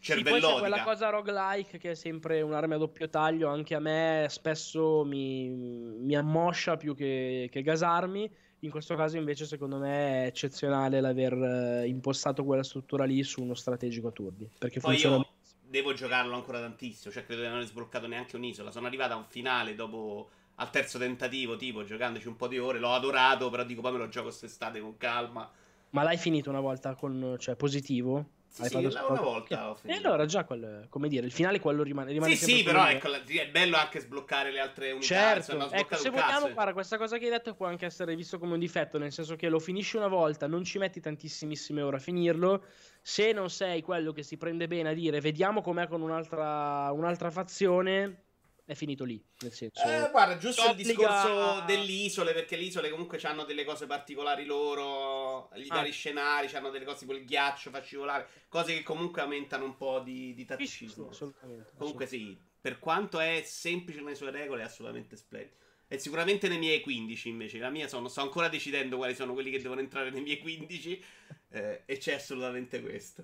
cervellotica. 0.00 0.46
Sì, 0.46 0.52
poi 0.52 0.60
quella 0.60 0.82
cosa 0.82 1.08
roguelike 1.10 1.78
che 1.78 1.92
è 1.92 1.94
sempre 1.94 2.42
un'arma 2.42 2.74
a 2.74 2.78
doppio 2.78 3.08
taglio, 3.08 3.48
anche 3.48 3.74
a 3.74 3.80
me 3.80 4.26
spesso 4.28 5.04
mi, 5.04 5.48
mi 5.48 6.14
ammoscia 6.14 6.76
più 6.76 6.94
che, 6.94 7.48
che 7.50 7.62
gasarmi. 7.62 8.30
In 8.60 8.70
questo 8.70 8.94
caso 8.94 9.16
invece 9.16 9.44
secondo 9.44 9.78
me 9.78 10.22
è 10.22 10.26
eccezionale 10.26 11.00
l'aver 11.00 11.32
eh, 11.32 11.88
impostato 11.88 12.44
quella 12.44 12.62
struttura 12.62 13.04
lì 13.04 13.22
su 13.24 13.42
uno 13.42 13.54
strategico 13.54 14.08
a 14.08 14.12
turni. 14.12 14.48
Perché 14.56 14.78
Poi 14.78 14.92
funziona... 14.92 15.16
io 15.16 15.26
devo 15.68 15.92
giocarlo 15.94 16.34
ancora 16.34 16.60
tantissimo, 16.60 17.12
cioè 17.12 17.24
credo 17.24 17.40
di 17.40 17.48
non 17.48 17.56
aver 17.56 17.68
sbloccato 17.68 18.06
neanche 18.06 18.36
un'isola. 18.36 18.70
Sono 18.70 18.86
arrivato 18.86 19.14
a 19.14 19.16
un 19.16 19.24
finale 19.26 19.74
dopo 19.74 20.30
al 20.62 20.70
terzo 20.70 20.98
tentativo, 20.98 21.56
tipo, 21.56 21.84
giocandoci 21.84 22.28
un 22.28 22.36
po' 22.36 22.48
di 22.48 22.58
ore, 22.58 22.78
l'ho 22.78 22.92
adorato, 22.92 23.50
però 23.50 23.64
dico 23.64 23.80
poi 23.80 23.92
me 23.92 23.98
lo 23.98 24.08
gioco 24.08 24.26
quest'estate 24.26 24.80
con 24.80 24.96
calma. 24.96 25.50
Ma 25.90 26.02
l'hai 26.02 26.16
finito 26.16 26.48
una 26.48 26.60
volta 26.60 26.94
con, 26.94 27.36
cioè, 27.38 27.56
positivo? 27.56 28.40
Sì, 28.52 28.64
sì 28.64 28.76
una 28.76 28.90
sport? 28.90 29.22
volta 29.22 29.74
finito. 29.74 29.98
E 29.98 30.04
allora 30.04 30.26
già, 30.26 30.44
quel, 30.44 30.86
come 30.90 31.08
dire, 31.08 31.24
il 31.24 31.32
finale 31.32 31.58
quello 31.58 31.82
rimane, 31.82 32.12
rimane 32.12 32.34
Sì, 32.34 32.56
sì, 32.56 32.62
però 32.62 32.86
ecco, 32.86 33.10
è 33.10 33.48
bello 33.50 33.76
anche 33.78 34.00
sbloccare 34.00 34.50
le 34.50 34.60
altre 34.60 34.90
unità. 34.90 35.06
Certo, 35.06 35.70
ecco, 35.70 35.96
se 35.96 36.10
vogliamo, 36.10 36.52
guarda, 36.52 36.74
questa 36.74 36.98
cosa 36.98 37.16
che 37.16 37.24
hai 37.24 37.30
detto 37.30 37.54
può 37.54 37.66
anche 37.66 37.86
essere 37.86 38.14
visto 38.14 38.38
come 38.38 38.52
un 38.52 38.58
difetto, 38.58 38.98
nel 38.98 39.10
senso 39.10 39.36
che 39.36 39.48
lo 39.48 39.58
finisci 39.58 39.96
una 39.96 40.08
volta, 40.08 40.46
non 40.46 40.64
ci 40.64 40.76
metti 40.76 41.00
tantissimissime 41.00 41.80
ore 41.80 41.96
a 41.96 42.00
finirlo, 42.00 42.64
se 43.00 43.32
non 43.32 43.48
sei 43.48 43.80
quello 43.80 44.12
che 44.12 44.22
si 44.22 44.36
prende 44.36 44.66
bene 44.66 44.90
a 44.90 44.94
dire 44.94 45.20
vediamo 45.20 45.62
com'è 45.62 45.88
con 45.88 46.02
un'altra, 46.02 46.90
un'altra 46.92 47.30
fazione, 47.30 48.24
è 48.72 48.74
finito 48.74 49.04
lì. 49.04 49.22
Nel 49.40 49.52
senso, 49.52 49.82
eh, 49.82 50.10
guarda, 50.10 50.36
giusto 50.36 50.68
il 50.70 50.76
discorso 50.76 51.62
delle 51.66 51.92
isole, 51.92 52.32
perché 52.32 52.56
le 52.56 52.64
isole 52.64 52.90
comunque 52.90 53.18
hanno 53.22 53.44
delle 53.44 53.64
cose 53.64 53.86
particolari 53.86 54.44
loro, 54.44 55.50
gli 55.54 55.68
ah. 55.68 55.76
vari 55.76 55.92
scenari, 55.92 56.52
hanno 56.54 56.70
delle 56.70 56.84
cose 56.84 57.00
tipo 57.00 57.12
il 57.12 57.24
ghiaccio 57.24 57.70
fa 57.70 57.82
scivolare, 57.82 58.26
cose 58.48 58.74
che 58.74 58.82
comunque 58.82 59.22
aumentano 59.22 59.64
un 59.64 59.76
po' 59.76 60.00
di, 60.00 60.34
di 60.34 60.44
tatticismo. 60.44 61.08
Assolutamente. 61.10 61.70
Comunque 61.76 62.06
sì, 62.06 62.36
per 62.60 62.78
quanto 62.78 63.20
è 63.20 63.42
semplice 63.44 64.00
nelle 64.00 64.14
sue 64.14 64.30
regole, 64.30 64.62
è 64.62 64.64
assolutamente 64.64 65.16
splendido. 65.16 65.60
E 65.86 65.98
sicuramente 65.98 66.48
nei 66.48 66.58
miei 66.58 66.80
15 66.80 67.28
invece. 67.28 67.58
La 67.58 67.68
mia 67.68 67.86
sono, 67.86 68.08
sto 68.08 68.22
ancora 68.22 68.48
decidendo 68.48 68.96
quali 68.96 69.14
sono 69.14 69.34
quelli 69.34 69.50
che 69.50 69.60
devono 69.60 69.80
entrare 69.80 70.10
nei 70.10 70.22
miei 70.22 70.38
15. 70.38 71.04
Eh, 71.50 71.82
e 71.84 71.98
c'è 71.98 72.14
assolutamente 72.14 72.80
questo. 72.80 73.22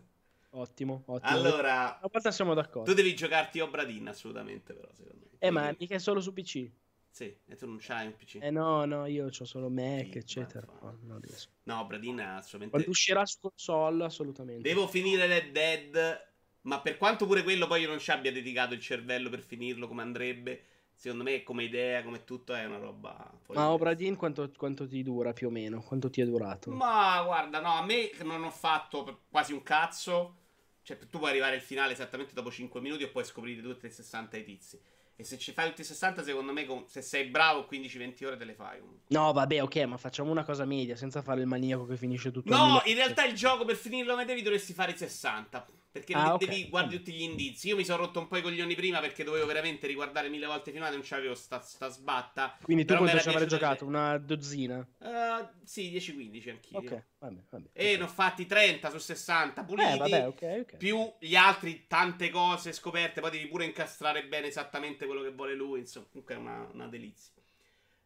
Ottimo, 0.50 1.02
ottimo. 1.06 1.30
Allora, 1.30 2.00
a 2.00 2.08
parte 2.08 2.32
siamo 2.32 2.54
d'accordo. 2.54 2.90
Tu 2.90 2.96
devi 2.96 3.14
giocarti 3.14 3.60
Obradin 3.60 4.08
assolutamente, 4.08 4.72
però, 4.72 4.88
secondo 4.92 5.26
me. 5.30 5.36
Eh, 5.38 5.50
ma 5.50 5.74
mica 5.78 5.94
è 5.94 5.98
solo 5.98 6.20
su 6.20 6.32
PC. 6.32 6.70
Sì, 7.10 7.36
e 7.46 7.56
tu 7.56 7.66
non 7.66 7.78
c'hai 7.80 8.06
un 8.06 8.14
PC. 8.16 8.38
Eh 8.40 8.50
no, 8.50 8.84
no, 8.84 9.06
io 9.06 9.26
ho 9.26 9.44
solo 9.44 9.68
Mac, 9.68 10.12
sì, 10.12 10.18
eccetera. 10.18 10.66
No, 10.80 10.98
non 11.02 11.20
riesco. 11.20 11.50
No, 11.64 11.80
Obradin 11.80 12.20
assolutamente... 12.20 12.70
Quando 12.70 12.90
uscirà 12.90 13.26
su 13.26 13.38
console, 13.40 14.04
assolutamente. 14.04 14.62
Devo 14.62 14.86
finire 14.86 15.26
Red 15.26 15.50
Dead, 15.50 16.32
ma 16.62 16.80
per 16.80 16.96
quanto 16.96 17.26
pure 17.26 17.42
quello 17.42 17.66
poi 17.66 17.82
io 17.82 17.88
non 17.88 17.98
ci 17.98 18.10
abbia 18.10 18.32
dedicato 18.32 18.74
il 18.74 18.80
cervello 18.80 19.28
per 19.30 19.40
finirlo 19.40 19.88
come 19.88 20.02
andrebbe, 20.02 20.62
secondo 20.98 21.24
me 21.24 21.42
come 21.42 21.64
idea, 21.64 22.02
come 22.02 22.24
tutto, 22.24 22.52
è 22.52 22.66
una 22.66 22.78
roba... 22.78 23.30
Ma 23.46 23.70
Obradin 23.70 24.16
quanto, 24.16 24.50
quanto, 24.56 24.86
ti 24.86 25.02
dura 25.02 25.32
più 25.32 25.46
o 25.46 25.50
meno? 25.50 25.80
Quanto 25.80 26.10
ti 26.10 26.20
è 26.20 26.26
durato? 26.26 26.70
Ma 26.70 27.22
guarda, 27.24 27.60
no, 27.60 27.74
a 27.74 27.84
me 27.84 28.10
non 28.22 28.42
ho 28.42 28.50
fatto 28.50 29.20
quasi 29.30 29.52
un 29.52 29.62
cazzo 29.62 30.34
cioè, 30.88 30.96
tu 31.10 31.18
puoi 31.18 31.28
arrivare 31.28 31.56
al 31.56 31.60
finale 31.60 31.92
esattamente 31.92 32.32
dopo 32.32 32.50
5 32.50 32.80
minuti 32.80 33.02
o 33.02 33.10
puoi 33.10 33.22
scoprire 33.22 33.60
tutte 33.60 33.88
le 33.88 33.92
60 33.92 34.38
i 34.38 34.42
tizi. 34.42 34.80
E 35.16 35.22
se 35.22 35.36
ci 35.36 35.52
fai 35.52 35.68
tutti 35.68 35.82
i 35.82 35.84
60, 35.84 36.22
secondo 36.22 36.50
me, 36.50 36.66
se 36.86 37.02
sei 37.02 37.26
bravo, 37.26 37.68
15-20 37.70 38.24
ore 38.24 38.36
te 38.38 38.44
le 38.46 38.54
fai. 38.54 38.80
No, 39.08 39.32
vabbè, 39.32 39.62
ok, 39.64 39.76
ma 39.80 39.98
facciamo 39.98 40.30
una 40.30 40.44
cosa 40.44 40.64
media, 40.64 40.96
senza 40.96 41.20
fare 41.20 41.42
il 41.42 41.46
maniaco 41.46 41.84
che 41.84 41.98
finisce 41.98 42.30
tutto. 42.30 42.48
No, 42.48 42.80
in 42.86 42.94
realtà 42.94 43.26
il 43.26 43.34
gioco 43.34 43.66
per 43.66 43.76
finirlo 43.76 44.12
come 44.12 44.24
devi 44.24 44.40
dovresti 44.40 44.72
fare 44.72 44.92
i 44.92 44.96
60. 44.96 45.66
Perché 45.90 46.12
ah, 46.12 46.36
devi 46.38 46.52
okay. 46.52 46.68
guardi 46.68 46.96
tutti 46.96 47.12
gli 47.12 47.22
indizi. 47.22 47.68
Io 47.68 47.76
mi 47.76 47.84
sono 47.84 48.04
rotto 48.04 48.20
un 48.20 48.28
po' 48.28 48.36
i 48.36 48.42
coglioni 48.42 48.74
prima 48.74 49.00
perché 49.00 49.24
dovevo 49.24 49.46
veramente 49.46 49.86
riguardare 49.86 50.28
mille 50.28 50.46
volte 50.46 50.70
finale. 50.70 50.94
Non 50.94 51.04
c'avevo 51.04 51.34
sta, 51.34 51.60
sta 51.60 51.88
sbatta. 51.88 52.56
Quindi 52.62 52.84
tu 52.84 52.94
quanto 52.96 53.18
ci 53.18 53.28
avrai 53.28 53.46
giocato? 53.46 53.86
Una 53.86 54.18
dozzina? 54.18 54.86
Uh, 54.98 55.48
sì, 55.64 55.90
10-15 55.92 56.50
anch'io. 56.50 56.78
Ok, 56.78 57.04
vabbè, 57.18 57.42
vabbè. 57.50 57.68
E 57.72 57.84
okay. 57.84 57.96
ne 57.96 58.02
ho 58.02 58.08
fatti 58.08 58.46
30 58.46 58.90
su 58.90 58.98
60 58.98 59.64
puliti. 59.64 59.90
Eh, 59.90 59.96
vabbè, 59.96 60.26
okay, 60.26 60.60
ok. 60.60 60.76
Più 60.76 61.12
gli 61.18 61.34
altri, 61.34 61.86
tante 61.86 62.30
cose 62.30 62.72
scoperte. 62.72 63.20
Poi 63.20 63.30
devi 63.30 63.46
pure 63.46 63.64
incastrare 63.64 64.26
bene 64.26 64.48
esattamente 64.48 65.06
quello 65.06 65.22
che 65.22 65.30
vuole 65.30 65.54
lui. 65.54 65.80
Insomma, 65.80 66.06
comunque 66.10 66.34
è 66.34 66.38
una, 66.38 66.68
una 66.72 66.86
delizia. 66.86 67.32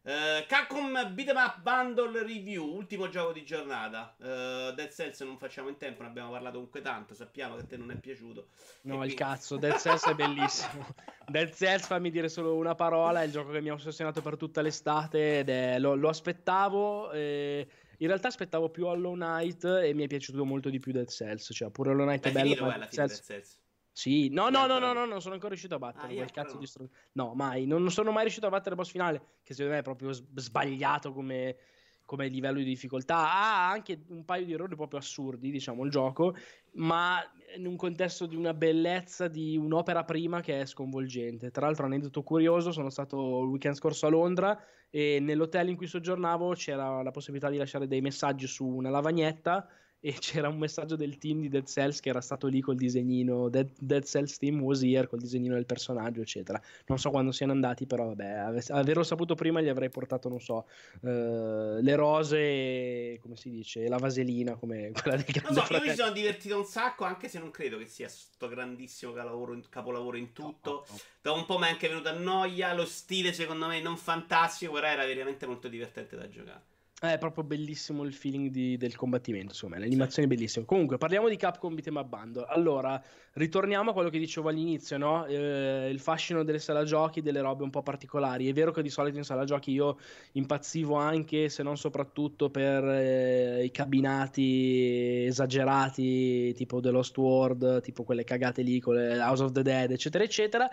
Uh, 0.05 0.45
Capcom 0.47 1.13
Beat'em 1.13 1.61
Bundle 1.61 2.23
Review, 2.23 2.65
ultimo 2.65 3.07
gioco 3.07 3.31
di 3.31 3.45
giornata. 3.45 4.13
Uh, 4.17 4.73
Dead 4.73 4.91
Cells 4.91 5.21
non 5.21 5.37
facciamo 5.37 5.69
in 5.69 5.77
tempo, 5.77 6.01
ne 6.01 6.09
abbiamo 6.09 6.31
parlato 6.31 6.55
comunque 6.55 6.81
tanto. 6.81 7.13
Sappiamo 7.13 7.55
che 7.55 7.61
a 7.61 7.65
te 7.65 7.77
non 7.77 7.89
è 7.89 7.95
piaciuto. 7.95 8.47
No, 8.81 8.97
quindi... 8.97 9.13
il 9.13 9.13
cazzo, 9.13 9.55
Dead 9.55 9.77
Cells 9.77 10.05
è 10.05 10.13
bellissimo. 10.13 10.87
Dead 11.25 11.53
Cells, 11.53 11.85
fammi 11.85 12.11
dire 12.11 12.27
solo 12.27 12.55
una 12.55 12.75
parola, 12.75 13.21
è 13.21 13.25
il 13.25 13.31
gioco 13.31 13.51
che 13.51 13.61
mi 13.61 13.69
ha 13.69 13.73
ossessionato 13.73 14.21
per 14.21 14.35
tutta 14.35 14.61
l'estate 14.61 15.39
ed 15.39 15.49
è, 15.49 15.79
lo, 15.79 15.95
lo 15.95 16.09
aspettavo. 16.09 17.11
E... 17.11 17.65
In 17.99 18.07
realtà 18.07 18.27
aspettavo 18.27 18.69
più 18.69 18.85
Hollow 18.85 19.13
Knight 19.13 19.63
e 19.63 19.93
mi 19.93 20.03
è 20.03 20.07
piaciuto 20.07 20.43
molto 20.43 20.69
di 20.69 20.79
più 20.79 20.91
Dead 20.91 21.07
Cells. 21.07 21.49
Cioè, 21.53 21.69
pure 21.69 21.91
Hollow 21.91 22.05
Knight 22.05 22.25
è, 22.25 22.29
è 22.29 22.31
bello. 22.33 22.65
Ma 22.65 22.77
Dead 22.77 22.91
Cells... 22.91 23.25
Dead 23.25 23.41
Cells. 23.41 23.62
Sì, 23.95 24.29
no, 24.29 24.49
no, 24.49 24.65
no, 24.65 24.79
no, 24.79 24.91
no, 24.91 25.05
non 25.05 25.21
sono 25.21 25.35
ancora 25.35 25.51
riuscito 25.51 25.75
a 25.75 25.77
battere 25.77 26.13
ah, 26.13 26.15
quel 26.15 26.31
cazzo 26.31 26.57
di 26.57 26.65
stronzo. 26.65 26.93
No, 27.11 27.35
mai. 27.35 27.67
Non 27.67 27.89
sono 27.91 28.11
mai 28.11 28.23
riuscito 28.23 28.47
a 28.47 28.49
battere 28.49 28.71
il 28.71 28.75
boss 28.77 28.89
finale, 28.89 29.37
che 29.43 29.53
secondo 29.53 29.73
me 29.73 29.79
è 29.79 29.83
proprio 29.83 30.11
sbagliato 30.11 31.13
come, 31.13 31.55
come 32.03 32.27
livello 32.27 32.57
di 32.57 32.63
difficoltà. 32.63 33.17
Ha 33.17 33.69
anche 33.69 34.03
un 34.09 34.25
paio 34.25 34.45
di 34.45 34.53
errori 34.53 34.75
proprio 34.75 34.99
assurdi, 34.99 35.51
diciamo, 35.51 35.85
il 35.85 35.91
gioco, 35.91 36.35
ma 36.73 37.21
in 37.55 37.67
un 37.67 37.75
contesto 37.75 38.25
di 38.25 38.35
una 38.35 38.55
bellezza 38.55 39.27
di 39.27 39.57
un'opera 39.57 40.03
prima 40.03 40.41
che 40.41 40.61
è 40.61 40.65
sconvolgente. 40.65 41.51
Tra 41.51 41.67
l'altro, 41.67 41.85
aneddoto 41.85 42.23
curioso, 42.23 42.71
sono 42.71 42.89
stato 42.89 43.43
il 43.43 43.49
weekend 43.49 43.75
scorso 43.75 44.07
a 44.07 44.09
Londra 44.09 44.59
e 44.89 45.19
nell'hotel 45.19 45.69
in 45.69 45.75
cui 45.75 45.85
soggiornavo 45.85 46.53
c'era 46.53 47.03
la 47.03 47.11
possibilità 47.11 47.51
di 47.51 47.57
lasciare 47.57 47.85
dei 47.85 48.01
messaggi 48.01 48.47
su 48.47 48.65
una 48.65 48.89
lavagnetta 48.89 49.67
e 50.05 50.11
c'era 50.19 50.49
un 50.49 50.57
messaggio 50.57 50.97
del 50.97 51.17
team 51.17 51.39
di 51.39 51.47
Dead 51.47 51.65
Cells 51.65 52.01
che 52.01 52.09
era 52.09 52.19
stato 52.19 52.47
lì 52.47 52.59
col 52.59 52.75
disegnino 52.75 53.47
Dead, 53.47 53.69
Dead 53.79 54.03
Cells 54.03 54.37
team 54.37 54.61
was 54.61 54.83
here 54.83 55.07
col 55.07 55.19
disegnino 55.19 55.53
del 55.53 55.65
personaggio 55.65 56.19
eccetera. 56.19 56.61
Non 56.87 56.99
so 56.99 57.09
quando 57.09 57.31
siano 57.31 57.53
andati 57.53 57.85
però 57.85 58.07
vabbè 58.07 58.61
averlo 58.67 59.03
saputo 59.03 59.33
prima 59.33 59.61
gli 59.61 59.69
avrei 59.69 59.89
portato 59.89 60.27
non 60.27 60.41
so 60.41 60.65
uh, 61.01 61.79
le 61.79 61.95
rose 61.95 63.17
come 63.21 63.37
si 63.37 63.49
dice 63.49 63.87
la 63.87 63.97
vaselina 63.97 64.55
come 64.55 64.91
quella 65.01 65.15
del 65.15 65.25
grande 65.25 65.53
non 65.53 65.65
so, 65.65 65.73
io 65.73 65.81
mi 65.81 65.95
sono 65.95 66.11
divertito 66.11 66.57
un 66.57 66.65
sacco 66.65 67.05
anche 67.05 67.29
se 67.29 67.39
non 67.39 67.49
credo 67.49 67.77
che 67.77 67.85
sia 67.85 68.09
sto 68.09 68.49
grandissimo 68.49 69.13
capolavoro 69.13 69.53
in, 69.53 69.63
capolavoro 69.69 70.17
in 70.17 70.33
tutto. 70.33 70.69
No, 70.69 70.75
no, 70.75 70.85
no. 70.89 70.99
da 71.21 71.31
un 71.31 71.45
po' 71.45 71.57
mi 71.57 71.67
è 71.67 71.69
anche 71.69 71.87
venuta 71.87 72.11
noia 72.11 72.73
lo 72.73 72.85
stile 72.85 73.31
secondo 73.31 73.67
me 73.67 73.79
non 73.79 73.95
fantastico 73.95 74.73
però 74.73 74.87
era 74.87 75.05
veramente 75.05 75.45
molto 75.45 75.69
divertente 75.69 76.17
da 76.17 76.27
giocare 76.27 76.71
è 77.11 77.17
proprio 77.17 77.43
bellissimo 77.43 78.03
il 78.03 78.13
feeling 78.13 78.49
di, 78.49 78.77
del 78.77 78.95
combattimento, 78.95 79.47
insomma, 79.47 79.77
l'animazione 79.77 80.27
è 80.27 80.31
bellissima. 80.31 80.65
Comunque, 80.65 80.97
parliamo 80.97 81.27
di 81.27 81.35
Capcom 81.35 81.73
Beat'em 81.73 82.07
Bundle. 82.07 82.45
Allora, 82.47 83.01
ritorniamo 83.33 83.91
a 83.91 83.93
quello 83.93 84.09
che 84.09 84.19
dicevo 84.19 84.49
all'inizio, 84.49 84.97
no? 84.97 85.25
Eh, 85.25 85.89
il 85.89 85.99
fascino 85.99 86.43
delle 86.43 86.59
sala 86.59 86.83
giochi, 86.83 87.21
delle 87.21 87.41
robe 87.41 87.63
un 87.63 87.69
po' 87.69 87.81
particolari. 87.81 88.47
È 88.47 88.53
vero 88.53 88.71
che 88.71 88.81
di 88.81 88.89
solito 88.89 89.17
in 89.17 89.23
sala 89.23 89.43
giochi 89.43 89.71
io 89.71 89.97
impazzivo 90.33 90.95
anche, 90.95 91.49
se 91.49 91.63
non 91.63 91.77
soprattutto, 91.77 92.49
per 92.49 92.83
eh, 92.83 93.63
i 93.63 93.71
cabinati 93.71 95.25
esagerati, 95.25 96.53
tipo 96.53 96.79
The 96.79 96.91
Lost 96.91 97.17
World, 97.17 97.81
tipo 97.81 98.03
quelle 98.03 98.23
cagate 98.23 98.61
lì, 98.61 98.79
con 98.79 98.95
le 98.95 99.19
House 99.19 99.43
of 99.43 99.51
the 99.51 99.61
Dead, 99.61 99.91
eccetera, 99.91 100.23
eccetera 100.23 100.69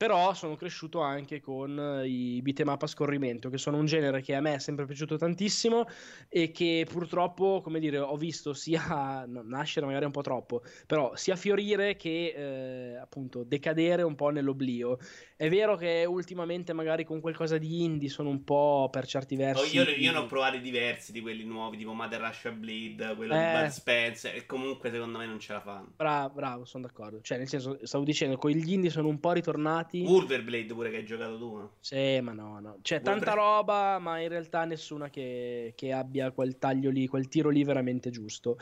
però 0.00 0.32
sono 0.32 0.56
cresciuto 0.56 1.00
anche 1.00 1.40
con 1.42 1.78
eh, 1.78 2.08
i 2.08 2.40
beat'em 2.40 2.68
up 2.68 2.84
a 2.84 2.86
scorrimento, 2.86 3.50
che 3.50 3.58
sono 3.58 3.76
un 3.76 3.84
genere 3.84 4.22
che 4.22 4.34
a 4.34 4.40
me 4.40 4.54
è 4.54 4.58
sempre 4.58 4.86
piaciuto 4.86 5.18
tantissimo 5.18 5.84
e 6.26 6.50
che 6.52 6.86
purtroppo, 6.88 7.60
come 7.60 7.80
dire, 7.80 7.98
ho 7.98 8.16
visto 8.16 8.54
sia 8.54 9.26
nascere 9.28 9.84
magari 9.84 10.06
un 10.06 10.10
po' 10.10 10.22
troppo, 10.22 10.62
però 10.86 11.14
sia 11.16 11.36
fiorire 11.36 11.96
che 12.00 12.32
eh, 12.34 12.96
appunto 12.96 13.44
decadere 13.44 14.00
un 14.00 14.14
po' 14.14 14.30
nell'oblio. 14.30 14.98
È 15.36 15.50
vero 15.50 15.76
che 15.76 16.06
ultimamente 16.06 16.72
magari 16.72 17.04
con 17.04 17.20
qualcosa 17.20 17.58
di 17.58 17.84
indie 17.84 18.08
sono 18.08 18.30
un 18.30 18.42
po' 18.42 18.88
per 18.90 19.06
certi 19.06 19.36
versi... 19.36 19.78
Oh, 19.78 19.82
io, 19.82 19.90
io, 19.90 20.12
ne 20.12 20.18
ho 20.18 20.26
provati 20.26 20.60
diversi 20.60 21.12
di 21.12 21.20
quelli 21.20 21.44
nuovi, 21.44 21.76
tipo 21.76 21.92
Mother 21.92 22.20
Russia 22.20 22.50
Bleed, 22.50 23.16
quello 23.16 23.34
eh... 23.34 23.38
di 23.38 23.60
Bud 23.60 23.68
Spencer, 23.68 24.34
e 24.34 24.46
comunque 24.46 24.90
secondo 24.90 25.18
me 25.18 25.26
non 25.26 25.38
ce 25.38 25.52
la 25.52 25.60
fanno. 25.60 25.92
Bravo, 25.96 26.34
bravo, 26.34 26.64
sono 26.64 26.86
d'accordo. 26.86 27.20
Cioè, 27.20 27.36
nel 27.36 27.48
senso, 27.48 27.78
stavo 27.82 28.04
dicendo, 28.04 28.38
con 28.38 28.50
gli 28.50 28.72
indie 28.72 28.88
sono 28.88 29.08
un 29.08 29.20
po' 29.20 29.32
ritornati... 29.32 30.02
Wolverblade 30.02 30.72
pure 30.72 30.90
che 30.90 30.96
hai 30.96 31.04
giocato 31.04 31.36
tu. 31.38 31.56
No? 31.56 31.72
Sì, 31.80 32.20
ma 32.20 32.32
no, 32.32 32.60
no. 32.60 32.78
C'è 32.80 32.96
Wolver... 32.96 33.14
tanta 33.14 33.34
roba, 33.34 33.98
ma 33.98 34.20
in 34.20 34.28
realtà 34.28 34.64
nessuna 34.64 35.10
che, 35.10 35.74
che, 35.76 35.92
abbia 35.92 36.30
quel 36.30 36.56
taglio 36.56 36.90
lì, 36.90 37.06
quel 37.06 37.28
tiro 37.28 37.50
lì 37.50 37.62
veramente 37.62 38.10
giusto. 38.10 38.58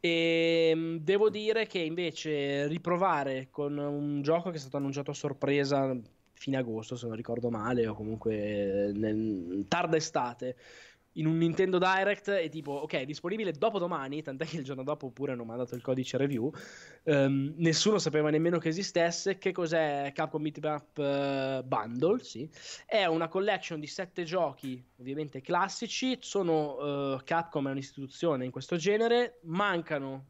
E 0.00 0.70
ehm, 0.70 0.98
devo 0.98 1.30
dire 1.30 1.66
che 1.66 1.78
invece 1.78 2.66
riprovare 2.74 3.48
con 3.50 3.78
un 3.78 4.20
gioco 4.22 4.50
che 4.50 4.56
è 4.56 4.60
stato 4.60 4.76
annunciato 4.76 5.12
a 5.12 5.14
sorpresa 5.14 5.96
fine 6.32 6.56
agosto, 6.56 6.96
se 6.96 7.06
non 7.06 7.16
ricordo 7.16 7.48
male, 7.48 7.86
o 7.86 7.94
comunque 7.94 8.90
nel, 8.92 9.64
tarda 9.68 9.96
estate, 9.96 10.56
in 11.16 11.26
un 11.26 11.36
Nintendo 11.36 11.78
Direct 11.78 12.28
e 12.28 12.48
tipo, 12.48 12.72
ok, 12.72 12.94
è 12.94 13.04
disponibile 13.04 13.52
dopo 13.52 13.78
domani, 13.78 14.20
tant'è 14.20 14.44
che 14.44 14.56
il 14.56 14.64
giorno 14.64 14.82
dopo 14.82 15.10
pure 15.10 15.30
hanno 15.30 15.44
mandato 15.44 15.76
il 15.76 15.80
codice 15.80 16.16
review. 16.16 16.50
Um, 17.04 17.54
nessuno 17.58 17.98
sapeva 17.98 18.30
nemmeno 18.30 18.58
che 18.58 18.68
esistesse. 18.68 19.38
Che 19.38 19.52
cos'è 19.52 20.10
Capcom 20.12 20.42
Meetup 20.42 20.98
uh, 20.98 21.64
Bundle? 21.64 22.18
Sì. 22.18 22.50
È 22.84 23.04
una 23.04 23.28
collection 23.28 23.78
di 23.78 23.86
sette 23.86 24.24
giochi, 24.24 24.84
ovviamente 24.98 25.40
classici. 25.40 26.16
Sono 26.20 27.12
uh, 27.12 27.20
Capcom 27.22 27.68
è 27.68 27.70
un'istituzione 27.70 28.44
in 28.44 28.50
questo 28.50 28.74
genere. 28.74 29.38
Mancano, 29.42 30.24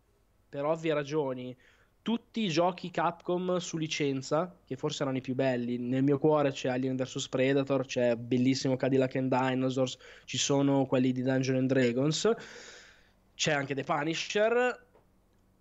per 0.51 0.67
ovvie 0.67 0.93
ragioni, 0.93 1.57
tutti 2.05 2.43
i 2.43 2.49
giochi 2.49 2.91
Capcom 2.91 3.57
su 3.57 3.79
licenza, 3.79 4.55
che 4.67 4.77
forse 4.77 5.05
erano 5.05 5.17
i 5.17 5.23
più 5.23 5.35
belli. 5.35 5.79
Nel 5.79 6.03
mio 6.03 6.19
cuore 6.19 6.53
c'è 6.53 6.69
Alien 6.69 6.97
vs 6.97 7.31
Predator, 7.31 7.87
c'è 7.87 8.15
bellissimo 8.15 8.77
Cadillac 8.77 9.17
and 9.17 9.35
Dinosaurs, 9.35 9.97
ci 10.27 10.37
sono 10.37 10.85
quelli 10.85 11.13
di 11.13 11.23
Dungeons 11.23 11.61
and 11.61 11.69
Dragons, 11.69 12.31
c'è 13.35 13.53
anche 13.53 13.75
The 13.75 13.85
Punisher. 13.85 14.87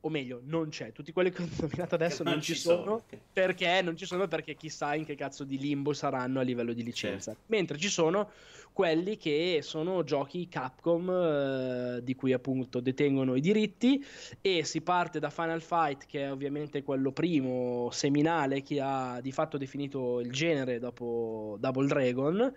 O 0.05 0.09
meglio, 0.09 0.41
non 0.43 0.69
c'è. 0.69 0.91
Tutti 0.91 1.13
quelli 1.13 1.31
che 1.31 1.43
ho 1.43 1.47
nominato 1.61 1.95
adesso 1.95 2.23
non, 2.23 2.33
non, 2.33 2.41
ci 2.41 2.55
sono, 2.55 2.83
sono, 2.83 3.03
perché 3.31 3.81
non 3.81 3.95
ci 3.95 4.05
sono 4.05 4.27
perché 4.27 4.55
chissà 4.55 4.95
in 4.95 5.05
che 5.05 5.15
cazzo 5.15 5.45
di 5.45 5.57
limbo 5.57 5.93
saranno 5.93 6.39
a 6.39 6.43
livello 6.43 6.73
di 6.73 6.83
licenza. 6.83 7.31
Certo. 7.31 7.47
Mentre 7.47 7.77
ci 7.77 7.89
sono 7.89 8.29
quelli 8.73 9.17
che 9.17 9.59
sono 9.61 10.03
giochi 10.03 10.49
Capcom 10.49 11.09
eh, 11.09 12.03
di 12.03 12.15
cui 12.15 12.33
appunto 12.33 12.79
detengono 12.81 13.35
i 13.35 13.39
diritti 13.39 14.03
e 14.41 14.65
si 14.65 14.81
parte 14.81 15.19
da 15.19 15.29
Final 15.29 15.61
Fight 15.61 16.05
che 16.05 16.23
è 16.23 16.31
ovviamente 16.31 16.83
quello 16.83 17.11
primo 17.11 17.89
seminale 17.91 18.63
che 18.63 18.81
ha 18.81 19.21
di 19.21 19.31
fatto 19.31 19.57
definito 19.57 20.19
il 20.19 20.31
genere 20.31 20.79
dopo 20.79 21.55
Double 21.59 21.87
Dragon 21.87 22.53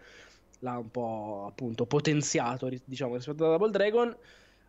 l'ha 0.61 0.79
un 0.79 0.91
po' 0.91 1.45
appunto 1.51 1.85
potenziato 1.85 2.71
diciamo 2.83 3.17
rispetto 3.17 3.45
a 3.45 3.51
Double 3.51 3.71
Dragon 3.71 4.17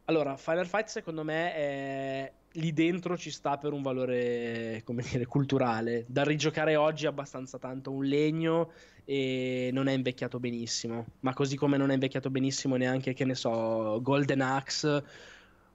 allora 0.05 0.35
Final 0.35 0.67
Fight 0.67 0.87
secondo 0.87 1.23
me 1.23 1.53
è 1.53 2.31
lì 2.57 2.73
dentro 2.73 3.17
ci 3.17 3.31
sta 3.31 3.57
per 3.57 3.73
un 3.73 3.81
valore, 3.81 4.81
come 4.83 5.03
dire, 5.03 5.25
culturale. 5.25 6.05
Da 6.07 6.23
rigiocare 6.23 6.75
oggi 6.75 7.05
è 7.05 7.07
abbastanza 7.07 7.57
tanto 7.57 7.91
un 7.91 8.03
legno 8.03 8.71
e 9.05 9.69
non 9.71 9.87
è 9.87 9.93
invecchiato 9.93 10.39
benissimo. 10.39 11.05
Ma 11.21 11.33
così 11.33 11.55
come 11.55 11.77
non 11.77 11.89
è 11.89 11.93
invecchiato 11.93 12.29
benissimo 12.29 12.75
neanche, 12.75 13.13
che 13.13 13.25
ne 13.25 13.35
so, 13.35 13.99
Golden 14.01 14.41
Axe 14.41 15.03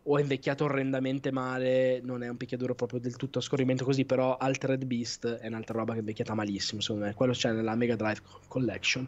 o 0.05 0.18
è 0.18 0.20
invecchiato 0.20 0.64
orrendamente 0.64 1.30
male, 1.30 2.00
non 2.03 2.22
è 2.22 2.28
un 2.28 2.36
picchiaduro 2.36 2.74
proprio 2.74 2.98
del 2.98 3.16
tutto 3.16 3.38
a 3.38 3.42
scorrimento 3.42 3.84
così, 3.84 4.05
però 4.05 4.36
Altered 4.36 4.84
Beast 4.84 5.26
è 5.26 5.46
un'altra 5.46 5.78
roba 5.78 5.92
che 5.92 5.98
è 5.98 6.00
invecchiata 6.00 6.34
malissimo, 6.34 6.80
secondo 6.80 7.07
me, 7.07 7.14
quello 7.14 7.32
c'è 7.32 7.53
nella 7.53 7.76
Mega 7.76 7.94
Drive 7.94 8.20
Collection. 8.48 9.07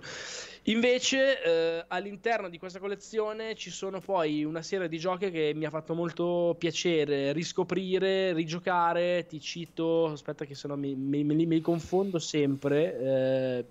Invece 0.64 1.42
eh, 1.42 1.84
all'interno 1.88 2.48
di 2.48 2.58
questa 2.58 2.78
collezione 2.78 3.54
ci 3.54 3.70
sono 3.70 4.00
poi 4.00 4.44
una 4.44 4.62
serie 4.62 4.88
di 4.88 4.98
giochi 4.98 5.30
che 5.30 5.52
mi 5.54 5.64
ha 5.64 5.70
fatto 5.70 5.94
molto 5.94 6.54
piacere 6.58 7.32
riscoprire, 7.32 8.32
rigiocare, 8.32 9.26
ti 9.26 9.40
cito, 9.40 10.06
aspetta 10.06 10.44
che 10.44 10.54
sennò 10.54 10.76
mi, 10.76 10.94
mi, 10.94 11.24
mi, 11.24 11.44
mi 11.44 11.60
confondo 11.60 12.18
sempre, 12.18 12.98
eh, 13.00 13.64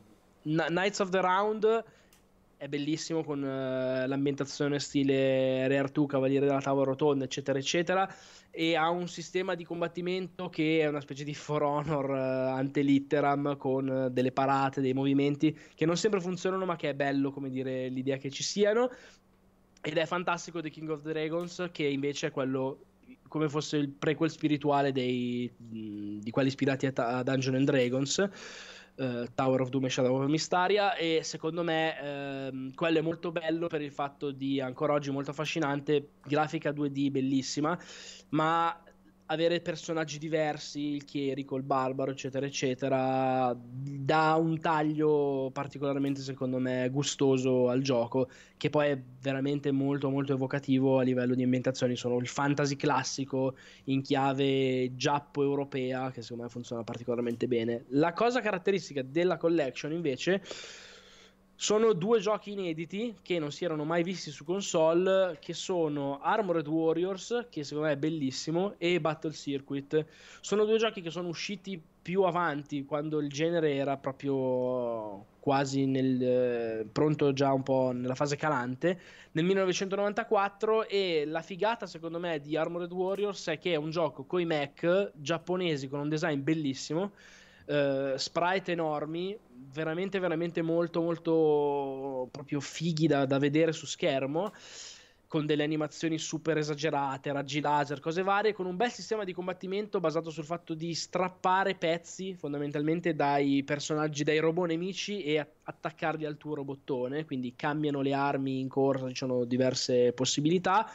Knights 0.43 0.99
of 0.99 1.09
the 1.09 1.21
Round 1.21 1.84
è 2.64 2.70
bellissimo 2.70 3.26
con 3.26 3.39
uh, 3.39 4.07
l'ambientazione 4.07 4.80
stile 4.80 5.68
Re 5.68 5.78
Artù, 5.80 6.05
Cavaliere 6.05 6.45
della 6.45 6.61
Tavola 6.61 6.86
Rotonda, 6.86 7.26
eccetera, 7.26 7.59
eccetera. 7.59 8.09
E 8.49 8.78
ha 8.78 8.89
un 8.89 9.09
sistema 9.09 9.53
di 9.53 9.66
combattimento 9.66 10.47
che 10.47 10.80
è 10.80 10.88
una 10.88 11.01
specie 11.01 11.26
di 11.26 11.34
For 11.34 11.61
Honor 11.61 12.09
uh, 12.09 12.55
ante 12.55 12.82
litteram 12.82 13.57
con 13.57 13.88
uh, 13.88 14.09
delle 14.09 14.32
parate, 14.32 14.80
dei 14.80 14.93
movimenti 14.93 15.57
che 15.76 15.86
non 15.86 15.97
sempre 15.97 16.22
funzionano, 16.22 16.64
ma 16.64 16.78
che 16.78 16.91
è 16.91 16.93
bello, 16.93 17.32
come 17.32 17.49
dire, 17.49 17.89
l'idea 17.89 18.16
che 18.16 18.30
ci 18.30 18.43
siano. 18.43 18.89
Ed 19.82 19.97
è 19.97 20.05
fantastico 20.05 20.61
The 20.61 20.70
King 20.70 20.89
of 20.89 21.01
the 21.01 21.11
Dragons, 21.11 21.68
che 21.74 21.84
invece 21.84 22.28
è 22.28 22.32
quello 22.32 22.86
come 23.28 23.49
fosse 23.49 23.76
il 23.76 23.89
prequel 23.89 24.30
spirituale 24.30 24.93
dei, 24.93 25.51
di 25.57 26.30
quelli 26.32 26.47
ispirati 26.47 26.86
a, 26.86 26.93
a 26.95 27.24
Dungeons 27.24 27.57
and 27.57 27.66
Dragons 27.66 28.30
uh, 28.96 29.26
Tower 29.34 29.62
of 29.62 29.70
Doom 29.70 29.86
e 29.86 29.89
Shadow 29.89 30.22
of 30.22 30.28
Mystaria 30.28 30.96
e 30.96 31.22
secondo 31.24 31.64
me 31.64 32.50
uh, 32.52 32.74
quello 32.74 33.00
è 33.00 33.02
molto 33.02 33.32
bello 33.32 33.68
per 33.68 33.82
il 33.82 33.91
fatto 33.91 34.32
di 34.32 34.60
ancora 34.60 34.94
oggi 34.94 35.12
molto 35.12 35.32
affascinante, 35.32 36.10
grafica 36.24 36.72
2D 36.72 37.12
bellissima, 37.12 37.78
ma 38.30 38.78
avere 39.34 39.59
personaggi 39.59 40.17
diversi, 40.17 40.93
il 40.93 41.05
Chierico, 41.05 41.55
il 41.55 41.63
Barbaro, 41.63 42.11
eccetera, 42.11 42.45
eccetera, 42.45 43.55
dà 43.59 44.36
un 44.36 44.59
taglio 44.59 45.49
particolarmente, 45.51 46.21
secondo 46.21 46.57
me, 46.59 46.89
gustoso 46.89 47.69
al 47.69 47.81
gioco, 47.81 48.29
che 48.57 48.69
poi 48.69 48.89
è 48.89 49.01
veramente 49.21 49.71
molto, 49.71 50.09
molto 50.09 50.34
evocativo 50.34 50.99
a 50.99 51.03
livello 51.03 51.36
di 51.36 51.43
ambientazioni. 51.43 51.95
Sono 51.95 52.17
il 52.17 52.27
fantasy 52.27 52.75
classico 52.75 53.55
in 53.86 54.01
chiave 54.01 54.95
giappo-europea, 54.95 56.11
che 56.11 56.21
secondo 56.21 56.43
me 56.43 56.49
funziona 56.49 56.84
particolarmente 56.84 57.47
bene. 57.47 57.86
La 57.89 58.13
cosa 58.13 58.39
caratteristica 58.39 59.01
della 59.01 59.38
collection, 59.38 59.91
invece, 59.91 60.41
sono 61.64 61.93
due 61.93 62.20
giochi 62.20 62.51
inediti 62.51 63.16
che 63.22 63.39
non 63.39 63.49
si 63.49 63.64
erano 63.64 63.86
mai 63.86 64.03
visti 64.03 64.32
su 64.32 64.43
console, 64.43 65.38
che 65.39 65.53
sono 65.53 66.20
Armored 66.20 66.68
Warriors, 66.68 67.47
che 67.49 67.64
secondo 67.64 67.88
me 67.88 67.93
è 67.93 67.97
bellissimo, 67.97 68.76
e 68.78 68.99
Battle 68.99 69.32
Circuit. 69.32 70.05
Sono 70.41 70.66
due 70.66 70.78
giochi 70.78 70.99
che 70.99 71.09
sono 71.09 71.30
usciti 71.30 71.82
più 72.01 72.24
avanti, 72.24 72.84
quando 72.84 73.22
il 73.22 73.30
genere 73.30 73.76
era 73.76 73.95
proprio 73.95 75.26
quasi 75.39 75.86
nel, 75.86 76.22
eh, 76.22 76.86
pronto 76.91 77.32
già 77.32 77.53
un 77.53 77.64
po' 77.64 77.91
nella 77.93 78.16
fase 78.16 78.36
calante, 78.36 78.99
nel 79.32 79.45
1994 79.45 80.89
e 80.89 81.24
la 81.26 81.41
figata 81.41 81.88
secondo 81.88 82.20
me 82.20 82.41
di 82.41 82.57
Armored 82.57 82.91
Warriors 82.91 83.47
è 83.47 83.57
che 83.57 83.72
è 83.72 83.78
un 83.78 83.89
gioco 83.89 84.26
coi 84.26 84.43
mech 84.43 85.14
giapponesi 85.16 85.88
con 85.88 86.01
un 86.01 86.09
design 86.09 86.43
bellissimo 86.43 87.14
uh, 87.66 88.18
sprite 88.18 88.72
enormi, 88.72 89.38
veramente, 89.74 90.19
veramente 90.19 90.61
molto, 90.61 91.01
molto 91.01 92.28
proprio 92.32 92.59
fighi 92.59 93.07
da, 93.07 93.26
da 93.26 93.39
vedere 93.39 93.74
su 93.74 93.86
schermo 93.86 94.53
con 95.34 95.47
delle 95.47 95.63
animazioni 95.63 96.19
super 96.19 96.59
esagerate, 96.59 97.32
raggi 97.32 97.59
laser, 97.59 97.99
cose 97.99 98.21
varie, 98.21 98.53
con 98.53 98.67
un 98.67 98.76
bel 98.76 98.91
sistema 98.91 99.24
di 99.24 99.34
combattimento 99.34 99.99
basato 99.99 100.30
sul 100.30 100.45
fatto 100.45 100.76
di 100.76 100.93
strappare 100.93 101.74
pezzi 101.74 102.36
fondamentalmente 102.36 103.15
dai 103.15 103.63
personaggi, 103.63 104.24
dai 104.24 104.38
robot 104.38 104.67
nemici 104.67 105.24
e 105.24 105.39
attaccarli 105.63 106.24
al 106.26 106.38
tuo 106.38 106.53
robottone, 106.53 107.26
quindi 107.26 107.55
cambiano 107.55 108.01
le 108.01 108.13
armi 108.13 108.59
in 108.59 108.67
corsa, 108.67 109.07
ci 109.07 109.15
sono 109.15 109.43
diverse 109.43 110.13
possibilità. 110.13 110.88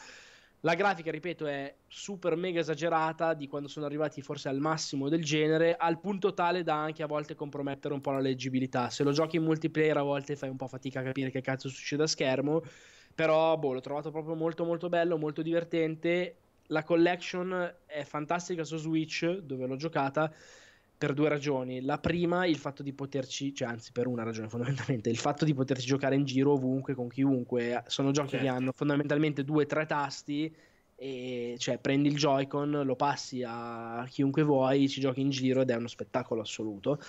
La 0.62 0.74
grafica, 0.74 1.12
ripeto, 1.12 1.46
è 1.46 1.72
super 1.86 2.34
mega 2.34 2.58
esagerata 2.58 3.32
di 3.34 3.46
quando 3.46 3.68
sono 3.68 3.86
arrivati 3.86 4.20
forse 4.22 4.48
al 4.48 4.58
massimo 4.58 5.08
del 5.08 5.22
genere, 5.22 5.76
al 5.76 6.00
punto 6.00 6.34
tale 6.34 6.64
da 6.64 6.74
anche 6.74 7.04
a 7.04 7.06
volte 7.06 7.36
compromettere 7.36 7.94
un 7.94 8.00
po' 8.00 8.10
la 8.10 8.18
leggibilità. 8.18 8.90
Se 8.90 9.04
lo 9.04 9.12
giochi 9.12 9.36
in 9.36 9.44
multiplayer 9.44 9.96
a 9.98 10.02
volte 10.02 10.34
fai 10.34 10.48
un 10.48 10.56
po' 10.56 10.66
fatica 10.66 10.98
a 10.98 11.04
capire 11.04 11.30
che 11.30 11.42
cazzo 11.42 11.68
succede 11.68 12.02
a 12.02 12.06
schermo, 12.08 12.62
però 13.14 13.56
boh, 13.56 13.72
l'ho 13.72 13.80
trovato 13.80 14.10
proprio 14.10 14.34
molto 14.34 14.64
molto 14.64 14.88
bello, 14.88 15.16
molto 15.16 15.42
divertente. 15.42 16.36
La 16.70 16.82
collection 16.82 17.76
è 17.86 18.02
fantastica 18.02 18.64
su 18.64 18.78
Switch, 18.78 19.24
dove 19.26 19.64
l'ho 19.64 19.76
giocata 19.76 20.32
per 20.98 21.14
due 21.14 21.28
ragioni. 21.28 21.80
La 21.80 21.98
prima, 21.98 22.44
il 22.44 22.56
fatto 22.56 22.82
di 22.82 22.92
poterci, 22.92 23.54
cioè 23.54 23.68
anzi 23.68 23.92
per 23.92 24.08
una 24.08 24.24
ragione 24.24 24.48
fondamentalmente, 24.50 25.08
il 25.08 25.16
fatto 25.16 25.44
di 25.44 25.54
poterci 25.54 25.86
giocare 25.86 26.16
in 26.16 26.24
giro 26.24 26.52
ovunque, 26.52 26.94
con 26.94 27.08
chiunque. 27.08 27.84
Sono 27.86 28.10
giochi 28.10 28.30
certo. 28.30 28.44
che 28.44 28.50
hanno 28.50 28.72
fondamentalmente 28.74 29.44
due 29.44 29.62
o 29.62 29.66
tre 29.66 29.86
tasti 29.86 30.54
e 31.00 31.54
cioè 31.58 31.78
prendi 31.78 32.08
il 32.08 32.16
Joy-Con, 32.16 32.82
lo 32.84 32.96
passi 32.96 33.44
a 33.46 34.04
chiunque 34.10 34.42
vuoi, 34.42 34.88
ci 34.88 35.00
giochi 35.00 35.20
in 35.20 35.30
giro 35.30 35.60
ed 35.60 35.70
è 35.70 35.76
uno 35.76 35.86
spettacolo 35.86 36.40
assoluto. 36.40 37.00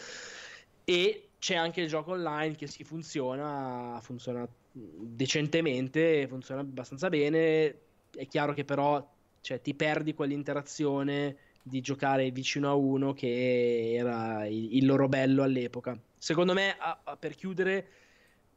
E 0.86 1.30
c'è 1.40 1.56
anche 1.56 1.82
il 1.82 1.88
gioco 1.88 2.12
online 2.12 2.56
che 2.56 2.68
si 2.68 2.84
funziona, 2.84 4.00
funziona 4.02 4.48
decentemente, 4.72 6.28
funziona 6.28 6.62
abbastanza 6.62 7.10
bene. 7.10 7.76
È 8.16 8.28
chiaro 8.28 8.54
che 8.54 8.64
però 8.64 9.04
cioè, 9.42 9.62
ti 9.62 9.74
perdi 9.74 10.14
quell'interazione 10.14 11.38
di 11.62 11.82
giocare 11.82 12.32
vicino 12.32 12.70
a 12.70 12.74
uno 12.74 13.14
che 13.14 13.94
era 13.94 14.46
il, 14.48 14.76
il 14.78 14.86
loro 14.86 15.08
bello 15.08 15.44
all'epoca. 15.44 16.00
Secondo 16.18 16.54
me, 16.54 16.76
a, 16.78 17.00
a, 17.04 17.18
per 17.18 17.36
chiudere, 17.36 17.88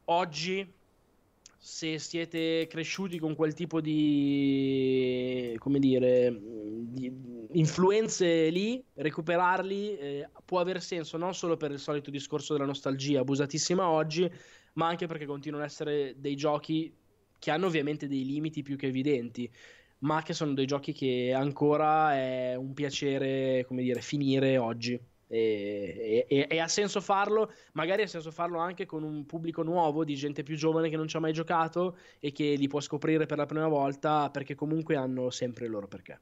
oggi 0.07 0.67
se 1.65 1.99
siete 2.01 2.67
cresciuti 2.69 3.21
con 3.21 3.37
quel 3.37 3.55
tipo 3.55 3.81
di 3.81 5.55
come 5.61 5.79
dire 5.79 6.37
di 6.41 7.49
influenze 7.53 8.49
lì 8.49 8.83
recuperarli 8.95 9.97
eh, 9.97 10.29
può 10.45 10.59
aver 10.59 10.83
senso 10.83 11.17
non 11.19 11.35
solo 11.35 11.57
per 11.57 11.71
il 11.71 11.79
solito 11.79 12.11
discorso 12.11 12.55
della 12.55 12.67
nostalgia 12.67 13.21
abusatissima 13.21 13.89
oggi 13.89 14.29
ma 14.73 14.89
anche 14.89 15.07
perché 15.07 15.25
continuano 15.25 15.65
ad 15.65 15.71
essere 15.71 16.17
dei 16.19 16.35
giochi 16.35 16.93
che 17.39 17.51
hanno 17.53 17.67
ovviamente 17.67 18.09
dei 18.09 18.25
limiti 18.25 18.63
più 18.63 18.77
che 18.77 18.87
evidenti 18.87 19.49
ma 20.03 20.23
che 20.23 20.33
sono 20.33 20.55
dei 20.55 20.67
giochi 20.67 20.93
che 20.93 21.33
ancora 21.35 22.15
è 22.15 22.55
un 22.55 22.73
piacere, 22.75 23.65
come 23.67 23.83
dire, 23.83 24.01
finire 24.01 24.59
oggi. 24.59 24.99
E, 25.27 26.27
e, 26.29 26.47
e, 26.51 26.59
ha 26.59 26.69
senso 26.69 27.01
farlo, 27.01 27.51
magari 27.73 28.03
ha 28.03 28.07
senso 28.07 28.31
farlo 28.31 28.59
anche 28.59 28.85
con 28.85 29.03
un 29.03 29.25
pubblico 29.25 29.63
nuovo 29.63 30.05
di 30.05 30.15
gente 30.15 30.43
più 30.43 30.57
giovane 30.57 30.91
che 30.91 30.97
non 30.97 31.09
ci 31.09 31.17
ha 31.17 31.21
mai 31.21 31.33
giocato 31.33 31.97
e 32.21 32.33
che 32.33 32.55
li 32.55 32.69
può 32.69 32.81
scoprire 32.81 33.25
per 33.25 33.39
la 33.39 33.47
prima 33.47 33.67
volta 33.67 34.29
perché 34.29 34.55
comunque 34.55 34.97
hanno 34.97 35.31
sempre 35.31 35.65
il 35.65 35.71
loro 35.71 35.89
perché. 35.89 36.21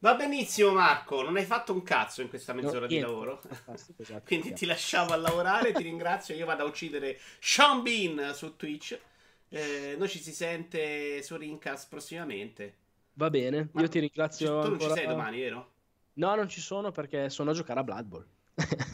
Va 0.00 0.16
benissimo 0.16 0.72
Marco, 0.72 1.22
non 1.22 1.36
hai 1.36 1.44
fatto 1.44 1.72
un 1.72 1.82
cazzo 1.82 2.22
in 2.22 2.28
questa 2.28 2.52
mezz'ora 2.52 2.80
no, 2.80 2.86
di 2.86 2.98
lavoro. 2.98 3.40
Esatto, 3.96 4.22
Quindi 4.26 4.52
ti 4.52 4.66
lasciamo 4.66 5.12
a 5.12 5.16
lavorare, 5.16 5.72
ti 5.72 5.82
ringrazio, 5.84 6.34
io 6.34 6.44
vado 6.44 6.64
a 6.64 6.66
uccidere 6.66 7.18
Sean 7.38 7.82
Bean 7.82 8.32
su 8.34 8.56
Twitch. 8.56 8.98
Eh, 9.48 9.94
noi 9.96 10.08
ci 10.08 10.18
si 10.18 10.32
sente 10.32 11.22
su 11.22 11.36
Rincast 11.36 11.88
prossimamente. 11.88 12.82
Va 13.14 13.30
bene, 13.30 13.68
Ma 13.72 13.80
io 13.82 13.88
ti 13.88 13.98
ringrazio. 14.00 14.60
Tu 14.60 14.68
non 14.70 14.80
ci 14.80 14.90
sei 14.90 15.06
domani, 15.06 15.40
vero? 15.40 15.72
No, 16.14 16.34
non 16.34 16.48
ci 16.48 16.60
sono 16.60 16.90
perché 16.90 17.28
sono 17.30 17.50
a 17.50 17.54
giocare 17.54 17.80
a 17.80 17.84
Blood 17.84 18.06
Bowl. 18.06 18.26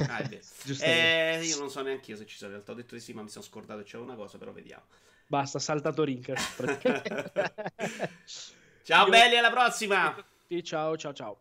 ah, 0.09 0.21
eh, 0.81 1.41
io 1.45 1.59
non 1.59 1.71
so 1.71 1.83
neanche 1.83 2.11
io 2.11 2.17
se 2.17 2.27
ci 2.27 2.37
sono 2.37 2.51
in 2.51 2.57
realtà. 2.57 2.73
Ho 2.73 2.77
detto 2.77 2.95
di 2.95 3.01
sì, 3.01 3.13
ma 3.13 3.23
mi 3.23 3.29
sono 3.29 3.45
scordato. 3.45 3.83
C'è 3.83 3.99
una 3.99 4.15
cosa, 4.15 4.39
però 4.39 4.53
vediamo. 4.53 4.85
Basta, 5.27 5.59
saltato 5.59 6.03
Rinker. 6.03 6.37
ciao, 8.83 9.05
io... 9.05 9.11
belli, 9.11 9.37
alla 9.37 9.51
prossima. 9.51 10.15
Ciao, 10.63 10.97
ciao, 10.97 11.13
ciao. 11.13 11.37